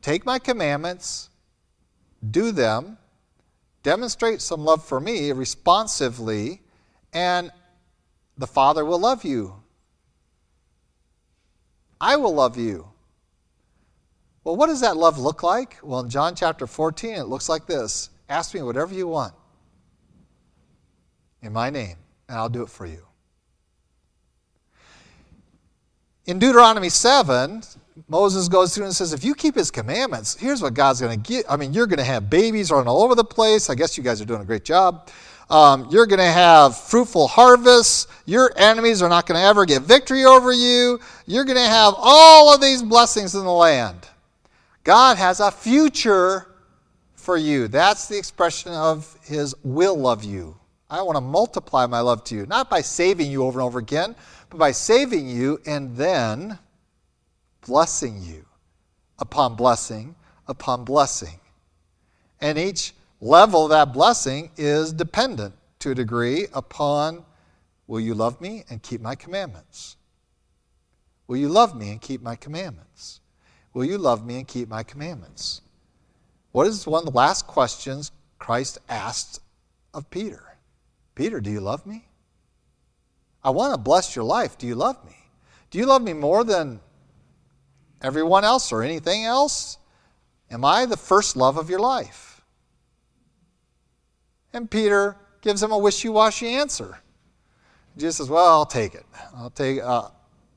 Take 0.00 0.24
my 0.24 0.38
commandments, 0.38 1.28
do 2.30 2.52
them, 2.52 2.98
demonstrate 3.82 4.40
some 4.40 4.64
love 4.64 4.84
for 4.84 5.00
me 5.00 5.32
responsively, 5.32 6.62
and 7.12 7.50
the 8.38 8.46
Father 8.46 8.84
will 8.84 8.98
love 8.98 9.24
you. 9.24 9.54
I 12.00 12.16
will 12.16 12.34
love 12.34 12.56
you. 12.58 12.88
Well, 14.44 14.56
what 14.56 14.66
does 14.66 14.80
that 14.80 14.96
love 14.96 15.18
look 15.18 15.42
like? 15.42 15.78
Well, 15.82 16.00
in 16.00 16.10
John 16.10 16.34
chapter 16.34 16.66
14, 16.66 17.14
it 17.14 17.26
looks 17.26 17.48
like 17.48 17.66
this 17.66 18.10
Ask 18.28 18.54
me 18.54 18.62
whatever 18.62 18.94
you 18.94 19.06
want 19.06 19.34
in 21.42 21.52
my 21.52 21.70
name, 21.70 21.96
and 22.28 22.38
I'll 22.38 22.48
do 22.48 22.62
it 22.62 22.68
for 22.68 22.86
you. 22.86 23.06
In 26.24 26.38
Deuteronomy 26.38 26.88
7, 26.88 27.62
Moses 28.08 28.48
goes 28.48 28.74
through 28.74 28.86
and 28.86 28.94
says, 28.94 29.12
If 29.12 29.24
you 29.24 29.34
keep 29.34 29.54
his 29.54 29.70
commandments, 29.70 30.34
here's 30.34 30.62
what 30.62 30.74
God's 30.74 31.00
going 31.00 31.20
to 31.20 31.32
get. 31.32 31.44
I 31.48 31.56
mean, 31.56 31.72
you're 31.72 31.86
going 31.86 31.98
to 31.98 32.04
have 32.04 32.30
babies 32.30 32.70
running 32.70 32.88
all 32.88 33.02
over 33.02 33.14
the 33.14 33.24
place. 33.24 33.68
I 33.68 33.74
guess 33.74 33.98
you 33.98 34.04
guys 34.04 34.20
are 34.20 34.24
doing 34.24 34.40
a 34.40 34.44
great 34.44 34.64
job. 34.64 35.10
Um, 35.50 35.88
you're 35.90 36.06
going 36.06 36.18
to 36.18 36.24
have 36.24 36.76
fruitful 36.76 37.28
harvests. 37.28 38.06
Your 38.24 38.52
enemies 38.56 39.02
are 39.02 39.08
not 39.08 39.26
going 39.26 39.38
to 39.38 39.44
ever 39.44 39.66
get 39.66 39.82
victory 39.82 40.24
over 40.24 40.52
you. 40.52 40.98
You're 41.26 41.44
going 41.44 41.58
to 41.58 41.62
have 41.62 41.94
all 41.96 42.54
of 42.54 42.60
these 42.60 42.82
blessings 42.82 43.34
in 43.34 43.44
the 43.44 43.52
land. 43.52 44.08
God 44.84 45.18
has 45.18 45.40
a 45.40 45.50
future 45.50 46.54
for 47.14 47.36
you. 47.36 47.68
That's 47.68 48.08
the 48.08 48.16
expression 48.16 48.72
of 48.72 49.16
his 49.22 49.54
will 49.62 49.96
love 49.96 50.24
you. 50.24 50.56
I 50.88 51.02
want 51.02 51.16
to 51.16 51.20
multiply 51.20 51.86
my 51.86 52.00
love 52.00 52.24
to 52.24 52.34
you, 52.34 52.46
not 52.46 52.68
by 52.68 52.80
saving 52.80 53.30
you 53.30 53.44
over 53.44 53.60
and 53.60 53.66
over 53.66 53.78
again, 53.78 54.14
but 54.50 54.58
by 54.58 54.72
saving 54.72 55.28
you 55.28 55.60
and 55.66 55.94
then 55.96 56.58
blessing 57.66 58.22
you 58.22 58.44
upon 59.18 59.56
blessing 59.56 60.14
upon 60.46 60.84
blessing. 60.84 61.40
And 62.40 62.58
each 62.58 62.94
level 63.20 63.64
of 63.64 63.70
that 63.70 63.92
blessing 63.92 64.50
is 64.56 64.92
dependent 64.92 65.54
to 65.80 65.92
a 65.92 65.94
degree 65.94 66.46
upon 66.52 67.24
will 67.86 68.00
you 68.00 68.14
love 68.14 68.40
me 68.40 68.64
and 68.70 68.82
keep 68.82 69.00
my 69.00 69.14
commandments? 69.14 69.96
Will 71.26 71.36
you 71.36 71.48
love 71.48 71.76
me 71.76 71.90
and 71.90 72.00
keep 72.00 72.22
my 72.22 72.36
commandments? 72.36 73.20
Will 73.74 73.84
you 73.84 73.98
love 73.98 74.26
me 74.26 74.36
and 74.36 74.46
keep 74.46 74.68
my 74.68 74.82
commandments? 74.82 75.62
What 76.52 76.66
is 76.66 76.86
one 76.86 77.06
of 77.06 77.12
the 77.12 77.16
last 77.16 77.46
questions 77.46 78.10
Christ 78.38 78.78
asked 78.88 79.40
of 79.94 80.10
Peter? 80.10 80.42
Peter, 81.14 81.40
do 81.40 81.50
you 81.50 81.60
love 81.60 81.86
me? 81.86 82.06
I 83.44 83.50
want 83.50 83.74
to 83.74 83.78
bless 83.78 84.14
your 84.14 84.24
life. 84.24 84.58
Do 84.58 84.66
you 84.66 84.74
love 84.74 85.02
me? 85.04 85.16
Do 85.70 85.78
you 85.78 85.86
love 85.86 86.02
me 86.02 86.12
more 86.12 86.44
than 86.44 86.80
everyone 88.02 88.44
else 88.44 88.72
or 88.72 88.82
anything 88.82 89.24
else? 89.24 89.78
Am 90.50 90.64
I 90.64 90.86
the 90.86 90.96
first 90.96 91.36
love 91.36 91.56
of 91.56 91.70
your 91.70 91.80
life? 91.80 92.42
And 94.52 94.70
Peter 94.70 95.16
gives 95.40 95.62
him 95.62 95.72
a 95.72 95.78
wishy-washy 95.78 96.48
answer. 96.48 96.98
Jesus 97.96 98.16
says, 98.16 98.28
"Well, 98.28 98.46
I'll 98.46 98.66
take 98.66 98.94
it. 98.94 99.06
I'll 99.36 99.50
take. 99.50 99.80
Uh, 99.82 100.08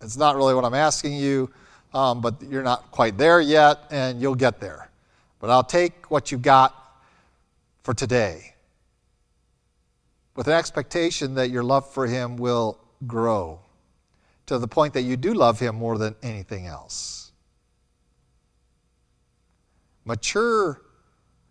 it's 0.01 0.17
not 0.17 0.35
really 0.35 0.53
what 0.53 0.65
I'm 0.65 0.73
asking 0.73 1.13
you 1.13 1.49
um, 1.95 2.19
but 2.19 2.35
you're 2.49 2.61
not 2.61 2.91
quite 2.91 3.17
there 3.17 3.39
yet, 3.39 3.79
and 3.89 4.21
you'll 4.21 4.35
get 4.35 4.59
there. 4.59 4.89
But 5.39 5.49
I'll 5.49 5.63
take 5.63 6.11
what 6.11 6.29
you've 6.29 6.41
got 6.41 6.75
for 7.83 7.93
today 7.93 8.53
with 10.35 10.47
an 10.47 10.53
expectation 10.53 11.35
that 11.35 11.49
your 11.49 11.63
love 11.63 11.89
for 11.89 12.05
Him 12.05 12.35
will 12.35 12.77
grow 13.07 13.59
to 14.47 14.59
the 14.59 14.67
point 14.67 14.93
that 14.93 15.03
you 15.03 15.15
do 15.15 15.33
love 15.33 15.59
Him 15.59 15.75
more 15.75 15.97
than 15.97 16.15
anything 16.21 16.67
else. 16.67 17.24
Mature 20.05 20.81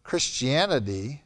Christianity, 0.03 1.23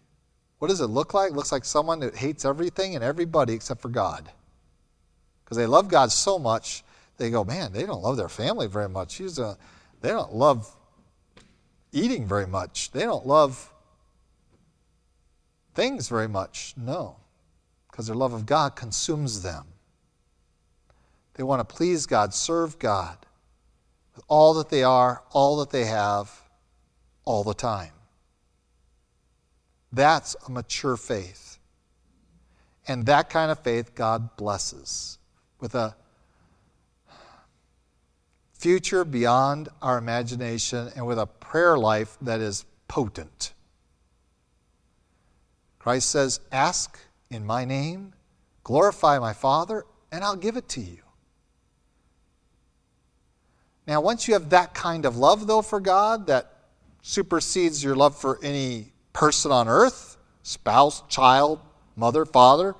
what 0.58 0.68
does 0.68 0.80
it 0.80 0.86
look 0.86 1.14
like? 1.14 1.30
It 1.30 1.36
looks 1.36 1.52
like 1.52 1.64
someone 1.64 2.00
that 2.00 2.16
hates 2.16 2.44
everything 2.44 2.94
and 2.94 3.04
everybody 3.04 3.52
except 3.52 3.80
for 3.80 3.88
God. 3.88 4.30
Because 5.44 5.56
they 5.56 5.66
love 5.66 5.88
God 5.88 6.10
so 6.10 6.38
much 6.38 6.82
they 7.18 7.30
go, 7.30 7.44
man, 7.44 7.72
they 7.72 7.84
don't 7.84 8.02
love 8.02 8.16
their 8.16 8.28
family 8.28 8.68
very 8.68 8.88
much. 8.88 9.20
A, 9.20 9.56
they 10.00 10.08
don't 10.08 10.32
love 10.32 10.74
eating 11.92 12.26
very 12.26 12.46
much. 12.46 12.92
They 12.92 13.02
don't 13.02 13.26
love 13.26 13.72
things 15.74 16.08
very 16.08 16.28
much. 16.28 16.74
No, 16.76 17.16
because 17.90 18.06
their 18.06 18.16
love 18.16 18.32
of 18.32 18.46
God 18.46 18.76
consumes 18.76 19.42
them. 19.42 19.64
They 21.34 21.42
want 21.42 21.68
to 21.68 21.76
please 21.76 22.06
God, 22.06 22.32
serve 22.34 22.78
God 22.78 23.18
with 24.14 24.24
all 24.28 24.54
that 24.54 24.70
they 24.70 24.84
are, 24.84 25.22
all 25.30 25.58
that 25.58 25.70
they 25.70 25.84
have, 25.84 26.30
all 27.28 27.44
the 27.44 27.52
time. 27.52 27.92
That's 29.92 30.34
a 30.46 30.50
mature 30.50 30.96
faith. 30.96 31.58
And 32.86 33.04
that 33.04 33.28
kind 33.28 33.50
of 33.50 33.58
faith 33.58 33.94
God 33.94 34.34
blesses 34.38 35.18
with 35.60 35.74
a 35.74 35.94
future 38.54 39.04
beyond 39.04 39.68
our 39.82 39.98
imagination, 39.98 40.90
and 40.96 41.06
with 41.06 41.18
a 41.18 41.26
prayer 41.26 41.76
life 41.78 42.16
that 42.22 42.40
is 42.40 42.64
potent. 42.88 43.52
Christ 45.78 46.08
says, 46.08 46.40
Ask 46.50 46.98
in 47.30 47.44
my 47.44 47.66
name, 47.66 48.14
glorify 48.64 49.18
my 49.18 49.34
Father, 49.34 49.84
and 50.10 50.24
I'll 50.24 50.34
give 50.34 50.56
it 50.56 50.68
to 50.70 50.80
you. 50.80 51.02
Now, 53.86 54.00
once 54.00 54.26
you 54.26 54.34
have 54.34 54.48
that 54.50 54.72
kind 54.72 55.04
of 55.04 55.18
love, 55.18 55.46
though, 55.46 55.62
for 55.62 55.78
God 55.78 56.26
that 56.26 56.57
supersedes 57.08 57.82
your 57.82 57.96
love 57.96 58.14
for 58.14 58.38
any 58.42 58.92
person 59.14 59.50
on 59.50 59.66
earth 59.66 60.18
spouse, 60.42 61.02
child, 61.08 61.58
mother, 61.96 62.26
father 62.26 62.74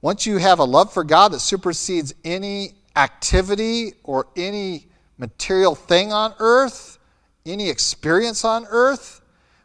once 0.00 0.26
you 0.26 0.36
have 0.36 0.60
a 0.60 0.64
love 0.64 0.92
for 0.92 1.02
God 1.02 1.32
that 1.32 1.40
supersedes 1.40 2.14
any 2.24 2.74
activity 2.94 3.94
or 4.04 4.28
any 4.36 4.86
material 5.18 5.74
thing 5.74 6.12
on 6.12 6.34
earth, 6.38 6.98
any 7.44 7.68
experience 7.68 8.44
on 8.44 8.64
earth, 8.70 9.20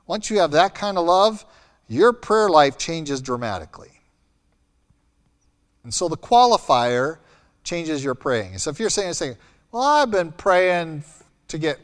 once 0.08 0.32
you 0.32 0.40
have 0.40 0.52
that 0.52 0.74
kind 0.74 0.98
of 0.98 1.06
love, 1.06 1.46
your 1.88 2.14
prayer 2.14 2.50
life 2.50 2.80
changes 2.80 3.22
dramatically. 3.22 3.92
And 5.84 5.94
so 5.94 6.08
the 6.08 6.18
qualifier 6.18 7.20
changes 7.64 8.04
your 8.04 8.16
praying. 8.16 8.58
So 8.58 8.72
if 8.72 8.80
you're 8.80 8.90
saying, 8.90 9.14
saying 9.14 9.38
well, 9.72 9.84
I've 9.84 10.10
been 10.10 10.32
praying 10.32 11.04
to 11.54 11.60
get 11.60 11.80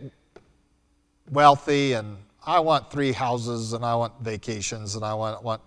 wealthy 1.30 1.94
and 1.94 2.18
I 2.44 2.60
want 2.60 2.90
three 2.92 3.12
houses 3.12 3.74
and 3.74 3.86
I 3.86 3.94
want 3.94 4.20
vacations 4.20 4.96
and 4.96 5.06
I 5.06 5.14
want, 5.14 5.44
want 5.44 5.62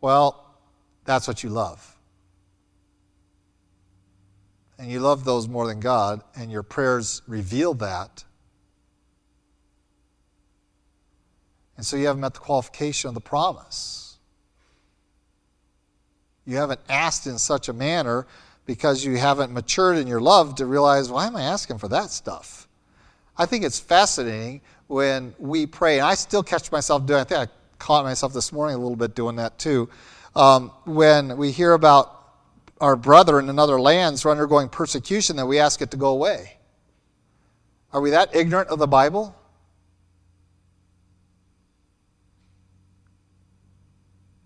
well, 0.00 0.56
that's 1.04 1.28
what 1.28 1.42
you 1.42 1.50
love. 1.50 1.98
And 4.78 4.90
you 4.90 5.00
love 5.00 5.26
those 5.26 5.48
more 5.48 5.66
than 5.66 5.80
God, 5.80 6.22
and 6.34 6.50
your 6.50 6.62
prayers 6.62 7.20
reveal 7.28 7.74
that. 7.74 8.24
And 11.76 11.84
so 11.84 11.98
you 11.98 12.06
haven't 12.06 12.22
met 12.22 12.32
the 12.32 12.40
qualification 12.40 13.08
of 13.08 13.14
the 13.14 13.20
promise. 13.20 14.16
You 16.46 16.56
haven't 16.56 16.80
asked 16.88 17.26
in 17.26 17.36
such 17.36 17.68
a 17.68 17.74
manner 17.74 18.26
because 18.64 19.04
you 19.04 19.18
haven't 19.18 19.52
matured 19.52 19.98
in 19.98 20.06
your 20.06 20.22
love 20.22 20.54
to 20.56 20.64
realize, 20.64 21.10
why 21.10 21.26
am 21.26 21.36
I 21.36 21.42
asking 21.42 21.78
for 21.78 21.88
that 21.88 22.10
stuff? 22.10 22.61
I 23.36 23.46
think 23.46 23.64
it's 23.64 23.80
fascinating 23.80 24.60
when 24.88 25.34
we 25.38 25.66
pray, 25.66 25.98
and 25.98 26.06
I 26.06 26.14
still 26.14 26.42
catch 26.42 26.70
myself 26.70 27.06
doing. 27.06 27.20
I 27.20 27.24
think 27.24 27.40
I 27.40 27.52
caught 27.78 28.04
myself 28.04 28.32
this 28.32 28.52
morning 28.52 28.76
a 28.76 28.78
little 28.78 28.96
bit 28.96 29.14
doing 29.14 29.36
that 29.36 29.58
too. 29.58 29.88
Um, 30.36 30.70
when 30.84 31.36
we 31.36 31.50
hear 31.50 31.72
about 31.72 32.18
our 32.80 32.96
brethren 32.96 33.48
in 33.48 33.58
other 33.58 33.80
lands 33.80 34.22
who 34.22 34.28
are 34.28 34.32
undergoing 34.32 34.68
persecution, 34.68 35.36
that 35.36 35.46
we 35.46 35.58
ask 35.58 35.80
it 35.80 35.90
to 35.92 35.96
go 35.96 36.08
away. 36.08 36.58
Are 37.92 38.00
we 38.00 38.10
that 38.10 38.34
ignorant 38.34 38.68
of 38.68 38.78
the 38.78 38.86
Bible? 38.86 39.34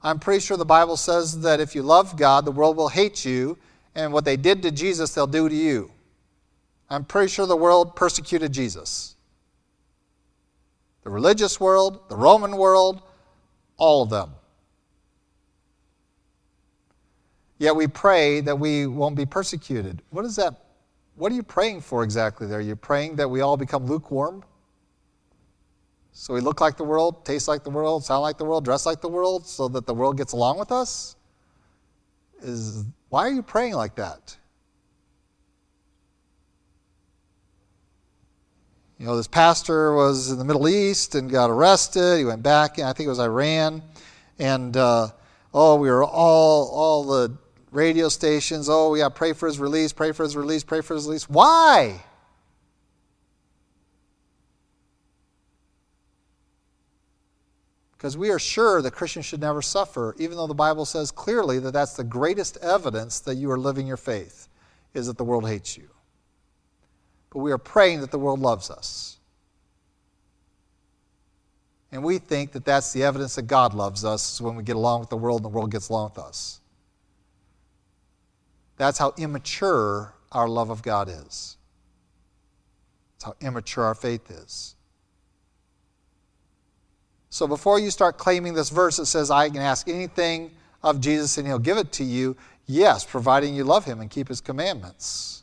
I'm 0.03 0.20
pretty 0.20 0.41
sure 0.41 0.57
the 0.57 0.64
Bible 0.64 0.97
says 0.97 1.41
that 1.41 1.59
if 1.59 1.74
you 1.74 1.82
love 1.82 2.16
God, 2.16 2.45
the 2.45 2.53
world 2.53 2.76
will 2.76 2.89
hate 2.89 3.24
you, 3.24 3.59
and 3.95 4.12
what 4.12 4.24
they 4.24 4.37
did 4.37 4.62
to 4.62 4.70
Jesus, 4.70 5.14
they'll 5.14 5.26
do 5.26 5.49
to 5.49 5.55
you. 5.55 5.91
I'm 6.89 7.05
pretty 7.05 7.28
sure 7.28 7.47
the 7.47 7.57
world 7.57 7.97
persecuted 7.97 8.53
Jesus. 8.53 9.16
The 11.03 11.11
religious 11.11 11.61
world, 11.61 12.09
the 12.09 12.16
Roman 12.16 12.57
world, 12.57 13.03
all 13.76 14.03
of 14.03 14.11
them. 14.11 14.32
Yet 17.59 17.74
we 17.74 17.87
pray 17.87 18.41
that 18.43 18.59
we 18.59 18.87
won't 18.87 19.16
be 19.16 19.26
persecuted. 19.26 20.03
What 20.11 20.24
is 20.24 20.37
that? 20.37 20.55
What 21.14 21.32
are 21.32 21.34
you 21.34 21.43
praying 21.43 21.80
for 21.80 22.05
exactly 22.05 22.47
there? 22.47 22.61
You're 22.61 22.76
praying 22.76 23.16
that 23.16 23.28
we 23.28 23.41
all 23.41 23.57
become 23.57 23.87
lukewarm? 23.87 24.45
So 26.12 26.34
we 26.34 26.41
look 26.41 26.61
like 26.61 26.76
the 26.76 26.84
world, 26.84 27.24
taste 27.24 27.49
like 27.49 27.62
the 27.64 27.70
world, 27.70 28.05
sound 28.05 28.22
like 28.22 28.39
the 28.39 28.45
world, 28.45 28.64
dress 28.64 28.87
like 28.87 29.01
the 29.01 29.09
world, 29.09 29.47
so 29.47 29.68
that 29.68 29.87
the 29.87 29.95
world 29.95 30.16
gets 30.16 30.32
along 30.32 30.59
with 30.59 30.72
us? 30.72 31.16
Is 32.43 32.84
why 33.09 33.26
are 33.26 33.32
you 33.32 33.43
praying 33.43 33.74
like 33.74 33.95
that? 33.97 34.37
You 38.99 39.05
know, 39.05 39.16
this 39.16 39.28
pastor 39.28 39.94
was 39.94 40.30
in 40.30 40.38
the 40.38 40.44
Middle 40.44 40.68
East 40.68 41.14
and 41.14 41.30
got 41.30 41.51
arrested. 41.51 42.18
He 42.18 42.24
went 42.24 42.42
back, 42.42 42.78
I 42.78 42.94
think 42.94 43.07
it 43.07 43.11
was 43.11 43.20
Iran. 43.20 43.82
And, 44.38 44.74
uh, 44.74 45.09
oh, 45.53 45.76
we 45.76 45.90
were 45.90 46.03
all, 46.03 46.68
all 46.70 47.05
the 47.05 47.36
radio 47.72 48.09
stations, 48.09 48.70
oh, 48.70 48.90
we 48.90 49.01
got 49.01 49.14
pray 49.14 49.34
for 49.34 49.49
his 49.49 49.59
release, 49.59 49.92
pray 49.92 50.12
for 50.12 50.22
his 50.22 50.34
release, 50.34 50.64
pray 50.64 50.80
for 50.80 50.94
his 50.94 51.05
release. 51.05 51.28
Why? 51.28 52.03
Because 57.92 58.16
we 58.16 58.30
are 58.30 58.38
sure 58.38 58.80
that 58.80 58.92
Christians 58.92 59.26
should 59.26 59.40
never 59.40 59.61
suffer, 59.61 60.14
even 60.18 60.38
though 60.38 60.47
the 60.47 60.55
Bible 60.55 60.86
says 60.86 61.11
clearly 61.11 61.59
that 61.59 61.72
that's 61.72 61.94
the 61.94 62.05
greatest 62.05 62.57
evidence 62.62 63.20
that 63.20 63.34
you 63.34 63.51
are 63.51 63.59
living 63.59 63.86
your 63.86 63.97
faith, 63.99 64.49
is 64.94 65.07
that 65.07 65.18
the 65.18 65.24
world 65.24 65.47
hates 65.47 65.76
you. 65.76 65.88
But 67.31 67.41
we 67.41 67.53
are 67.53 67.59
praying 67.59 68.01
that 68.01 68.11
the 68.11 68.18
world 68.18 68.41
loves 68.41 68.70
us. 68.70 69.18
And 71.93 72.03
we 72.03 72.18
think 72.18 72.53
that 72.53 72.64
that's 72.64 72.93
the 72.93 73.05
evidence 73.05 73.37
that 73.37 73.43
God 73.43 73.72
loves 73.72 74.05
us 74.05 74.41
when 74.41 74.57
we 74.57 74.62
get 74.62 74.77
along 74.77 75.01
with 75.01 75.11
the 75.11 75.16
world 75.16 75.41
and 75.41 75.45
the 75.45 75.57
world 75.57 75.70
gets 75.70 75.89
along 75.89 76.11
with 76.14 76.18
us. 76.18 76.61
That's 78.77 78.99
how 78.99 79.14
immature 79.16 80.12
our 80.33 80.49
love 80.49 80.70
of 80.70 80.83
God 80.83 81.09
is. 81.09 81.57
That's 83.14 83.24
how 83.24 83.35
immature 83.41 83.85
our 83.85 83.95
faith 83.95 84.31
is. 84.31 84.74
So 87.31 87.47
before 87.47 87.79
you 87.79 87.91
start 87.91 88.18
claiming 88.18 88.55
this 88.55 88.70
verse 88.70 88.97
that 88.97 89.07
says, 89.07 89.31
I 89.31 89.49
can 89.49 89.59
ask 89.59 89.89
anything 89.89 90.51
of 90.83 91.01
Jesus 91.01 91.39
and 91.39 91.47
he'll 91.47 91.59
give 91.59 91.79
it 91.79 91.93
to 91.93 92.05
you, 92.05 92.37
yes, 92.66 93.05
providing 93.05 93.55
you 93.55 93.64
love 93.64 93.85
him 93.85 94.01
and 94.01 94.11
keep 94.11 94.29
his 94.29 94.41
commandments. 94.41 95.43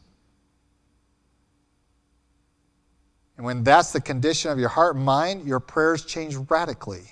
And 3.38 3.46
when 3.46 3.64
that's 3.64 3.92
the 3.92 4.02
condition 4.02 4.52
of 4.52 4.60
your 4.60 4.70
heart 4.70 4.96
and 4.96 5.04
mind, 5.04 5.48
your 5.48 5.60
prayers 5.60 6.06
change 6.06 6.36
radically. 6.50 7.04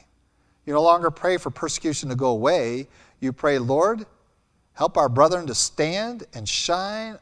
You 0.65 0.73
no 0.73 0.83
longer 0.83 1.09
pray 1.09 1.37
for 1.37 1.49
persecution 1.49 2.09
to 2.09 2.15
go 2.15 2.29
away. 2.29 2.87
You 3.19 3.33
pray, 3.33 3.57
Lord, 3.57 4.05
Help 4.73 4.97
our 4.97 5.09
brethren 5.09 5.47
to 5.47 5.55
stand 5.55 6.25
and 6.33 6.47
shine 6.47 7.17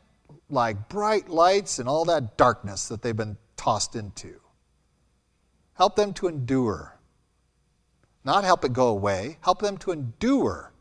like 0.49 0.89
bright 0.89 1.29
lights 1.29 1.79
in 1.79 1.87
all 1.87 2.05
that 2.05 2.37
darkness 2.37 2.87
that 2.87 3.01
they've 3.01 3.15
been 3.15 3.37
tossed 3.57 3.95
into. 3.95 4.39
Help 5.73 5.95
them 5.95 6.13
to 6.13 6.27
endure. 6.27 6.97
Not 8.23 8.43
help 8.43 8.63
it 8.65 8.73
go 8.73 8.87
away, 8.87 9.37
help 9.41 9.61
them 9.61 9.77
to 9.79 9.91
endure 9.91 10.71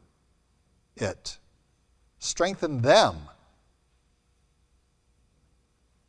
it. 0.97 1.39
Strengthen 2.19 2.83
them. 2.83 3.17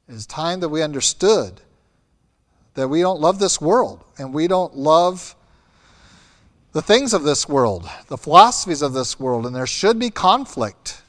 It 0.07 0.15
is 0.15 0.25
time 0.25 0.59
that 0.59 0.69
we 0.69 0.81
understood 0.81 1.61
that 2.79 2.87
we 2.87 3.01
don't 3.01 3.19
love 3.19 3.39
this 3.39 3.59
world 3.59 4.05
and 4.17 4.33
we 4.33 4.47
don't 4.47 4.75
love 4.75 5.35
the 6.71 6.81
things 6.81 7.13
of 7.13 7.23
this 7.23 7.49
world, 7.49 7.89
the 8.07 8.17
philosophies 8.17 8.81
of 8.81 8.93
this 8.93 9.19
world, 9.19 9.45
and 9.45 9.53
there 9.53 9.67
should 9.67 9.99
be 9.99 10.09
conflict. 10.09 11.01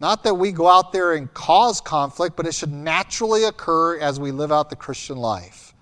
Not 0.00 0.24
that 0.24 0.34
we 0.34 0.50
go 0.50 0.66
out 0.66 0.92
there 0.92 1.12
and 1.12 1.32
cause 1.32 1.80
conflict, 1.80 2.36
but 2.36 2.44
it 2.44 2.54
should 2.54 2.72
naturally 2.72 3.44
occur 3.44 4.00
as 4.00 4.18
we 4.18 4.32
live 4.32 4.50
out 4.50 4.68
the 4.68 4.74
Christian 4.74 5.16
life. 5.16 5.74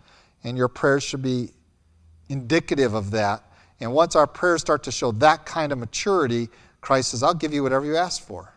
And 0.44 0.59
your 0.59 0.68
prayers 0.68 1.04
should 1.04 1.22
be 1.22 1.52
indicative 2.28 2.92
of 2.92 3.11
that. 3.12 3.42
And 3.80 3.94
once 3.94 4.14
our 4.14 4.26
prayers 4.26 4.61
start 4.61 4.82
to 4.82 4.92
show 4.92 5.12
that 5.12 5.46
kind 5.46 5.72
of 5.72 5.78
maturity, 5.78 6.50
Christ 6.82 7.12
says, 7.12 7.22
I'll 7.22 7.32
give 7.32 7.54
you 7.54 7.62
whatever 7.62 7.86
you 7.86 7.96
ask 7.96 8.22
for. 8.22 8.52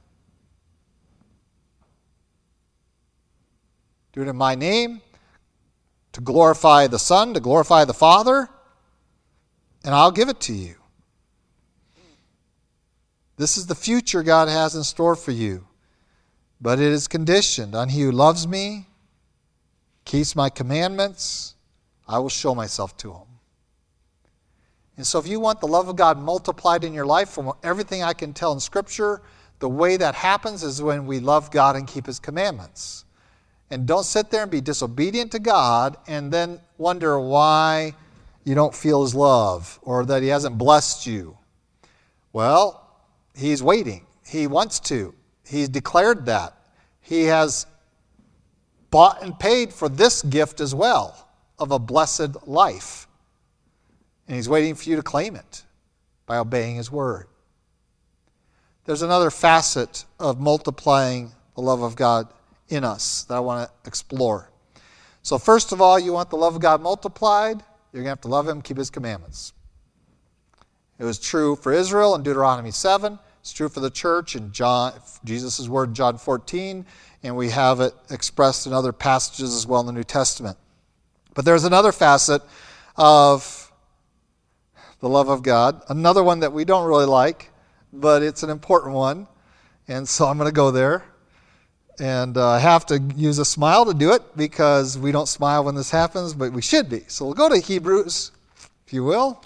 Do 4.11 4.23
it 4.23 4.27
in 4.27 4.35
my 4.35 4.55
name 4.55 5.01
to 6.13 6.21
glorify 6.21 6.87
the 6.87 6.99
Son, 6.99 7.33
to 7.33 7.39
glorify 7.39 7.85
the 7.85 7.93
Father 7.93 8.49
and 9.83 9.95
I'll 9.95 10.11
give 10.11 10.29
it 10.29 10.39
to 10.41 10.53
you. 10.53 10.75
This 13.37 13.57
is 13.57 13.65
the 13.65 13.75
future 13.75 14.21
God 14.21 14.47
has 14.47 14.75
in 14.75 14.83
store 14.83 15.15
for 15.15 15.31
you. 15.31 15.67
But 16.59 16.79
it 16.79 16.91
is 16.91 17.07
conditioned 17.07 17.73
on 17.73 17.89
he 17.89 18.01
who 18.01 18.11
loves 18.11 18.47
me, 18.47 18.87
keeps 20.05 20.35
my 20.35 20.49
commandments, 20.49 21.55
I 22.07 22.19
will 22.19 22.29
show 22.29 22.53
myself 22.53 22.95
to 22.97 23.13
him. 23.13 23.27
And 24.97 25.07
so, 25.07 25.17
if 25.17 25.27
you 25.27 25.39
want 25.39 25.59
the 25.59 25.67
love 25.67 25.87
of 25.87 25.95
God 25.95 26.19
multiplied 26.19 26.83
in 26.83 26.93
your 26.93 27.05
life, 27.05 27.29
from 27.29 27.53
everything 27.63 28.03
I 28.03 28.13
can 28.13 28.33
tell 28.33 28.51
in 28.51 28.59
Scripture, 28.59 29.23
the 29.57 29.69
way 29.69 29.97
that 29.97 30.13
happens 30.13 30.61
is 30.61 30.83
when 30.83 31.07
we 31.07 31.19
love 31.19 31.49
God 31.49 31.75
and 31.75 31.87
keep 31.87 32.05
His 32.05 32.19
commandments. 32.19 33.05
And 33.71 33.87
don't 33.87 34.03
sit 34.03 34.29
there 34.29 34.43
and 34.43 34.51
be 34.51 34.61
disobedient 34.61 35.31
to 35.31 35.39
God 35.39 35.97
and 36.05 36.31
then 36.31 36.59
wonder 36.77 37.19
why 37.19 37.95
you 38.43 38.53
don't 38.53 38.75
feel 38.75 39.01
his 39.01 39.15
love 39.15 39.79
or 39.81 40.05
that 40.05 40.21
he 40.21 40.27
hasn't 40.27 40.57
blessed 40.57 41.07
you. 41.07 41.37
Well, 42.33 42.87
he's 43.33 43.63
waiting. 43.63 44.05
He 44.25 44.45
wants 44.45 44.79
to. 44.81 45.15
He's 45.45 45.69
declared 45.69 46.25
that. 46.27 46.53
He 47.01 47.23
has 47.23 47.65
bought 48.91 49.23
and 49.23 49.37
paid 49.39 49.73
for 49.73 49.89
this 49.89 50.21
gift 50.21 50.59
as 50.59 50.75
well 50.75 51.27
of 51.57 51.71
a 51.71 51.79
blessed 51.79 52.47
life. 52.47 53.07
And 54.27 54.35
He's 54.35 54.49
waiting 54.49 54.75
for 54.75 54.89
you 54.89 54.95
to 54.97 55.01
claim 55.01 55.35
it 55.35 55.63
by 56.25 56.37
obeying 56.37 56.75
His 56.75 56.91
word. 56.91 57.27
There's 58.85 59.01
another 59.01 59.29
facet 59.29 60.05
of 60.19 60.39
multiplying 60.39 61.31
the 61.55 61.61
love 61.61 61.81
of 61.81 61.95
God 61.95 62.27
in 62.71 62.83
us 62.83 63.23
that 63.25 63.35
I 63.35 63.39
want 63.39 63.69
to 63.69 63.87
explore. 63.87 64.49
So, 65.21 65.37
first 65.37 65.71
of 65.71 65.81
all, 65.81 65.99
you 65.99 66.13
want 66.13 66.29
the 66.29 66.37
love 66.37 66.55
of 66.55 66.61
God 66.61 66.81
multiplied, 66.81 67.61
you're 67.93 68.01
going 68.01 68.05
to 68.05 68.09
have 68.09 68.21
to 68.21 68.27
love 68.27 68.47
Him, 68.47 68.61
keep 68.61 68.77
His 68.77 68.89
commandments. 68.89 69.53
It 70.97 71.03
was 71.03 71.19
true 71.19 71.55
for 71.55 71.73
Israel 71.73 72.15
in 72.15 72.23
Deuteronomy 72.23 72.71
7. 72.71 73.19
It's 73.41 73.51
true 73.51 73.69
for 73.69 73.79
the 73.79 73.89
church 73.89 74.35
in 74.35 74.51
Jesus' 75.23 75.67
word 75.67 75.89
in 75.89 75.95
John 75.95 76.17
14, 76.17 76.85
and 77.23 77.35
we 77.35 77.49
have 77.49 77.81
it 77.81 77.93
expressed 78.09 78.67
in 78.67 78.73
other 78.73 78.91
passages 78.91 79.55
as 79.55 79.67
well 79.67 79.81
in 79.81 79.87
the 79.87 79.93
New 79.93 80.03
Testament. 80.03 80.57
But 81.33 81.45
there's 81.45 81.63
another 81.63 81.91
facet 81.91 82.41
of 82.95 83.71
the 84.99 85.09
love 85.09 85.29
of 85.29 85.41
God, 85.41 85.81
another 85.89 86.23
one 86.23 86.41
that 86.41 86.53
we 86.53 86.65
don't 86.65 86.87
really 86.87 87.05
like, 87.05 87.49
but 87.91 88.21
it's 88.21 88.43
an 88.43 88.51
important 88.51 88.93
one, 88.93 89.27
and 89.87 90.07
so 90.07 90.27
I'm 90.27 90.37
going 90.37 90.49
to 90.49 90.53
go 90.53 90.69
there. 90.69 91.03
And 91.99 92.37
uh, 92.37 92.49
I 92.49 92.59
have 92.59 92.85
to 92.87 92.99
use 93.15 93.37
a 93.37 93.45
smile 93.45 93.85
to 93.85 93.93
do 93.93 94.13
it 94.13 94.35
because 94.35 94.97
we 94.97 95.11
don't 95.11 95.27
smile 95.27 95.63
when 95.63 95.75
this 95.75 95.91
happens, 95.91 96.33
but 96.33 96.51
we 96.51 96.61
should 96.61 96.89
be. 96.89 97.03
So 97.07 97.25
we'll 97.25 97.33
go 97.33 97.49
to 97.49 97.59
Hebrews, 97.59 98.31
if 98.87 98.93
you 98.93 99.03
will. 99.03 99.43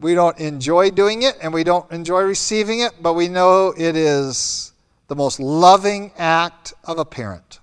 We 0.00 0.14
don't 0.14 0.38
enjoy 0.38 0.90
doing 0.90 1.22
it 1.22 1.38
and 1.40 1.54
we 1.54 1.64
don't 1.64 1.90
enjoy 1.90 2.22
receiving 2.22 2.80
it, 2.80 2.94
but 3.00 3.14
we 3.14 3.28
know 3.28 3.72
it 3.76 3.96
is 3.96 4.72
the 5.08 5.16
most 5.16 5.40
loving 5.40 6.12
act 6.18 6.74
of 6.84 6.98
a 6.98 7.04
parent. 7.04 7.60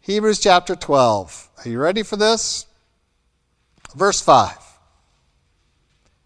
Hebrews 0.00 0.38
chapter 0.40 0.74
12. 0.74 1.50
Are 1.58 1.68
you 1.68 1.78
ready 1.78 2.02
for 2.02 2.16
this? 2.16 2.66
Verse 3.94 4.20
5. 4.20 4.56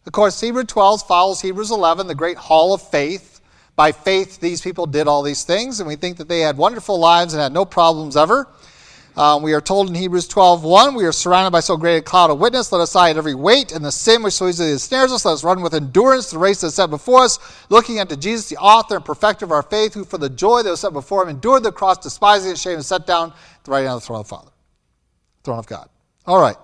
Of 0.04 0.12
course, 0.12 0.40
Hebrews 0.40 0.66
12 0.66 1.06
follows 1.06 1.40
Hebrews 1.40 1.70
11, 1.70 2.06
the 2.06 2.14
great 2.14 2.36
hall 2.36 2.74
of 2.74 2.82
faith. 2.82 3.31
By 3.74 3.92
faith, 3.92 4.38
these 4.38 4.60
people 4.60 4.86
did 4.86 5.08
all 5.08 5.22
these 5.22 5.44
things, 5.44 5.80
and 5.80 5.88
we 5.88 5.96
think 5.96 6.18
that 6.18 6.28
they 6.28 6.40
had 6.40 6.56
wonderful 6.56 6.98
lives 6.98 7.32
and 7.32 7.42
had 7.42 7.52
no 7.52 7.64
problems 7.64 8.16
ever. 8.16 8.48
Um, 9.16 9.42
we 9.42 9.52
are 9.52 9.60
told 9.60 9.88
in 9.88 9.94
Hebrews 9.94 10.26
12 10.28 10.64
1, 10.64 10.94
we 10.94 11.04
are 11.04 11.12
surrounded 11.12 11.50
by 11.50 11.60
so 11.60 11.76
great 11.76 11.98
a 11.98 12.02
cloud 12.02 12.30
of 12.30 12.38
witness. 12.38 12.72
Let 12.72 12.80
us 12.80 12.90
aside 12.90 13.18
every 13.18 13.34
weight 13.34 13.70
and 13.70 13.84
the 13.84 13.92
sin 13.92 14.22
which 14.22 14.34
so 14.34 14.48
easily 14.48 14.72
ensnares 14.72 15.12
us. 15.12 15.26
Let 15.26 15.32
us 15.32 15.44
run 15.44 15.60
with 15.60 15.74
endurance 15.74 16.30
the 16.30 16.38
race 16.38 16.62
that 16.62 16.68
is 16.68 16.74
set 16.74 16.88
before 16.88 17.20
us, 17.20 17.38
looking 17.68 18.00
unto 18.00 18.16
Jesus, 18.16 18.48
the 18.48 18.56
author 18.56 18.96
and 18.96 19.04
perfecter 19.04 19.44
of 19.44 19.52
our 19.52 19.62
faith, 19.62 19.92
who 19.92 20.04
for 20.04 20.16
the 20.16 20.30
joy 20.30 20.62
that 20.62 20.70
was 20.70 20.80
set 20.80 20.94
before 20.94 21.22
him 21.22 21.28
endured 21.28 21.62
the 21.62 21.72
cross, 21.72 21.98
despising 21.98 22.54
shame, 22.54 22.76
and 22.76 22.84
sat 22.84 23.06
down 23.06 23.32
at 23.32 23.64
the 23.64 23.70
right 23.70 23.80
hand 23.80 23.94
of 23.94 24.00
the 24.00 24.06
throne 24.06 24.20
of 24.20 24.26
the 24.26 24.34
Father, 24.34 24.50
throne 25.44 25.58
of 25.58 25.66
God. 25.66 25.90
All 26.26 26.40
right. 26.40 26.56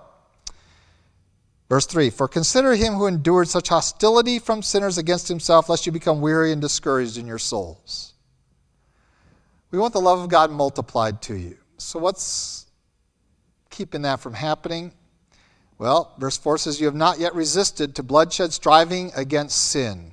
Verse 1.69 1.85
3 1.85 2.09
For 2.09 2.27
consider 2.27 2.75
him 2.75 2.95
who 2.95 3.05
endured 3.05 3.47
such 3.47 3.69
hostility 3.69 4.39
from 4.39 4.61
sinners 4.63 4.97
against 4.97 5.27
himself, 5.27 5.69
lest 5.69 5.85
you 5.85 5.91
become 5.91 6.19
weary 6.19 6.51
and 6.51 6.61
discouraged 6.61 7.17
in 7.17 7.27
your 7.27 7.37
souls. 7.37 8.13
We 9.71 9.77
want 9.77 9.93
the 9.93 10.01
love 10.01 10.19
of 10.19 10.29
God 10.29 10.49
multiplied 10.49 11.21
to 11.23 11.35
you. 11.35 11.57
So, 11.77 11.99
what's 11.99 12.65
keeping 13.69 14.01
that 14.01 14.19
from 14.19 14.33
happening? 14.33 14.91
Well, 15.77 16.13
verse 16.17 16.37
4 16.37 16.57
says, 16.57 16.81
You 16.81 16.87
have 16.87 16.95
not 16.95 17.19
yet 17.19 17.35
resisted 17.35 17.95
to 17.95 18.03
bloodshed, 18.03 18.51
striving 18.51 19.11
against 19.15 19.69
sin. 19.69 20.11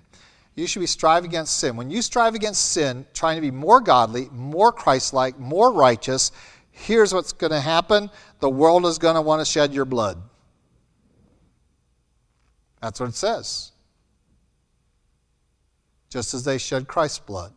You 0.55 0.67
should 0.67 0.81
be 0.81 0.87
striving 0.87 1.29
against 1.29 1.59
sin. 1.59 1.77
When 1.77 1.91
you 1.91 2.01
strive 2.03 2.35
against 2.35 2.71
sin, 2.71 3.05
trying 3.13 3.37
to 3.37 3.41
be 3.41 3.51
more 3.51 3.81
godly, 3.81 4.29
more 4.31 4.73
Christ 4.73 5.13
like, 5.13 5.39
more 5.39 5.73
righteous, 5.73 6.33
here's 6.71 7.13
what's 7.13 7.33
going 7.33 7.51
to 7.51 7.61
happen 7.61 8.11
the 8.41 8.49
world 8.49 8.87
is 8.87 8.99
going 8.99 9.17
to 9.17 9.23
want 9.23 9.41
to 9.41 9.45
shed 9.45 9.75
your 9.75 9.85
blood. 9.87 10.19
That's 12.87 13.01
what 13.01 13.09
it 13.09 13.17
says. 13.17 13.73
Just 16.09 16.35
as 16.35 16.45
they 16.45 16.57
shed 16.57 16.87
Christ's 16.87 17.19
blood, 17.19 17.51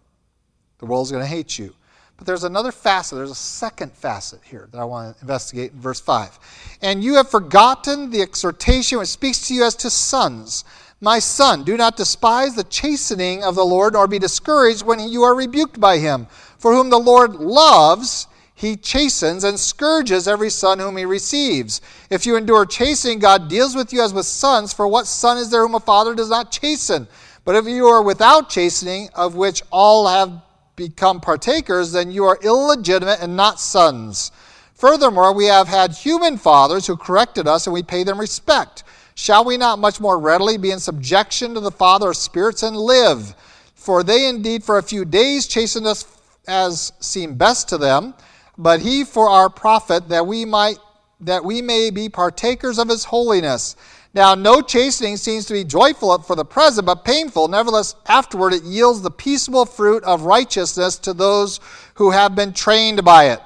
the 0.80 0.88
world's 0.88 1.12
going 1.12 1.22
to 1.22 1.30
hate 1.30 1.60
you. 1.60 1.76
But 2.18 2.26
there's 2.26 2.46
another 2.46 2.72
facet, 2.72 3.16
there's 3.16 3.30
a 3.30 3.36
second 3.36 3.92
facet 3.92 4.40
here 4.44 4.70
that 4.72 4.80
I 4.80 4.86
want 4.86 5.16
to 5.16 5.22
investigate 5.22 5.74
in 5.74 5.80
verse 5.80 6.00
5. 6.00 6.80
And 6.82 7.04
you 7.04 7.14
have 7.14 7.30
forgotten 7.30 8.10
the 8.10 8.24
exhortation 8.24 8.98
which 8.98 9.10
speaks 9.10 9.48
to 9.50 9.54
you 9.54 9.66
as 9.66 9.76
to 9.76 9.92
sons. 9.92 10.66
My 11.00 11.20
son, 11.20 11.64
do 11.64 11.78
not 11.78 11.96
despise 11.96 12.56
the 12.56 12.64
chastening 12.64 13.44
of 13.44 13.54
the 13.54 13.64
Lord, 13.64 13.94
nor 13.94 14.08
be 14.08 14.18
discouraged 14.18 14.84
when 14.84 15.00
you 15.00 15.22
are 15.22 15.36
rebuked 15.36 15.80
by 15.80 16.00
him. 16.00 16.26
For 16.58 16.74
whom 16.74 16.90
the 16.90 16.98
Lord 16.98 17.36
loves, 17.36 18.26
he 18.60 18.76
chastens 18.76 19.46
and 19.46 19.58
scourges 19.58 20.28
every 20.28 20.50
son 20.50 20.80
whom 20.80 20.98
he 20.98 21.06
receives. 21.06 21.80
If 22.10 22.26
you 22.26 22.36
endure 22.36 22.66
chastening, 22.66 23.20
God 23.20 23.48
deals 23.48 23.74
with 23.74 23.94
you 23.94 24.02
as 24.02 24.14
with 24.14 24.26
sons, 24.26 24.74
for 24.74 24.86
what 24.86 25.08
son 25.08 25.38
is 25.38 25.50
there 25.50 25.62
whom 25.62 25.76
a 25.76 25.80
father 25.80 26.14
does 26.14 26.30
not 26.30 26.52
chasten? 26.52 27.08
But 27.46 27.56
if 27.56 27.68
you 27.68 27.88
are 27.88 28.04
without 28.04 28.50
chastening, 28.50 29.08
of 29.16 29.36
which 29.36 29.64
all 29.72 30.08
have 30.08 30.42
become 30.76 31.22
partakers, 31.22 31.94
then 31.94 32.12
you 32.12 32.26
are 32.26 32.38
illegitimate 32.44 33.22
and 33.22 33.38
not 33.38 33.62
sons. 33.62 34.34
Furthermore, 34.74 35.34
we 35.34 35.46
have 35.46 35.70
had 35.70 35.94
human 35.94 36.38
fathers 36.38 36.86
who 36.86 36.98
corrected 36.98 37.48
us, 37.48 37.66
and 37.66 37.74
we 37.74 37.82
pay 37.82 38.04
them 38.04 38.20
respect. 38.20 38.84
Shall 39.16 39.46
we 39.46 39.56
not 39.56 39.80
much 39.80 40.02
more 40.02 40.20
readily 40.20 40.58
be 40.58 40.72
in 40.72 40.82
subjection 40.82 41.54
to 41.54 41.62
the 41.62 41.72
Father 41.72 42.10
of 42.10 42.18
spirits 42.18 42.64
and 42.64 42.76
live? 42.76 43.36
For 43.74 44.04
they 44.04 44.28
indeed 44.28 44.66
for 44.66 44.78
a 44.78 44.84
few 44.84 45.06
days 45.06 45.48
chastened 45.48 45.88
us 45.88 46.04
as 46.46 46.92
seemed 47.00 47.38
best 47.38 47.70
to 47.70 47.78
them 47.78 48.16
but 48.60 48.82
he 48.82 49.06
for 49.06 49.30
our 49.30 49.50
profit 49.50 50.10
that 50.10 50.28
we 50.28 50.46
might 50.46 50.78
that 51.22 51.44
we 51.44 51.62
may 51.62 51.90
be 51.90 52.08
partakers 52.08 52.80
of 52.80 52.88
his 52.88 53.04
holiness. 53.06 53.76
Now, 54.14 54.36
no 54.36 54.62
chastening 54.62 55.18
seems 55.18 55.46
to 55.46 55.54
be 55.54 55.66
joyful 55.66 56.18
for 56.20 56.36
the 56.36 56.46
present, 56.46 56.86
but 56.86 57.04
painful. 57.04 57.50
Nevertheless, 57.50 57.96
afterward 58.08 58.54
it 58.54 58.64
yields 58.64 59.02
the 59.02 59.12
peaceable 59.12 59.66
fruit 59.66 60.04
of 60.06 60.22
righteousness 60.22 60.98
to 61.00 61.14
those 61.14 61.60
who 61.96 62.12
have 62.12 62.36
been 62.36 62.54
trained 62.54 63.04
by 63.04 63.32
it. 63.32 63.42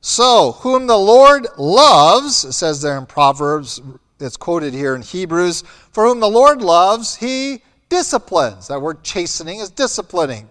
So, 0.00 0.52
whom 0.52 0.88
the 0.88 0.98
Lord 0.98 1.46
loves, 1.56 2.44
it 2.44 2.52
says 2.52 2.82
there 2.82 2.98
in 2.98 3.06
Proverbs, 3.06 3.80
it's 4.18 4.36
quoted 4.36 4.74
here 4.74 4.96
in 4.96 5.02
Hebrews, 5.02 5.62
for 5.92 6.06
whom 6.06 6.18
the 6.18 6.28
Lord 6.28 6.60
loves, 6.60 7.16
he 7.16 7.62
disciplines. 7.88 8.68
That 8.68 8.82
word 8.82 9.04
chastening 9.04 9.60
is 9.60 9.70
disciplining. 9.70 10.48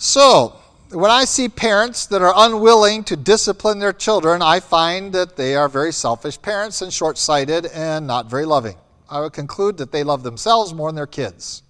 So, 0.00 0.54
when 0.90 1.10
I 1.10 1.24
see 1.24 1.48
parents 1.48 2.06
that 2.06 2.22
are 2.22 2.32
unwilling 2.34 3.02
to 3.04 3.16
discipline 3.16 3.80
their 3.80 3.92
children, 3.92 4.42
I 4.42 4.60
find 4.60 5.12
that 5.12 5.36
they 5.36 5.56
are 5.56 5.68
very 5.68 5.92
selfish 5.92 6.40
parents 6.40 6.82
and 6.82 6.92
short 6.92 7.18
sighted 7.18 7.66
and 7.66 8.06
not 8.06 8.30
very 8.30 8.44
loving. 8.44 8.76
I 9.10 9.20
would 9.20 9.32
conclude 9.32 9.76
that 9.78 9.90
they 9.90 10.04
love 10.04 10.22
themselves 10.22 10.72
more 10.72 10.88
than 10.88 10.94
their 10.94 11.08
kids. 11.08 11.64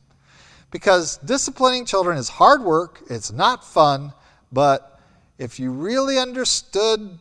Because 0.70 1.16
disciplining 1.24 1.86
children 1.86 2.18
is 2.18 2.28
hard 2.28 2.62
work, 2.62 3.00
it's 3.08 3.32
not 3.32 3.64
fun, 3.64 4.12
but 4.52 5.00
if 5.38 5.58
you 5.58 5.70
really 5.70 6.18
understood 6.18 7.18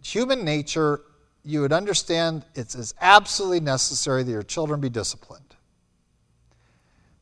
human 0.00 0.44
nature, 0.44 1.00
you 1.44 1.60
would 1.60 1.72
understand 1.72 2.44
it's 2.54 2.94
absolutely 3.00 3.58
necessary 3.58 4.22
that 4.22 4.30
your 4.30 4.44
children 4.44 4.80
be 4.80 4.88
disciplined. 4.88 5.41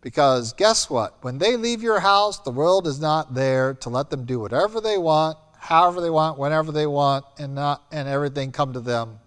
Because 0.00 0.52
guess 0.54 0.88
what? 0.88 1.22
When 1.22 1.38
they 1.38 1.56
leave 1.56 1.82
your 1.82 2.00
house, 2.00 2.38
the 2.38 2.50
world 2.50 2.86
is 2.86 3.00
not 3.00 3.34
there 3.34 3.74
to 3.74 3.90
let 3.90 4.08
them 4.10 4.24
do 4.24 4.40
whatever 4.40 4.80
they 4.80 4.96
want, 4.96 5.36
however 5.58 6.00
they 6.00 6.10
want, 6.10 6.38
whenever 6.38 6.72
they 6.72 6.86
want, 6.86 7.24
and 7.38 7.54
not 7.54 7.84
and 7.92 8.08
everything 8.08 8.50
come 8.50 8.72
to 8.72 8.80
them 8.80 9.18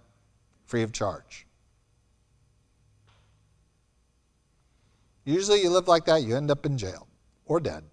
free 0.66 0.82
of 0.82 0.92
charge. 0.92 1.46
Usually 5.26 5.62
you 5.62 5.70
live 5.70 5.88
like 5.88 6.06
that, 6.06 6.24
you 6.24 6.36
end 6.36 6.50
up 6.52 6.66
in 6.66 6.78
jail 6.78 7.08
or 7.46 7.60
dead 7.60 7.84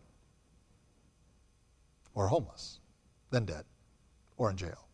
or 2.14 2.28
homeless, 2.28 2.80
then 3.30 3.44
dead 3.44 3.64
or 4.36 4.50
in 4.50 4.56
jail. 4.56 4.86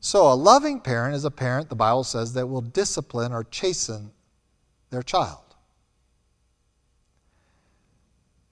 So 0.00 0.32
a 0.32 0.34
loving 0.34 0.80
parent 0.80 1.14
is 1.14 1.24
a 1.24 1.30
parent, 1.30 1.68
the 1.68 1.76
Bible 1.76 2.04
says, 2.04 2.32
that 2.32 2.46
will 2.46 2.60
discipline 2.60 3.32
or 3.32 3.44
chasten 3.44 4.10
their 4.90 5.02
child. 5.02 5.43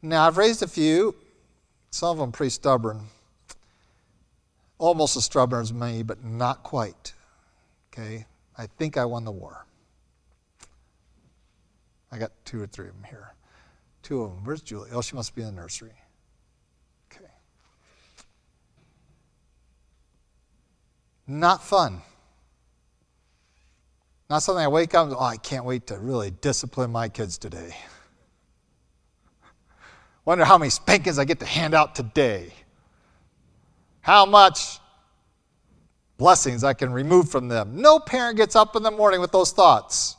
Now, 0.03 0.27
I've 0.27 0.37
raised 0.37 0.63
a 0.65 0.67
few, 0.67 1.15
some 1.91 2.11
of 2.11 2.19
them 2.19 2.33
pretty 2.33 2.51
stubborn, 2.51 3.03
almost 4.79 5.17
as 5.17 5.25
stubborn 5.25 5.63
as 5.63 5.73
me, 5.73 6.03
but 6.03 6.25
not 6.25 6.65
quite. 6.65 7.15
Okay? 7.93 8.27
I 8.59 8.67
think 8.67 8.97
I 8.97 9.05
won 9.05 9.25
the 9.25 9.31
war. 9.31 9.65
I 12.11 12.19
got 12.19 12.33
two 12.45 12.61
or 12.61 12.67
three 12.67 12.89
of 12.89 12.95
them 12.95 13.05
here. 13.09 13.33
Two 14.03 14.23
of 14.23 14.35
them. 14.35 14.45
Where's 14.45 14.61
Julie? 14.61 14.91
Oh, 14.93 15.03
she 15.03 15.15
must 15.15 15.37
be 15.37 15.43
in 15.43 15.55
the 15.55 15.61
nursery. 15.61 15.95
Okay. 17.13 17.31
Not 21.29 21.63
fun. 21.63 22.03
Not 24.29 24.43
something 24.43 24.65
I 24.65 24.69
wake 24.69 24.95
up 24.95 25.07
and, 25.07 25.17
oh, 25.17 25.23
I 25.23 25.37
can't 25.37 25.65
wait 25.65 25.87
to 25.87 25.99
really 25.99 26.33
discipline 26.33 26.91
my 26.91 27.09
kids 27.09 27.39
today. 27.39 27.77
Wonder 30.25 30.45
how 30.45 30.59
many 30.59 30.71
spankings 30.71 31.19
I 31.19 31.25
get 31.25 31.41
to 31.41 31.47
hand 31.47 31.75
out 31.75 31.95
today. 31.95 32.53
how 34.01 34.27
much 34.27 34.81
blessings 36.19 36.63
I 36.65 36.75
can 36.75 36.93
remove 36.93 37.31
from 37.31 37.49
them. 37.49 37.81
No 37.81 37.99
parent 37.99 38.37
gets 38.37 38.55
up 38.55 38.77
in 38.77 38.83
the 38.83 38.91
morning 38.91 39.21
with 39.21 39.33
those 39.33 39.53
thoughts. 39.53 40.17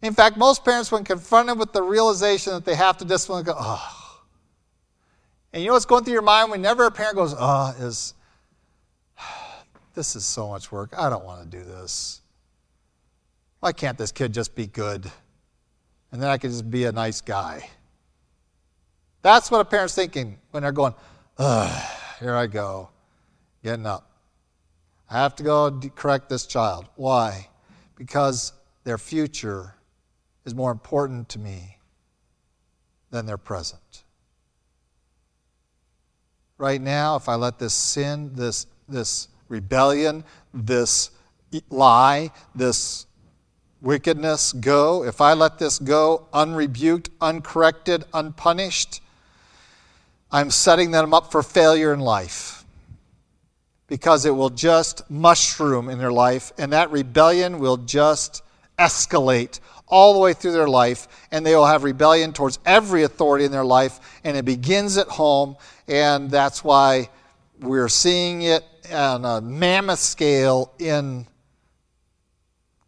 In 0.00 0.14
fact, 0.14 0.36
most 0.36 0.64
parents, 0.64 0.92
when 0.92 1.04
confronted 1.04 1.58
with 1.58 1.72
the 1.72 1.82
realization 1.82 2.52
that 2.52 2.64
they 2.64 2.74
have 2.74 2.96
to 2.98 3.04
discipline, 3.04 3.44
go, 3.44 3.54
oh. 3.56 4.22
And 5.52 5.62
you 5.62 5.68
know 5.68 5.74
what's 5.74 5.86
going 5.86 6.04
through 6.04 6.12
your 6.12 6.22
mind 6.22 6.50
whenever 6.50 6.84
a 6.84 6.90
parent 6.90 7.16
goes, 7.16 7.34
oh, 7.38 7.74
is 7.78 8.14
this 9.94 10.14
is 10.14 10.24
so 10.24 10.48
much 10.48 10.70
work. 10.70 10.94
I 10.96 11.10
don't 11.10 11.24
want 11.24 11.50
to 11.50 11.58
do 11.58 11.64
this. 11.64 12.20
Why 13.60 13.72
can't 13.72 13.98
this 13.98 14.12
kid 14.12 14.32
just 14.32 14.54
be 14.54 14.66
good? 14.66 15.10
And 16.12 16.22
then 16.22 16.30
I 16.30 16.38
can 16.38 16.50
just 16.50 16.70
be 16.70 16.84
a 16.84 16.92
nice 16.92 17.20
guy. 17.20 17.68
That's 19.22 19.50
what 19.50 19.60
a 19.60 19.64
parent's 19.64 19.94
thinking 19.94 20.38
when 20.50 20.62
they're 20.62 20.72
going, 20.72 20.94
ugh, 21.38 21.84
here 22.20 22.34
I 22.34 22.46
go, 22.46 22.90
getting 23.62 23.86
up. 23.86 24.10
I 25.10 25.18
have 25.18 25.34
to 25.36 25.42
go 25.42 25.80
correct 25.94 26.28
this 26.28 26.46
child. 26.46 26.86
Why? 26.96 27.48
Because 27.96 28.52
their 28.84 28.98
future 28.98 29.74
is 30.44 30.54
more 30.54 30.70
important 30.70 31.28
to 31.30 31.38
me 31.38 31.78
than 33.10 33.26
their 33.26 33.38
present. 33.38 34.04
Right 36.58 36.80
now, 36.80 37.16
if 37.16 37.28
I 37.28 37.36
let 37.36 37.58
this 37.58 37.74
sin, 37.74 38.32
this, 38.34 38.66
this 38.88 39.28
rebellion, 39.48 40.24
this 40.52 41.10
lie, 41.70 42.30
this 42.54 43.06
wickedness 43.80 44.52
go, 44.52 45.04
if 45.04 45.20
I 45.20 45.34
let 45.34 45.58
this 45.58 45.78
go 45.78 46.26
unrebuked, 46.32 47.10
uncorrected, 47.20 48.04
unpunished, 48.12 49.00
I'm 50.30 50.50
setting 50.50 50.90
them 50.90 51.14
up 51.14 51.32
for 51.32 51.42
failure 51.42 51.92
in 51.92 52.00
life 52.00 52.64
because 53.86 54.26
it 54.26 54.30
will 54.30 54.50
just 54.50 55.10
mushroom 55.10 55.88
in 55.88 55.98
their 55.98 56.12
life, 56.12 56.52
and 56.58 56.72
that 56.72 56.90
rebellion 56.90 57.58
will 57.58 57.78
just 57.78 58.42
escalate 58.78 59.60
all 59.86 60.12
the 60.12 60.18
way 60.18 60.34
through 60.34 60.52
their 60.52 60.68
life, 60.68 61.08
and 61.30 61.44
they 61.44 61.54
will 61.54 61.66
have 61.66 61.84
rebellion 61.84 62.34
towards 62.34 62.58
every 62.66 63.02
authority 63.02 63.46
in 63.46 63.50
their 63.50 63.64
life, 63.64 64.20
and 64.24 64.36
it 64.36 64.44
begins 64.44 64.98
at 64.98 65.08
home, 65.08 65.56
and 65.88 66.30
that's 66.30 66.62
why 66.62 67.08
we're 67.60 67.88
seeing 67.88 68.42
it 68.42 68.62
on 68.92 69.24
a 69.24 69.40
mammoth 69.40 69.98
scale 69.98 70.72
in 70.78 71.26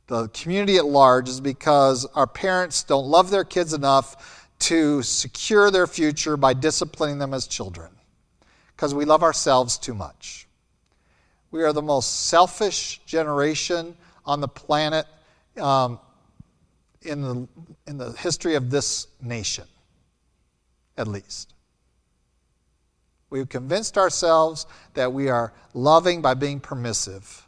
the 0.07 0.29
community 0.29 0.77
at 0.77 0.85
large 0.85 1.29
is 1.29 1.41
because 1.41 2.05
our 2.15 2.27
parents 2.27 2.83
don't 2.83 3.07
love 3.07 3.31
their 3.31 3.45
kids 3.45 3.73
enough 3.73 4.40
to 4.61 5.03
secure 5.03 5.71
their 5.71 5.87
future 5.87 6.37
by 6.37 6.55
disciplining 6.55 7.19
them 7.19 7.35
as 7.35 7.47
children 7.47 7.91
because 8.77 8.95
we 8.95 9.05
love 9.05 9.23
ourselves 9.23 9.77
too 9.77 9.95
much. 9.95 10.47
We 11.51 11.63
are 11.65 11.73
the 11.73 11.83
most 11.83 12.29
selfish 12.29 13.01
generation 13.05 13.97
on 14.25 14.41
the 14.41 14.49
planet 14.49 15.07
um, 15.59 15.99
in, 17.03 17.23
the, 17.23 17.49
in 17.87 17.99
the 17.99 18.13
history 18.13 18.55
of 18.55 18.71
this 18.71 19.09
nation, 19.21 19.65
at 20.97 21.09
least. 21.09 21.55
We've 23.31 23.49
convinced 23.49 23.97
ourselves 23.97 24.67
that 24.95 25.13
we 25.13 25.29
are 25.29 25.53
loving 25.73 26.21
by 26.21 26.35
being 26.35 26.61
permissive. 26.61 27.47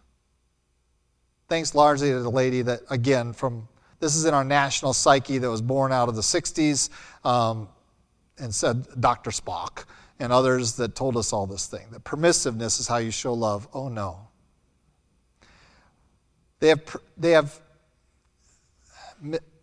Thanks 1.49 1.75
largely 1.75 2.11
to 2.11 2.21
the 2.21 2.31
lady 2.31 2.63
that, 2.63 2.81
again, 2.89 3.33
from 3.33 3.69
this 4.03 4.17
is 4.17 4.25
in 4.25 4.35
our 4.35 4.43
national 4.43 4.93
psyche 4.93 5.39
that 5.39 5.49
was 5.49 5.63
born 5.63 5.93
out 5.93 6.09
of 6.09 6.17
the 6.17 6.23
60s 6.23 6.91
um, 7.25 7.69
and 8.37 8.53
said 8.53 8.85
Dr. 8.99 9.31
Spock 9.31 9.85
and 10.19 10.33
others 10.33 10.75
that 10.75 10.97
told 10.97 11.17
us 11.17 11.33
all 11.33 11.47
this 11.47 11.69
thing 11.69 11.87
that 11.93 12.03
permissiveness 12.03 12.81
is 12.81 12.89
how 12.89 12.97
you 12.97 13.13
show 13.13 13.33
love. 13.33 13.69
Oh 13.73 13.89
no. 13.89 14.19
They 16.59 16.71
have, 16.71 16.97
they 17.17 17.31
have 17.31 17.61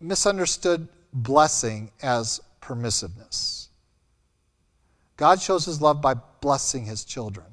misunderstood 0.00 0.88
blessing 1.12 1.90
as 2.02 2.40
permissiveness. 2.62 3.68
God 5.18 5.42
shows 5.42 5.66
his 5.66 5.82
love 5.82 6.00
by 6.00 6.14
blessing 6.40 6.86
his 6.86 7.04
children, 7.04 7.46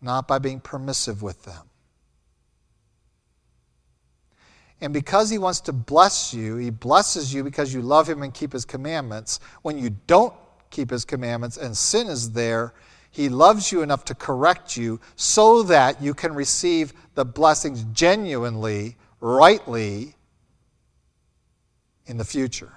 not 0.00 0.26
by 0.26 0.40
being 0.40 0.58
permissive 0.58 1.22
with 1.22 1.44
them. 1.44 1.68
And 4.82 4.92
because 4.92 5.30
he 5.30 5.38
wants 5.38 5.60
to 5.60 5.72
bless 5.72 6.34
you, 6.34 6.56
he 6.56 6.70
blesses 6.70 7.32
you 7.32 7.44
because 7.44 7.72
you 7.72 7.80
love 7.82 8.08
him 8.08 8.24
and 8.24 8.34
keep 8.34 8.52
his 8.52 8.64
commandments. 8.64 9.38
When 9.62 9.78
you 9.78 9.90
don't 10.08 10.34
keep 10.70 10.90
his 10.90 11.04
commandments 11.04 11.56
and 11.56 11.76
sin 11.76 12.08
is 12.08 12.32
there, 12.32 12.74
he 13.12 13.28
loves 13.28 13.70
you 13.70 13.82
enough 13.82 14.04
to 14.06 14.14
correct 14.16 14.76
you 14.76 14.98
so 15.14 15.62
that 15.62 16.02
you 16.02 16.14
can 16.14 16.34
receive 16.34 16.94
the 17.14 17.24
blessings 17.24 17.84
genuinely, 17.92 18.96
rightly 19.20 20.16
in 22.06 22.16
the 22.16 22.24
future. 22.24 22.72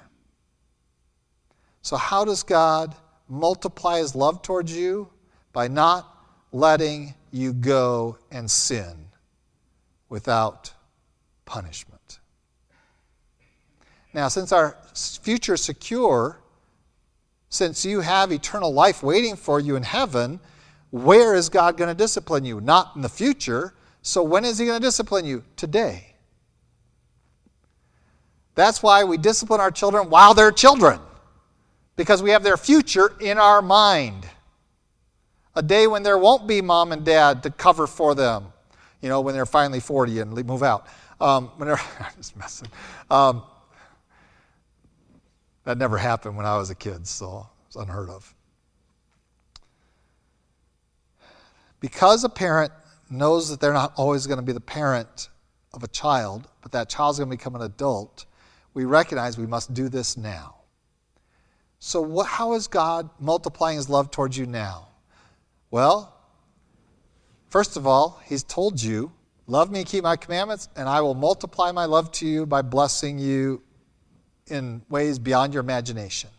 So, 1.82 1.97
how 1.97 2.24
does 2.24 2.43
God 2.43 2.93
multiply 3.28 3.97
his 3.97 4.14
love 4.14 4.43
towards 4.43 4.76
you? 4.76 5.10
By 5.53 5.70
not 5.70 6.08
letting 6.51 7.16
you 7.32 7.51
go 7.51 8.20
and 8.30 8.51
sin 8.51 9.08
without 10.08 10.74
punishment. 11.45 12.19
Now, 14.13 14.27
since 14.29 14.51
our 14.51 14.77
future 14.93 15.55
is 15.55 15.61
secure, 15.61 16.39
since 17.49 17.85
you 17.85 18.01
have 18.01 18.31
eternal 18.31 18.73
life 18.73 19.03
waiting 19.03 19.35
for 19.35 19.59
you 19.59 19.75
in 19.75 19.83
heaven, 19.83 20.39
where 20.91 21.35
is 21.35 21.49
God 21.49 21.77
going 21.77 21.89
to 21.89 21.95
discipline 21.95 22.45
you? 22.45 22.61
Not 22.61 22.95
in 22.95 23.01
the 23.01 23.09
future. 23.09 23.73
So, 24.01 24.23
when 24.23 24.45
is 24.45 24.57
He 24.57 24.65
going 24.65 24.79
to 24.79 24.85
discipline 24.85 25.25
you? 25.25 25.43
Today. 25.57 26.15
That's 28.55 28.81
why 28.81 29.03
we 29.03 29.17
discipline 29.17 29.59
our 29.59 29.71
children 29.71 30.09
while 30.09 30.33
they're 30.33 30.51
children, 30.51 30.99
because 31.97 32.23
we 32.23 32.29
have 32.29 32.43
their 32.43 32.57
future 32.57 33.13
in 33.19 33.37
our 33.37 33.61
mind. 33.61 34.25
A 35.55 35.61
day 35.61 35.87
when 35.87 36.03
there 36.03 36.17
won't 36.17 36.47
be 36.47 36.61
mom 36.61 36.93
and 36.93 37.03
dad 37.03 37.43
to 37.43 37.49
cover 37.49 37.85
for 37.85 38.15
them, 38.15 38.45
you 39.01 39.09
know, 39.09 39.19
when 39.19 39.35
they're 39.35 39.45
finally 39.45 39.81
40 39.81 40.19
and 40.19 40.45
move 40.45 40.63
out. 40.63 40.87
Um, 41.20 41.47
when 41.57 41.68
they're, 41.68 41.80
I'm 41.99 42.16
just 42.18 42.36
messing. 42.38 42.70
Um, 43.09 43.43
that 45.63 45.78
never 45.78 45.97
happened 45.97 46.38
when 46.38 46.45
I 46.45 46.57
was 46.57 46.70
a 46.70 46.76
kid, 46.76 47.07
so 47.07 47.47
it's 47.66 47.76
unheard 47.76 48.09
of. 48.09 48.34
Because 51.80 52.24
a 52.24 52.30
parent 52.30 52.72
knows 53.09 53.49
that 53.49 53.59
they're 53.59 53.74
not 53.74 53.93
always 53.95 54.28
going 54.28 54.38
to 54.38 54.45
be 54.45 54.53
the 54.53 54.59
parent 54.59 55.30
of 55.74 55.84
a 55.84 55.88
child, 55.88 56.47
but 56.61 56.72
that 56.72 56.89
child's 56.89 57.20
going 57.20 57.30
to 57.30 57.38
become 57.38 57.55
an 57.55 57.61
adult, 57.61 58.26
we 58.74 58.86
recognize 58.86 59.38
we 59.38 59.45
must 59.45 59.74
do 59.74 59.89
this 59.89 60.18
now. 60.18 60.55
So, 61.80 62.01
what, 62.01 62.26
how 62.26 62.53
is 62.53 62.68
God 62.68 63.09
multiplying 63.20 63.78
his 63.78 63.89
love 63.89 64.09
towards 64.09 64.38
you 64.38 64.45
now? 64.45 64.88
Well, 65.70 66.16
first 67.49 67.78
of 67.78 67.86
all, 67.86 68.22
he's 68.26 68.43
told 68.43 68.82
you, 68.82 69.11
Love 69.47 69.69
me 69.69 69.79
and 69.79 69.87
keep 69.87 70.03
my 70.03 70.15
commandments, 70.15 70.69
and 70.75 70.89
I 70.89 71.01
will 71.01 71.13
multiply 71.13 71.71
my 71.71 71.85
love 71.85 72.11
to 72.13 72.27
you 72.27 72.45
by 72.45 72.63
blessing 72.63 73.19
you 73.19 73.61
in 74.47 74.81
ways 74.89 75.19
beyond 75.19 75.53
your 75.53 75.61
imagination. 75.61 76.29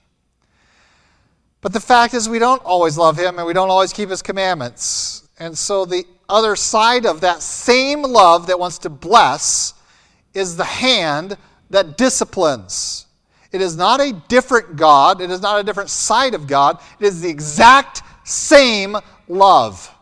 But 1.61 1.73
the 1.73 1.81
fact 1.81 2.15
is, 2.15 2.29
we 2.29 2.39
don't 2.39 2.65
always 2.65 2.99
love 2.99 3.17
Him 3.17 3.39
and 3.39 3.47
we 3.47 3.53
don't 3.53 3.71
always 3.71 3.93
keep 3.93 4.11
His 4.11 4.23
commandments. 4.23 5.29
And 5.39 5.57
so, 5.57 5.85
the 5.85 6.05
other 6.29 6.57
side 6.57 7.07
of 7.07 7.21
that 7.21 7.43
same 7.43 8.03
love 8.03 8.49
that 8.49 8.59
wants 8.59 8.79
to 8.79 8.91
bless 8.91 9.75
is 10.35 10.57
the 10.57 10.65
hand 10.65 11.37
that 11.71 11.97
disciplines. 11.97 13.07
It 13.53 13.61
is 13.61 13.77
not 13.77 14.01
a 14.01 14.13
different 14.29 14.77
God, 14.77 15.21
it 15.21 15.31
is 15.31 15.41
not 15.41 15.61
a 15.61 15.65
different 15.65 15.91
side 15.91 16.35
of 16.35 16.47
God, 16.47 16.81
it 16.99 17.07
is 17.07 17.21
the 17.21 17.29
exact 17.29 18.03
same 18.25 18.97
love 19.29 19.93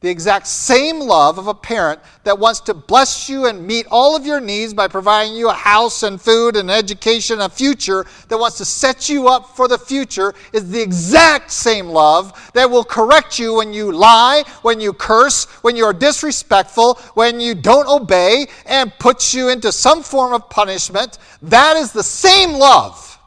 the 0.00 0.08
exact 0.08 0.46
same 0.46 0.98
love 0.98 1.38
of 1.38 1.46
a 1.46 1.52
parent 1.52 2.00
that 2.24 2.38
wants 2.38 2.60
to 2.60 2.72
bless 2.72 3.28
you 3.28 3.46
and 3.46 3.66
meet 3.66 3.86
all 3.90 4.16
of 4.16 4.24
your 4.24 4.40
needs 4.40 4.72
by 4.72 4.88
providing 4.88 5.34
you 5.34 5.50
a 5.50 5.52
house 5.52 6.02
and 6.02 6.20
food 6.20 6.56
and 6.56 6.70
education, 6.70 7.34
and 7.40 7.52
a 7.52 7.54
future, 7.54 8.06
that 8.28 8.38
wants 8.38 8.56
to 8.56 8.64
set 8.64 9.10
you 9.10 9.28
up 9.28 9.54
for 9.54 9.68
the 9.68 9.76
future, 9.76 10.32
is 10.54 10.70
the 10.70 10.80
exact 10.80 11.50
same 11.50 11.88
love 11.88 12.50
that 12.54 12.70
will 12.70 12.84
correct 12.84 13.38
you 13.38 13.54
when 13.56 13.74
you 13.74 13.92
lie, 13.92 14.42
when 14.62 14.80
you 14.80 14.94
curse, 14.94 15.44
when 15.62 15.76
you 15.76 15.84
are 15.84 15.92
disrespectful, 15.92 16.94
when 17.12 17.38
you 17.38 17.54
don't 17.54 17.86
obey, 17.86 18.46
and 18.64 18.90
puts 18.98 19.34
you 19.34 19.50
into 19.50 19.70
some 19.70 20.02
form 20.02 20.32
of 20.32 20.48
punishment. 20.48 21.18
That 21.42 21.76
is 21.76 21.92
the 21.92 22.02
same 22.02 22.52
love. 22.52 23.18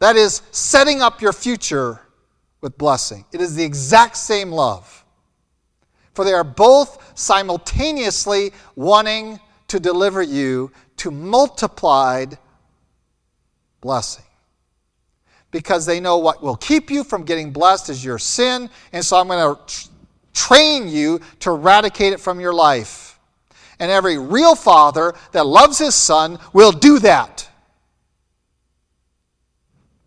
That 0.00 0.16
is 0.16 0.42
setting 0.52 1.00
up 1.00 1.22
your 1.22 1.32
future 1.32 2.02
with 2.60 2.76
blessing. 2.78 3.24
It 3.32 3.40
is 3.40 3.54
the 3.54 3.64
exact 3.64 4.16
same 4.16 4.50
love. 4.50 5.04
For 6.14 6.24
they 6.24 6.32
are 6.32 6.44
both 6.44 7.12
simultaneously 7.18 8.52
wanting 8.74 9.38
to 9.68 9.78
deliver 9.78 10.22
you 10.22 10.72
to 10.98 11.10
multiplied 11.10 12.38
blessing. 13.80 14.24
because 15.50 15.86
they 15.86 16.00
know 16.00 16.18
what 16.18 16.42
will 16.42 16.56
keep 16.56 16.90
you 16.90 17.02
from 17.02 17.24
getting 17.24 17.50
blessed 17.52 17.88
is 17.88 18.04
your 18.04 18.18
sin. 18.18 18.68
And 18.92 19.04
so 19.04 19.16
I'm 19.16 19.28
going 19.28 19.56
to 19.56 19.88
train 20.34 20.88
you 20.88 21.20
to 21.40 21.50
eradicate 21.50 22.12
it 22.12 22.20
from 22.20 22.40
your 22.40 22.52
life. 22.52 23.18
And 23.80 23.90
every 23.90 24.18
real 24.18 24.54
father 24.54 25.14
that 25.32 25.46
loves 25.46 25.78
his 25.78 25.94
son 25.94 26.38
will 26.52 26.72
do 26.72 26.98
that. 26.98 27.48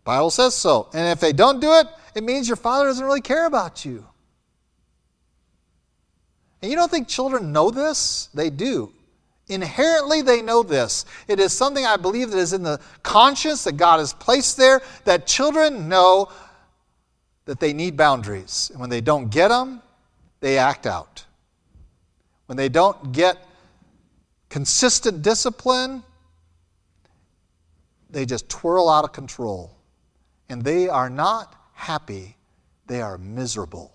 Bible 0.03 0.29
says 0.29 0.55
so. 0.55 0.89
And 0.93 1.07
if 1.07 1.19
they 1.19 1.31
don't 1.31 1.59
do 1.59 1.73
it, 1.73 1.87
it 2.15 2.23
means 2.23 2.47
your 2.47 2.57
father 2.57 2.85
doesn't 2.85 3.05
really 3.05 3.21
care 3.21 3.45
about 3.45 3.85
you. 3.85 4.05
And 6.61 6.69
you 6.69 6.77
don't 6.77 6.91
think 6.91 7.07
children 7.07 7.51
know 7.51 7.71
this? 7.71 8.29
They 8.33 8.49
do. 8.49 8.93
Inherently, 9.47 10.21
they 10.21 10.41
know 10.41 10.63
this. 10.63 11.05
It 11.27 11.39
is 11.39 11.51
something 11.51 11.85
I 11.85 11.97
believe 11.97 12.31
that 12.31 12.37
is 12.37 12.53
in 12.53 12.63
the 12.63 12.79
conscience 13.03 13.63
that 13.65 13.73
God 13.73 13.99
has 13.99 14.13
placed 14.13 14.57
there, 14.57 14.81
that 15.05 15.27
children 15.27 15.89
know 15.89 16.29
that 17.45 17.59
they 17.59 17.73
need 17.73 17.97
boundaries. 17.97 18.69
And 18.71 18.79
when 18.79 18.89
they 18.89 19.01
don't 19.01 19.29
get 19.29 19.49
them, 19.49 19.81
they 20.39 20.57
act 20.57 20.85
out. 20.85 21.25
When 22.45 22.57
they 22.57 22.69
don't 22.69 23.11
get 23.11 23.37
consistent 24.49 25.21
discipline, 25.21 26.03
they 28.09 28.25
just 28.25 28.47
twirl 28.49 28.89
out 28.89 29.03
of 29.03 29.11
control. 29.11 29.75
And 30.49 30.63
they 30.63 30.87
are 30.87 31.09
not 31.09 31.55
happy, 31.81 32.37
they 32.85 33.01
are 33.01 33.17
miserable. 33.17 33.91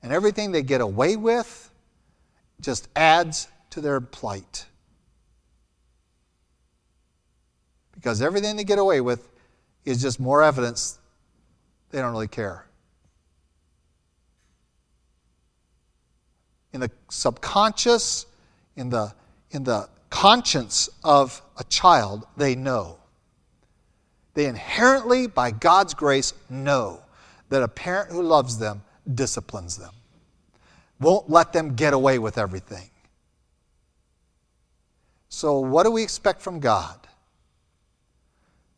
And 0.00 0.12
everything 0.12 0.52
they 0.52 0.62
get 0.62 0.80
away 0.80 1.16
with 1.16 1.70
just 2.60 2.88
adds 2.94 3.48
to 3.70 3.80
their 3.80 4.00
plight. 4.00 4.66
Because 7.92 8.22
everything 8.22 8.56
they 8.56 8.64
get 8.64 8.78
away 8.78 9.00
with 9.00 9.28
is 9.84 10.00
just 10.00 10.20
more 10.20 10.42
evidence 10.42 10.98
they 11.90 11.98
don't 11.98 12.12
really 12.12 12.28
care. 12.28 12.64
In 16.72 16.80
the 16.80 16.90
subconscious, 17.10 18.26
in 18.76 18.88
the, 18.88 19.12
in 19.50 19.64
the 19.64 19.88
conscience 20.10 20.88
of 21.02 21.42
a 21.58 21.64
child, 21.64 22.24
they 22.36 22.54
know. 22.54 22.98
They 24.34 24.46
inherently, 24.46 25.26
by 25.26 25.50
God's 25.50 25.94
grace, 25.94 26.32
know 26.48 27.02
that 27.50 27.62
a 27.62 27.68
parent 27.68 28.10
who 28.10 28.22
loves 28.22 28.58
them 28.58 28.82
disciplines 29.14 29.76
them, 29.76 29.92
won't 31.00 31.28
let 31.28 31.52
them 31.52 31.74
get 31.74 31.92
away 31.92 32.18
with 32.18 32.38
everything. 32.38 32.88
So, 35.28 35.58
what 35.58 35.84
do 35.84 35.90
we 35.90 36.02
expect 36.02 36.40
from 36.40 36.60
God? 36.60 36.98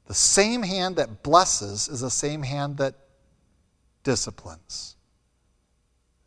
The 0.07 0.15
same 0.15 0.63
hand 0.63 0.97
that 0.97 1.23
blesses 1.23 1.89
is 1.89 2.01
the 2.01 2.11
same 2.11 2.43
hand 2.43 2.77
that 2.79 2.95
disciplines. 4.03 4.97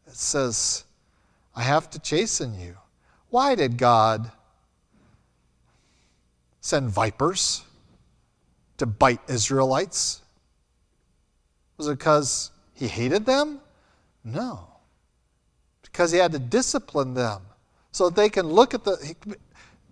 It 0.08 0.16
says, 0.16 0.84
I 1.56 1.64
have 1.64 1.90
to 1.92 2.00
chasten 2.00 2.60
you. 2.60 2.76
Why 3.30 3.56
did 3.56 3.78
God 3.78 4.32
send 6.62 6.90
vipers 6.90 7.64
to 8.78 8.86
bite 8.86 9.22
Israelites? 9.28 10.22
Was 11.78 11.88
it 11.88 11.98
because 11.98 12.52
he 12.74 12.88
hated 12.88 13.26
them? 13.26 13.60
No. 14.24 14.68
Because 15.82 16.12
he 16.12 16.18
had 16.18 16.32
to 16.34 16.40
discipline 16.40 17.14
them 17.14 17.42
so 17.92 18.10
they 18.10 18.30
can 18.30 18.48
look 18.48 18.74
at 18.74 18.84
the. 18.84 19.16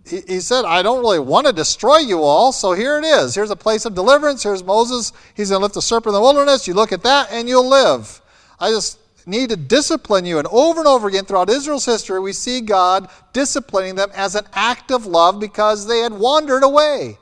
He, 0.08 0.20
he 0.28 0.40
said, 0.40 0.64
I 0.64 0.82
don't 0.82 1.00
really 1.00 1.18
want 1.18 1.48
to 1.48 1.52
destroy 1.52 1.98
you 1.98 2.22
all, 2.22 2.52
so 2.52 2.72
here 2.72 2.98
it 2.98 3.04
is. 3.04 3.34
Here's 3.34 3.50
a 3.50 3.56
place 3.56 3.84
of 3.86 3.94
deliverance. 3.94 4.42
Here's 4.42 4.62
Moses. 4.62 5.12
He's 5.34 5.50
going 5.50 5.60
to 5.60 5.64
lift 5.64 5.76
a 5.76 5.82
serpent 5.82 6.08
in 6.08 6.14
the 6.14 6.20
wilderness. 6.20 6.68
You 6.68 6.74
look 6.74 6.92
at 6.92 7.02
that 7.02 7.32
and 7.32 7.48
you'll 7.48 7.68
live. 7.68 8.20
I 8.60 8.70
just 8.70 9.00
need 9.26 9.50
to 9.50 9.56
discipline 9.56 10.24
you. 10.24 10.38
And 10.38 10.46
over 10.48 10.78
and 10.78 10.86
over 10.86 11.08
again 11.08 11.24
throughout 11.24 11.50
Israel's 11.50 11.84
history, 11.84 12.20
we 12.20 12.32
see 12.32 12.60
God 12.60 13.10
disciplining 13.32 13.96
them 13.96 14.10
as 14.14 14.36
an 14.36 14.46
act 14.52 14.92
of 14.92 15.06
love 15.06 15.40
because 15.40 15.86
they 15.86 15.98
had 15.98 16.12
wandered 16.12 16.62
away. 16.62 17.18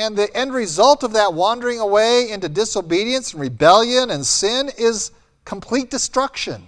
And 0.00 0.16
the 0.16 0.34
end 0.34 0.54
result 0.54 1.02
of 1.02 1.12
that 1.12 1.34
wandering 1.34 1.78
away 1.78 2.30
into 2.30 2.48
disobedience 2.48 3.32
and 3.32 3.40
rebellion 3.42 4.10
and 4.10 4.24
sin 4.24 4.70
is 4.78 5.10
complete 5.44 5.90
destruction. 5.90 6.66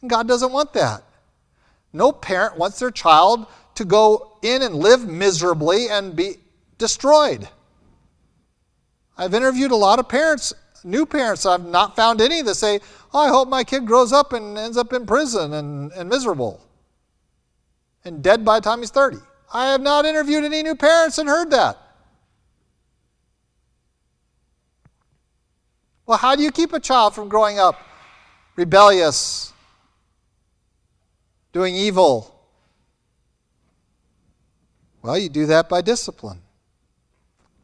And 0.00 0.08
God 0.08 0.28
doesn't 0.28 0.52
want 0.52 0.72
that. 0.74 1.02
No 1.92 2.12
parent 2.12 2.56
wants 2.56 2.78
their 2.78 2.92
child 2.92 3.46
to 3.74 3.84
go 3.84 4.38
in 4.42 4.62
and 4.62 4.76
live 4.76 5.08
miserably 5.08 5.88
and 5.88 6.14
be 6.14 6.36
destroyed. 6.78 7.48
I've 9.18 9.34
interviewed 9.34 9.72
a 9.72 9.76
lot 9.76 9.98
of 9.98 10.08
parents, 10.08 10.52
new 10.84 11.04
parents. 11.04 11.46
I've 11.46 11.66
not 11.66 11.96
found 11.96 12.20
any 12.20 12.42
that 12.42 12.54
say, 12.54 12.78
oh, 13.12 13.18
I 13.18 13.28
hope 13.28 13.48
my 13.48 13.64
kid 13.64 13.86
grows 13.86 14.12
up 14.12 14.32
and 14.32 14.56
ends 14.56 14.76
up 14.76 14.92
in 14.92 15.04
prison 15.04 15.52
and, 15.52 15.90
and 15.90 16.08
miserable 16.08 16.60
and 18.04 18.22
dead 18.22 18.44
by 18.44 18.60
the 18.60 18.64
time 18.64 18.78
he's 18.78 18.90
30. 18.90 19.16
I 19.52 19.72
have 19.72 19.80
not 19.80 20.06
interviewed 20.06 20.44
any 20.44 20.62
new 20.62 20.76
parents 20.76 21.18
and 21.18 21.28
heard 21.28 21.50
that. 21.50 21.76
Well, 26.06 26.18
how 26.18 26.36
do 26.36 26.42
you 26.42 26.52
keep 26.52 26.72
a 26.72 26.78
child 26.78 27.14
from 27.14 27.28
growing 27.28 27.58
up 27.58 27.80
rebellious, 28.54 29.52
doing 31.52 31.74
evil? 31.74 32.32
Well, 35.02 35.18
you 35.18 35.28
do 35.28 35.46
that 35.46 35.68
by 35.68 35.82
discipline. 35.82 36.40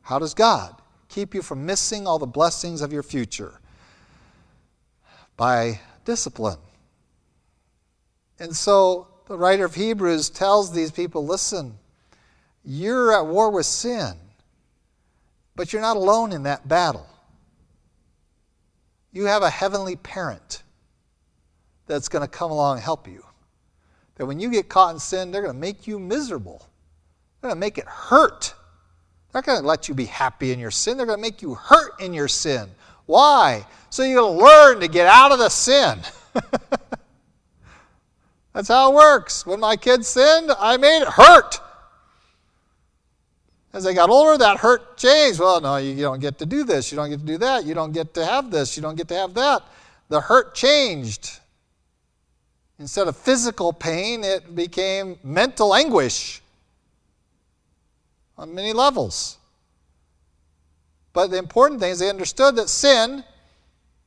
How 0.03 0.19
does 0.19 0.35
God 0.35 0.75
keep 1.09 1.35
you 1.35 1.43
from 1.43 1.65
missing 1.65 2.07
all 2.07 2.19
the 2.19 2.27
blessings 2.27 2.81
of 2.81 2.93
your 2.93 3.05
future? 3.05 3.61
By 5.37 5.81
discipline. 6.05 6.59
And 8.41 8.55
so 8.55 9.07
the 9.27 9.39
writer 9.39 9.65
of 9.65 9.77
Hebrews 9.77 10.31
tells 10.31 10.73
these 10.73 10.91
people 10.91 11.25
listen, 11.25 11.79
you're 12.65 13.13
at 13.13 13.27
war 13.27 13.51
with 13.51 13.67
sin, 13.67 14.15
but 15.55 15.73
you're 15.73 15.83
not 15.83 15.97
alone 15.97 16.33
in 16.33 16.43
that 16.43 16.67
battle 16.67 17.07
you 19.13 19.27
have 19.27 19.43
a 19.43 19.51
heavenly 19.51 19.97
parent 19.97 20.63
that's 21.87 22.09
going 22.09 22.23
to 22.23 22.29
come 22.29 22.51
along 22.51 22.77
and 22.77 22.85
help 22.85 23.07
you. 23.07 23.25
That 24.17 24.27
when 24.27 24.41
you 24.41 24.51
get 24.51 24.69
caught 24.69 24.95
in 24.95 25.01
sin, 25.01 25.31
they're 25.31 25.43
going 25.43 25.55
to 25.55 25.61
make 25.61 25.87
you 25.87 25.99
miserable. 25.99 26.67
They're 27.41 27.51
going 27.51 27.57
to 27.57 27.61
make 27.61 27.79
it 27.79 27.87
hurt. 27.87 28.55
They're 29.33 29.41
not 29.41 29.47
going 29.47 29.61
to 29.61 29.67
let 29.67 29.89
you 29.89 29.95
be 29.95 30.07
happy 30.07 30.53
in 30.53 30.59
your 30.59 30.71
sin. 30.71 30.97
They're 30.97 31.07
going 31.07 31.19
to 31.19 31.23
make 31.23 31.43
you 31.43 31.55
hurt 31.55 32.01
in 32.01 32.15
your 32.15 32.29
sin. 32.29 32.69
Why? 33.07 33.67
So 33.91 34.03
to 34.05 34.27
learn 34.27 34.81
to 34.81 34.89
get 34.89 35.07
out 35.07 35.33
of 35.33 35.39
the 35.39 35.49
sin. 35.49 35.99
That's 38.53 38.69
how 38.69 38.93
it 38.93 38.95
works. 38.95 39.47
When 39.47 39.61
my 39.61 39.77
kids 39.77 40.09
sinned, 40.09 40.51
I 40.59 40.77
made 40.77 41.03
it 41.03 41.09
hurt. 41.09 41.61
As 43.73 43.85
they 43.85 43.95
got 43.95 44.11
older, 44.11 44.37
that 44.37 44.59
hurt 44.59 44.99
changed. 44.99 45.41
Well, 45.41 45.61
no, 45.61 45.77
you, 45.79 45.97
don't 45.97 46.21
get 46.21 46.39
to 46.39 46.47
do 46.47 46.63
this. 46.63 46.93
You 46.93 46.97
don't 46.97 47.09
get 47.09 47.21
to 47.21 47.25
do 47.25 47.39
that. 47.39 47.65
You 47.65 47.75
don't 47.75 47.93
get 47.93 48.13
to 48.15 48.25
have 48.25 48.51
this. 48.51 48.77
You 48.77 48.83
don't 48.83 48.97
get 48.97 49.09
to 49.09 49.15
have 49.15 49.33
that. 49.35 49.63
The 50.09 50.21
hurt 50.21 50.55
changed. 50.55 51.39
Instead 52.79 53.09
of 53.09 53.17
physical 53.17 53.73
pain, 53.73 54.25
it 54.25 54.55
became 54.55 55.19
mental 55.25 55.75
anguish 55.75 56.43
on 58.37 58.55
many 58.55 58.73
levels. 58.73 59.39
But 61.13 61.31
the 61.31 61.39
important 61.39 61.81
thing 61.81 61.93
is 61.93 61.99
they 61.99 62.11
understood 62.11 62.57
that 62.57 62.69
sin 62.69 63.25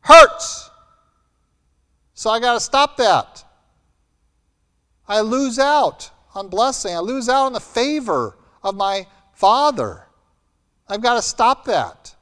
hurts. 0.01 0.69
So 2.13 2.29
I 2.29 2.39
got 2.39 2.53
to 2.53 2.59
stop 2.59 2.97
that. 2.97 3.43
I 5.07 5.21
lose 5.21 5.59
out 5.59 6.09
on 6.33 6.49
blessing. 6.49 6.95
I 6.95 6.99
lose 6.99 7.29
out 7.29 7.45
on 7.45 7.53
the 7.53 7.59
favor 7.59 8.35
of 8.63 8.75
my 8.75 9.07
Father. 9.35 10.07
I've 10.87 11.01
got 11.01 11.15
to 11.15 11.21
stop 11.21 11.65
that. 11.65 12.15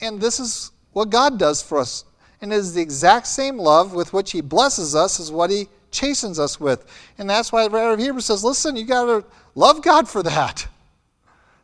And 0.00 0.20
this 0.20 0.38
is 0.38 0.70
what 0.92 1.10
God 1.10 1.38
does 1.38 1.62
for 1.62 1.78
us. 1.78 2.04
And 2.40 2.52
it 2.52 2.56
is 2.56 2.74
the 2.74 2.82
exact 2.82 3.26
same 3.26 3.58
love 3.58 3.94
with 3.94 4.12
which 4.12 4.32
He 4.32 4.40
blesses 4.40 4.94
us 4.94 5.18
as 5.18 5.32
what 5.32 5.50
He 5.50 5.68
chastens 5.90 6.38
us 6.38 6.60
with. 6.60 6.84
And 7.18 7.28
that's 7.28 7.50
why 7.50 7.64
the 7.64 7.70
writer 7.70 7.92
of 7.92 8.00
Hebrews 8.00 8.26
says, 8.26 8.44
listen, 8.44 8.76
you 8.76 8.84
got 8.84 9.06
to 9.06 9.24
love 9.54 9.82
God 9.82 10.08
for 10.08 10.22
that. 10.22 10.66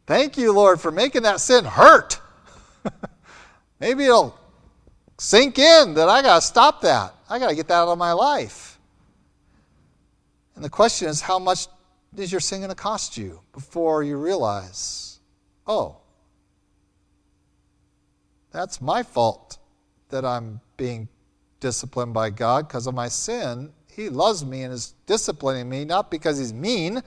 Thank 0.07 0.39
you, 0.39 0.53
Lord, 0.53 0.81
for 0.81 0.91
making 0.91 1.22
that 1.22 1.41
sin 1.41 1.64
hurt. 1.64 2.20
Maybe 3.81 4.05
it'll 4.05 4.39
sink 5.18 5.59
in 5.59 5.95
that 5.95 6.09
I 6.09 6.22
got 6.22 6.37
to 6.37 6.41
stop 6.41 6.81
that. 6.83 7.14
I 7.28 7.39
got 7.39 7.51
to 7.51 7.55
get 7.55 7.68
that 7.68 7.74
out 7.74 7.89
of 7.89 7.99
my 7.99 8.12
life. 8.12 8.78
And 10.55 10.64
the 10.64 10.70
question 10.70 11.09
is, 11.09 11.20
how 11.20 11.39
much 11.39 11.66
is 12.16 12.32
your 12.32 12.40
sin 12.40 12.61
going 12.61 12.70
to 12.70 12.74
cost 12.74 13.16
you 13.16 13.40
before 13.52 14.02
you 14.02 14.16
realize, 14.16 15.20
oh, 15.66 15.96
that's 18.50 18.80
my 18.80 19.02
fault 19.02 19.58
that 20.08 20.24
I'm 20.24 20.61
being 20.76 21.08
disciplined 21.61 22.14
by 22.14 22.30
God 22.30 22.66
because 22.66 22.86
of 22.86 22.94
my 22.94 23.08
sin. 23.08 23.72
He 23.86 24.08
loves 24.08 24.44
me 24.44 24.62
and 24.62 24.72
is 24.72 24.94
disciplining 25.06 25.68
me, 25.68 25.84
not 25.84 26.11
because 26.11 26.38
he's 26.38 26.52
mean, 26.52 27.02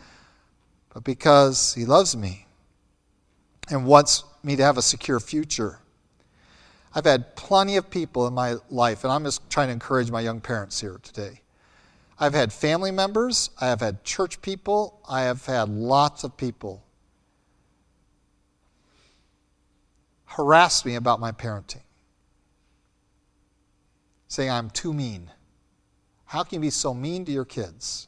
but 0.94 1.04
because 1.04 1.74
he 1.74 1.86
loves 1.86 2.16
me 2.16 2.46
and 3.70 3.86
wants 3.86 4.24
me 4.44 4.56
to 4.56 4.64
have 4.64 4.78
a 4.78 4.82
secure 4.82 5.20
future. 5.20 5.80
I've 6.96 7.06
had 7.06 7.36
plenty 7.36 7.76
of 7.78 7.90
people 7.90 8.28
in 8.28 8.34
my 8.34 8.56
life, 8.70 9.04
and 9.04 9.12
I'm 9.12 9.24
just 9.24 9.50
trying 9.50 9.68
to 9.68 9.74
encourage 9.74 10.12
my 10.12 10.22
young 10.22 10.40
parents 10.40 10.80
here 10.80 11.00
today. 11.02 11.43
I've 12.20 12.34
had 12.34 12.54
family 12.54 12.92
members, 12.92 13.50
I 13.60 13.68
have 13.68 13.82
had 13.82 14.04
church 14.04 14.42
people, 14.42 15.02
I 15.10 15.22
have 15.24 15.46
had 15.46 15.70
lots 15.70 16.24
of 16.24 16.38
people 16.38 16.84
harass 20.34 20.84
me 20.84 20.96
about 20.96 21.20
my 21.20 21.32
parenting, 21.32 21.84
saying 24.28 24.50
I'm 24.50 24.70
too 24.70 24.94
mean. 24.94 25.30
How 26.26 26.44
can 26.44 26.56
you 26.56 26.62
be 26.62 26.70
so 26.72 26.94
mean 26.94 27.26
to 27.26 27.32
your 27.32 27.46
kids? 27.46 28.08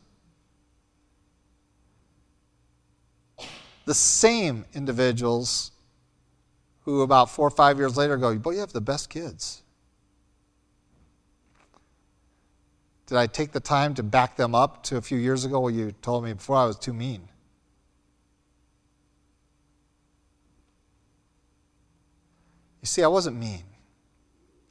The 3.86 3.94
same 3.94 4.66
individuals 4.74 5.72
who 6.82 7.04
about 7.04 7.30
four 7.30 7.48
or 7.48 7.52
five 7.52 7.78
years 7.78 7.96
later 7.96 8.18
go, 8.18 8.36
Boy, 8.38 8.52
you 8.52 8.60
have 8.60 8.74
the 8.74 8.82
best 8.82 9.10
kids. 9.10 9.62
Did 13.08 13.18
I 13.18 13.28
take 13.28 13.52
the 13.52 13.60
time 13.60 13.94
to 13.96 14.04
back 14.04 14.36
them 14.36 14.56
up 14.56 14.84
to 14.84 14.98
a 14.98 15.02
few 15.02 15.18
years 15.18 15.46
ago 15.46 15.60
where 15.60 15.72
you 15.72 15.92
told 16.02 16.24
me 16.24 16.34
before 16.34 16.56
I 16.56 16.66
was 16.66 16.78
too 16.78 16.94
mean? 16.94 17.28
You 22.82 22.88
see, 22.88 23.04
I 23.04 23.08
wasn't 23.08 23.38
mean. 23.38 23.64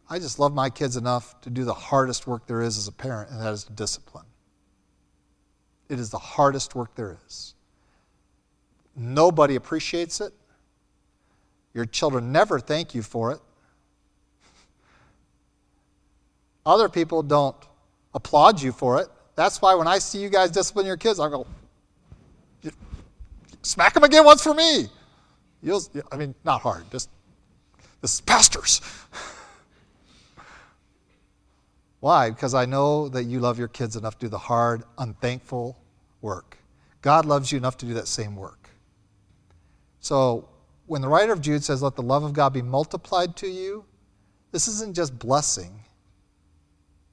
I 0.09 0.18
just 0.18 0.39
love 0.39 0.53
my 0.53 0.68
kids 0.68 0.97
enough 0.97 1.41
to 1.43 1.51
do 1.51 1.64
the 1.64 1.74
hardest 1.74 2.26
work 2.26 2.47
there 2.47 2.61
is 2.61 2.76
as 2.76 2.89
a 2.89 2.93
parent, 2.93 3.30
and 3.30 3.41
that 3.41 3.53
is 3.53 3.64
discipline. 3.64 4.26
It 5.89 5.99
is 5.99 6.11
the 6.11 6.18
hardest 6.18 6.74
work 6.74 6.95
there 6.95 7.18
is. 7.26 7.55
Nobody 8.97 9.57
appreciates 9.57 10.20
it. 10.20 10.32
Your 11.72 11.85
children 11.85 12.32
never 12.32 12.61
thank 12.61 12.95
you 12.95 13.03
for 13.03 13.32
it. 13.32 13.41
Other 16.66 16.89
people 16.89 17.22
don't 17.22 17.57
applaud 18.15 18.62
you 18.62 18.73
for 18.73 19.01
it. 19.01 19.09
That's 19.37 19.61
why 19.61 19.75
when 19.75 19.89
I 19.89 19.99
see 19.99 20.19
you 20.19 20.29
guys 20.29 20.51
discipline 20.51 20.87
your 20.87 20.97
kids, 20.97 21.19
I 21.19 21.29
go, 21.29 21.47
smack 23.62 23.95
them 23.95 24.05
again 24.05 24.25
once 24.25 24.43
for 24.43 24.55
me. 24.55 24.87
You'll, 25.62 25.83
I 26.12 26.17
mean, 26.17 26.35
not 26.45 26.61
hard, 26.61 26.85
just 26.91 27.11
this 28.01 28.15
is 28.15 28.21
pastors. 28.21 28.81
Why? 32.01 32.29
Because 32.29 32.53
I 32.53 32.67
know 32.67 33.09
that 33.09 33.25
you 33.25 33.41
love 33.41 33.59
your 33.59 33.69
kids 33.69 33.97
enough 33.97 34.19
to 34.19 34.27
do 34.27 34.29
the 34.29 34.37
hard, 34.37 34.83
unthankful 34.99 35.79
work. 36.21 36.59
God 37.01 37.25
loves 37.25 37.51
you 37.51 37.57
enough 37.57 37.79
to 37.79 37.87
do 37.87 37.95
that 37.95 38.07
same 38.07 38.37
work. 38.37 38.69
So 40.01 40.49
when 40.87 41.01
the 41.01 41.09
writer 41.09 41.33
of 41.33 41.41
Jude 41.41 41.65
says, 41.65 41.83
Let 41.83 41.97
the 41.97 42.03
love 42.03 42.25
of 42.25 42.35
God 42.35 42.53
be 42.53 42.61
multiplied 42.61 43.37
to 43.37 43.49
you, 43.49 43.87
this 44.53 44.69
isn't 44.69 44.95
just 44.95 45.19
blessing. 45.19 45.84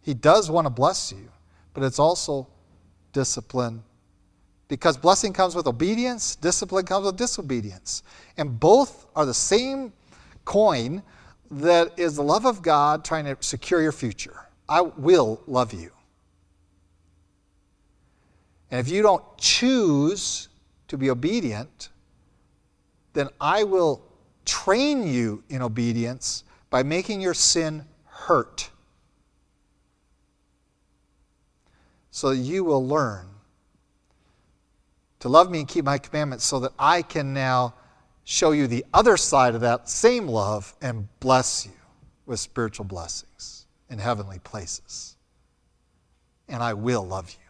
He 0.02 0.14
does 0.14 0.50
want 0.50 0.66
to 0.66 0.70
bless 0.70 1.12
you, 1.12 1.30
but 1.74 1.84
it's 1.84 2.00
also 2.00 2.48
discipline. 3.14 3.84
Because 4.68 4.98
blessing 4.98 5.34
comes 5.34 5.54
with 5.54 5.68
obedience, 5.68 6.36
discipline 6.36 6.86
comes 6.86 7.06
with 7.06 7.18
disobedience. 7.18 8.04
And 8.38 8.60
both 8.60 9.06
are 9.16 9.26
the 9.26 9.34
same 9.34 9.94
coin 10.46 11.04
that 11.52 12.00
is 12.00 12.16
the 12.16 12.24
love 12.24 12.46
of 12.46 12.62
God 12.62 13.04
trying 13.04 13.26
to 13.26 13.36
secure 13.42 13.82
your 13.82 13.92
future. 13.92 14.48
I 14.70 14.82
will 14.82 15.42
love 15.48 15.74
you. 15.74 15.92
And 18.72 18.80
if 18.80 18.88
you 18.88 19.02
don't 19.02 19.24
choose 19.38 20.48
to 20.88 20.98
be 20.98 21.10
obedient, 21.10 21.90
then 23.14 23.28
I 23.40 23.64
will 23.64 24.02
train 24.46 25.06
you 25.06 25.44
in 25.50 25.62
obedience 25.62 26.46
by 26.70 26.84
making 26.84 27.20
your 27.20 27.34
sin 27.34 27.86
hurt. 28.06 28.70
So 32.22 32.30
that 32.30 32.38
you 32.38 32.64
will 32.64 32.86
learn 32.86 33.26
to 35.22 35.28
love 35.28 35.50
me 35.50 35.58
and 35.58 35.68
keep 35.68 35.84
my 35.84 35.98
commandments 35.98 36.46
so 36.46 36.60
that 36.60 36.72
I 36.78 37.02
can 37.02 37.34
now 37.34 37.74
show 38.26 38.52
you 38.52 38.68
the 38.68 38.86
other 38.94 39.18
side 39.18 39.56
of 39.56 39.62
that 39.62 39.90
same 39.90 40.28
love 40.28 40.76
and 40.84 41.08
bless 41.20 41.66
you 41.66 41.72
with 42.28 42.40
spiritual 42.40 42.86
blessings 42.86 43.66
in 43.90 43.98
heavenly 43.98 44.38
places. 44.38 45.16
And 46.48 46.62
I 46.62 46.76
will 46.76 47.02
love 47.02 47.32
you. 47.32 47.50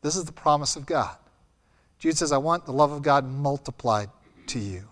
This 0.00 0.16
is 0.16 0.24
the 0.24 0.32
promise 0.32 0.76
of 0.76 0.86
God. 0.86 1.18
Jude 1.98 2.16
says, 2.16 2.32
I 2.32 2.38
want 2.38 2.64
the 2.64 2.72
love 2.72 2.92
of 2.92 3.02
God 3.02 3.26
multiplied 3.26 4.08
to 4.46 4.58
you. 4.58 4.88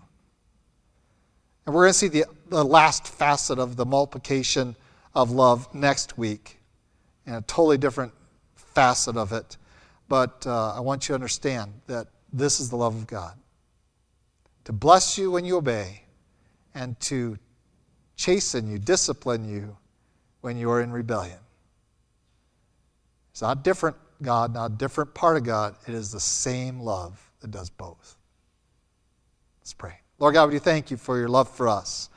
And 1.65 1.73
we're 1.73 1.85
going 1.85 1.93
to 1.93 1.97
see 1.97 2.07
the, 2.07 2.25
the 2.49 2.63
last 2.63 3.07
facet 3.07 3.57
of 3.57 3.77
the 3.77 3.85
multiplication 3.87 4.75
of 5.15 5.31
love 5.31 5.73
next 5.73 6.19
week, 6.19 6.59
and 7.25 7.35
a 7.35 7.41
totally 7.41 7.77
different 7.77 8.13
facet 8.55 9.17
of 9.17 9.31
it. 9.31 9.57
But 10.07 10.45
uh, 10.45 10.73
I 10.73 10.79
want 10.79 11.03
you 11.03 11.07
to 11.09 11.13
understand 11.15 11.73
that 11.87 12.07
this 12.33 12.59
is 12.59 12.69
the 12.69 12.75
love 12.75 12.95
of 12.95 13.07
God 13.07 13.35
to 14.65 14.71
bless 14.71 15.17
you 15.17 15.31
when 15.31 15.43
you 15.43 15.57
obey, 15.57 16.03
and 16.73 16.99
to 17.01 17.37
chasten 18.15 18.69
you, 18.69 18.77
discipline 18.77 19.47
you 19.47 19.75
when 20.41 20.57
you 20.57 20.69
are 20.69 20.81
in 20.81 20.91
rebellion. 20.91 21.39
It's 23.31 23.41
not 23.41 23.63
different 23.63 23.97
God, 24.21 24.53
not 24.53 24.71
a 24.71 24.73
different 24.75 25.13
part 25.13 25.37
of 25.37 25.43
God. 25.43 25.75
It 25.87 25.93
is 25.93 26.11
the 26.11 26.19
same 26.19 26.79
love 26.79 27.19
that 27.41 27.49
does 27.49 27.69
both. 27.69 28.17
Let's 29.61 29.73
pray. 29.73 29.95
Lord 30.19 30.35
God, 30.35 30.49
we 30.49 30.55
do 30.55 30.59
thank 30.59 30.91
you 30.91 30.97
for 30.97 31.17
your 31.17 31.27
love 31.27 31.49
for 31.49 31.67
us. 31.67 32.09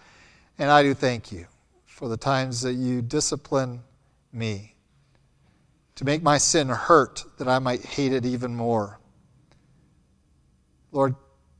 And 0.58 0.70
I 0.70 0.82
do 0.82 0.92
thank 0.92 1.32
you 1.32 1.46
for 1.86 2.08
the 2.08 2.16
times 2.16 2.60
that 2.62 2.74
you 2.74 3.00
discipline 3.00 3.80
me 4.32 4.73
to 5.96 6.04
make 6.04 6.22
my 6.22 6.38
sin 6.38 6.68
hurt 6.68 7.24
that 7.38 7.48
I 7.48 7.58
might 7.58 7.84
hate 7.84 8.12
it 8.12 8.26
even 8.26 8.54
more. 8.54 8.98
Lord, 10.92 11.14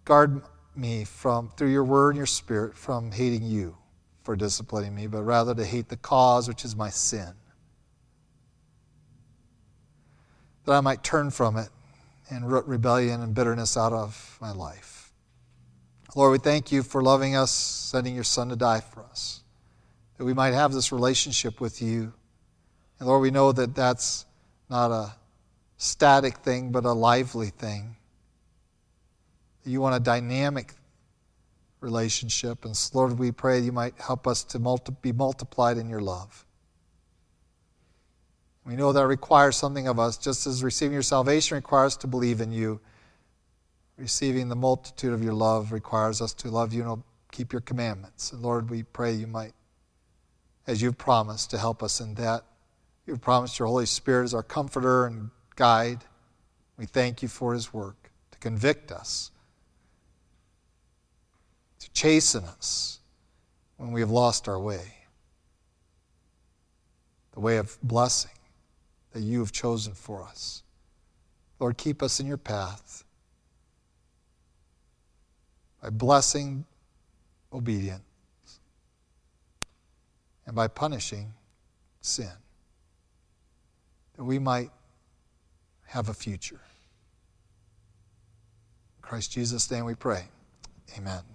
guard 0.05 0.43
me 0.77 1.05
from, 1.05 1.51
through 1.57 1.71
your 1.71 1.85
word 1.85 2.11
and 2.11 2.17
your 2.17 2.27
spirit, 2.27 2.77
from 2.77 3.13
hating 3.13 3.45
you 3.45 3.77
for 4.23 4.35
disciplining 4.37 4.95
me, 4.95 5.07
but 5.07 5.23
rather 5.23 5.55
to 5.55 5.65
hate 5.65 5.89
the 5.89 5.97
cause, 5.97 6.49
which 6.49 6.65
is 6.65 6.75
my 6.75 6.91
sin. 6.91 7.33
That 10.65 10.73
I 10.73 10.81
might 10.81 11.05
turn 11.05 11.31
from 11.31 11.57
it 11.57 11.69
and 12.31 12.51
root 12.51 12.65
rebellion 12.67 13.21
and 13.21 13.35
bitterness 13.35 13.77
out 13.77 13.93
of 13.93 14.39
my 14.41 14.51
life. 14.51 15.13
Lord, 16.17 16.33
we 16.33 16.39
thank 16.39 16.73
you 16.73 16.83
for 16.83 17.03
loving 17.03 17.37
us, 17.37 17.51
sending 17.51 18.15
your 18.15 18.25
Son 18.25 18.49
to 18.49 18.57
die 18.57 18.81
for 18.81 19.03
us, 19.03 19.43
that 20.17 20.25
we 20.25 20.33
might 20.33 20.55
have 20.55 20.73
this 20.73 20.93
relationship 20.93 21.61
with 21.61 21.83
you. 21.83 22.13
And 23.05 23.11
Lord, 23.11 23.21
we 23.21 23.31
know 23.31 23.53
that 23.53 23.75
that's 23.75 24.25
not 24.71 24.91
a 24.91 25.15
static 25.77 26.39
thing, 26.39 26.73
but 26.73 26.87
a 26.87 26.93
lively 26.95 27.51
thing. 27.51 27.97
You 29.63 29.83
want 29.83 29.95
a 29.95 30.01
dynamic 30.01 30.73
relationship. 31.81 32.65
And 32.65 32.75
Lord, 32.95 33.19
we 33.19 33.31
pray 33.31 33.61
you 33.61 33.73
might 33.73 33.93
help 34.01 34.27
us 34.27 34.43
to 34.45 34.59
multi- 34.59 34.95
be 35.03 35.13
multiplied 35.13 35.77
in 35.77 35.91
your 35.91 36.01
love. 36.01 36.47
We 38.65 38.75
know 38.75 38.91
that 38.95 39.07
requires 39.07 39.57
something 39.57 39.87
of 39.87 39.99
us, 39.99 40.17
just 40.17 40.47
as 40.47 40.65
receiving 40.65 40.95
your 40.95 41.03
salvation 41.03 41.57
requires 41.57 41.93
us 41.93 41.97
to 41.99 42.07
believe 42.07 42.41
in 42.41 42.53
you. 42.53 42.81
Receiving 43.99 44.49
the 44.49 44.57
multitude 44.57 45.13
of 45.13 45.23
your 45.23 45.35
love 45.35 45.73
requires 45.73 46.23
us 46.23 46.33
to 46.33 46.49
love 46.49 46.73
you 46.73 46.91
and 46.91 47.03
keep 47.33 47.53
your 47.53 47.61
commandments. 47.61 48.33
And 48.33 48.41
Lord, 48.41 48.71
we 48.71 48.83
pray 48.83 49.13
you 49.13 49.27
might, 49.27 49.53
as 50.67 50.81
you've 50.81 50.97
promised, 50.97 51.51
to 51.51 51.59
help 51.59 51.83
us 51.83 52.01
in 52.01 52.15
that. 52.15 52.45
You've 53.07 53.21
promised 53.21 53.59
your 53.59 53.69
Holy 53.69 53.87
Spirit 53.87 54.25
as 54.25 54.35
our 54.35 54.43
comforter 54.43 55.07
and 55.07 55.31
guide. 55.57 56.05
We 56.79 56.87
thank 56.87 57.23
you 57.23 57.29
for 57.29 57.53
his 57.53 57.73
work 57.73 58.11
to 58.31 58.39
convict 58.39 58.91
us 58.91 59.31
to 61.85 61.93
chasten 61.93 62.45
us 62.45 63.01
when 63.77 63.93
we 63.93 64.01
have 64.01 64.11
lost 64.11 64.49
our 64.49 64.59
way. 64.59 64.95
The 67.33 67.41
way 67.41 67.59
of 67.59 67.77
blessing 67.83 68.31
that 69.13 69.21
you 69.21 69.41
have 69.41 69.53
chosen 69.53 69.93
for 69.93 70.23
us. 70.23 70.63
Lord, 71.61 71.77
keep 71.77 72.03
us 72.03 72.21
in 72.21 72.27
your 72.27 72.39
path 72.39 73.05
by 75.83 75.91
blessing 75.91 76.65
obedience 77.53 78.01
and 80.47 80.57
by 80.57 80.69
punishing 80.69 81.35
sin, 82.01 82.33
that 84.17 84.25
we 84.25 84.39
might 84.39 84.71
have 85.87 86.09
a 86.09 86.15
future. 86.15 86.61
In 88.97 89.03
Christ 89.03 89.33
Jesus' 89.33 89.71
name 89.71 89.85
we 89.85 89.95
pray. 89.95 90.25
Amen. 90.97 91.34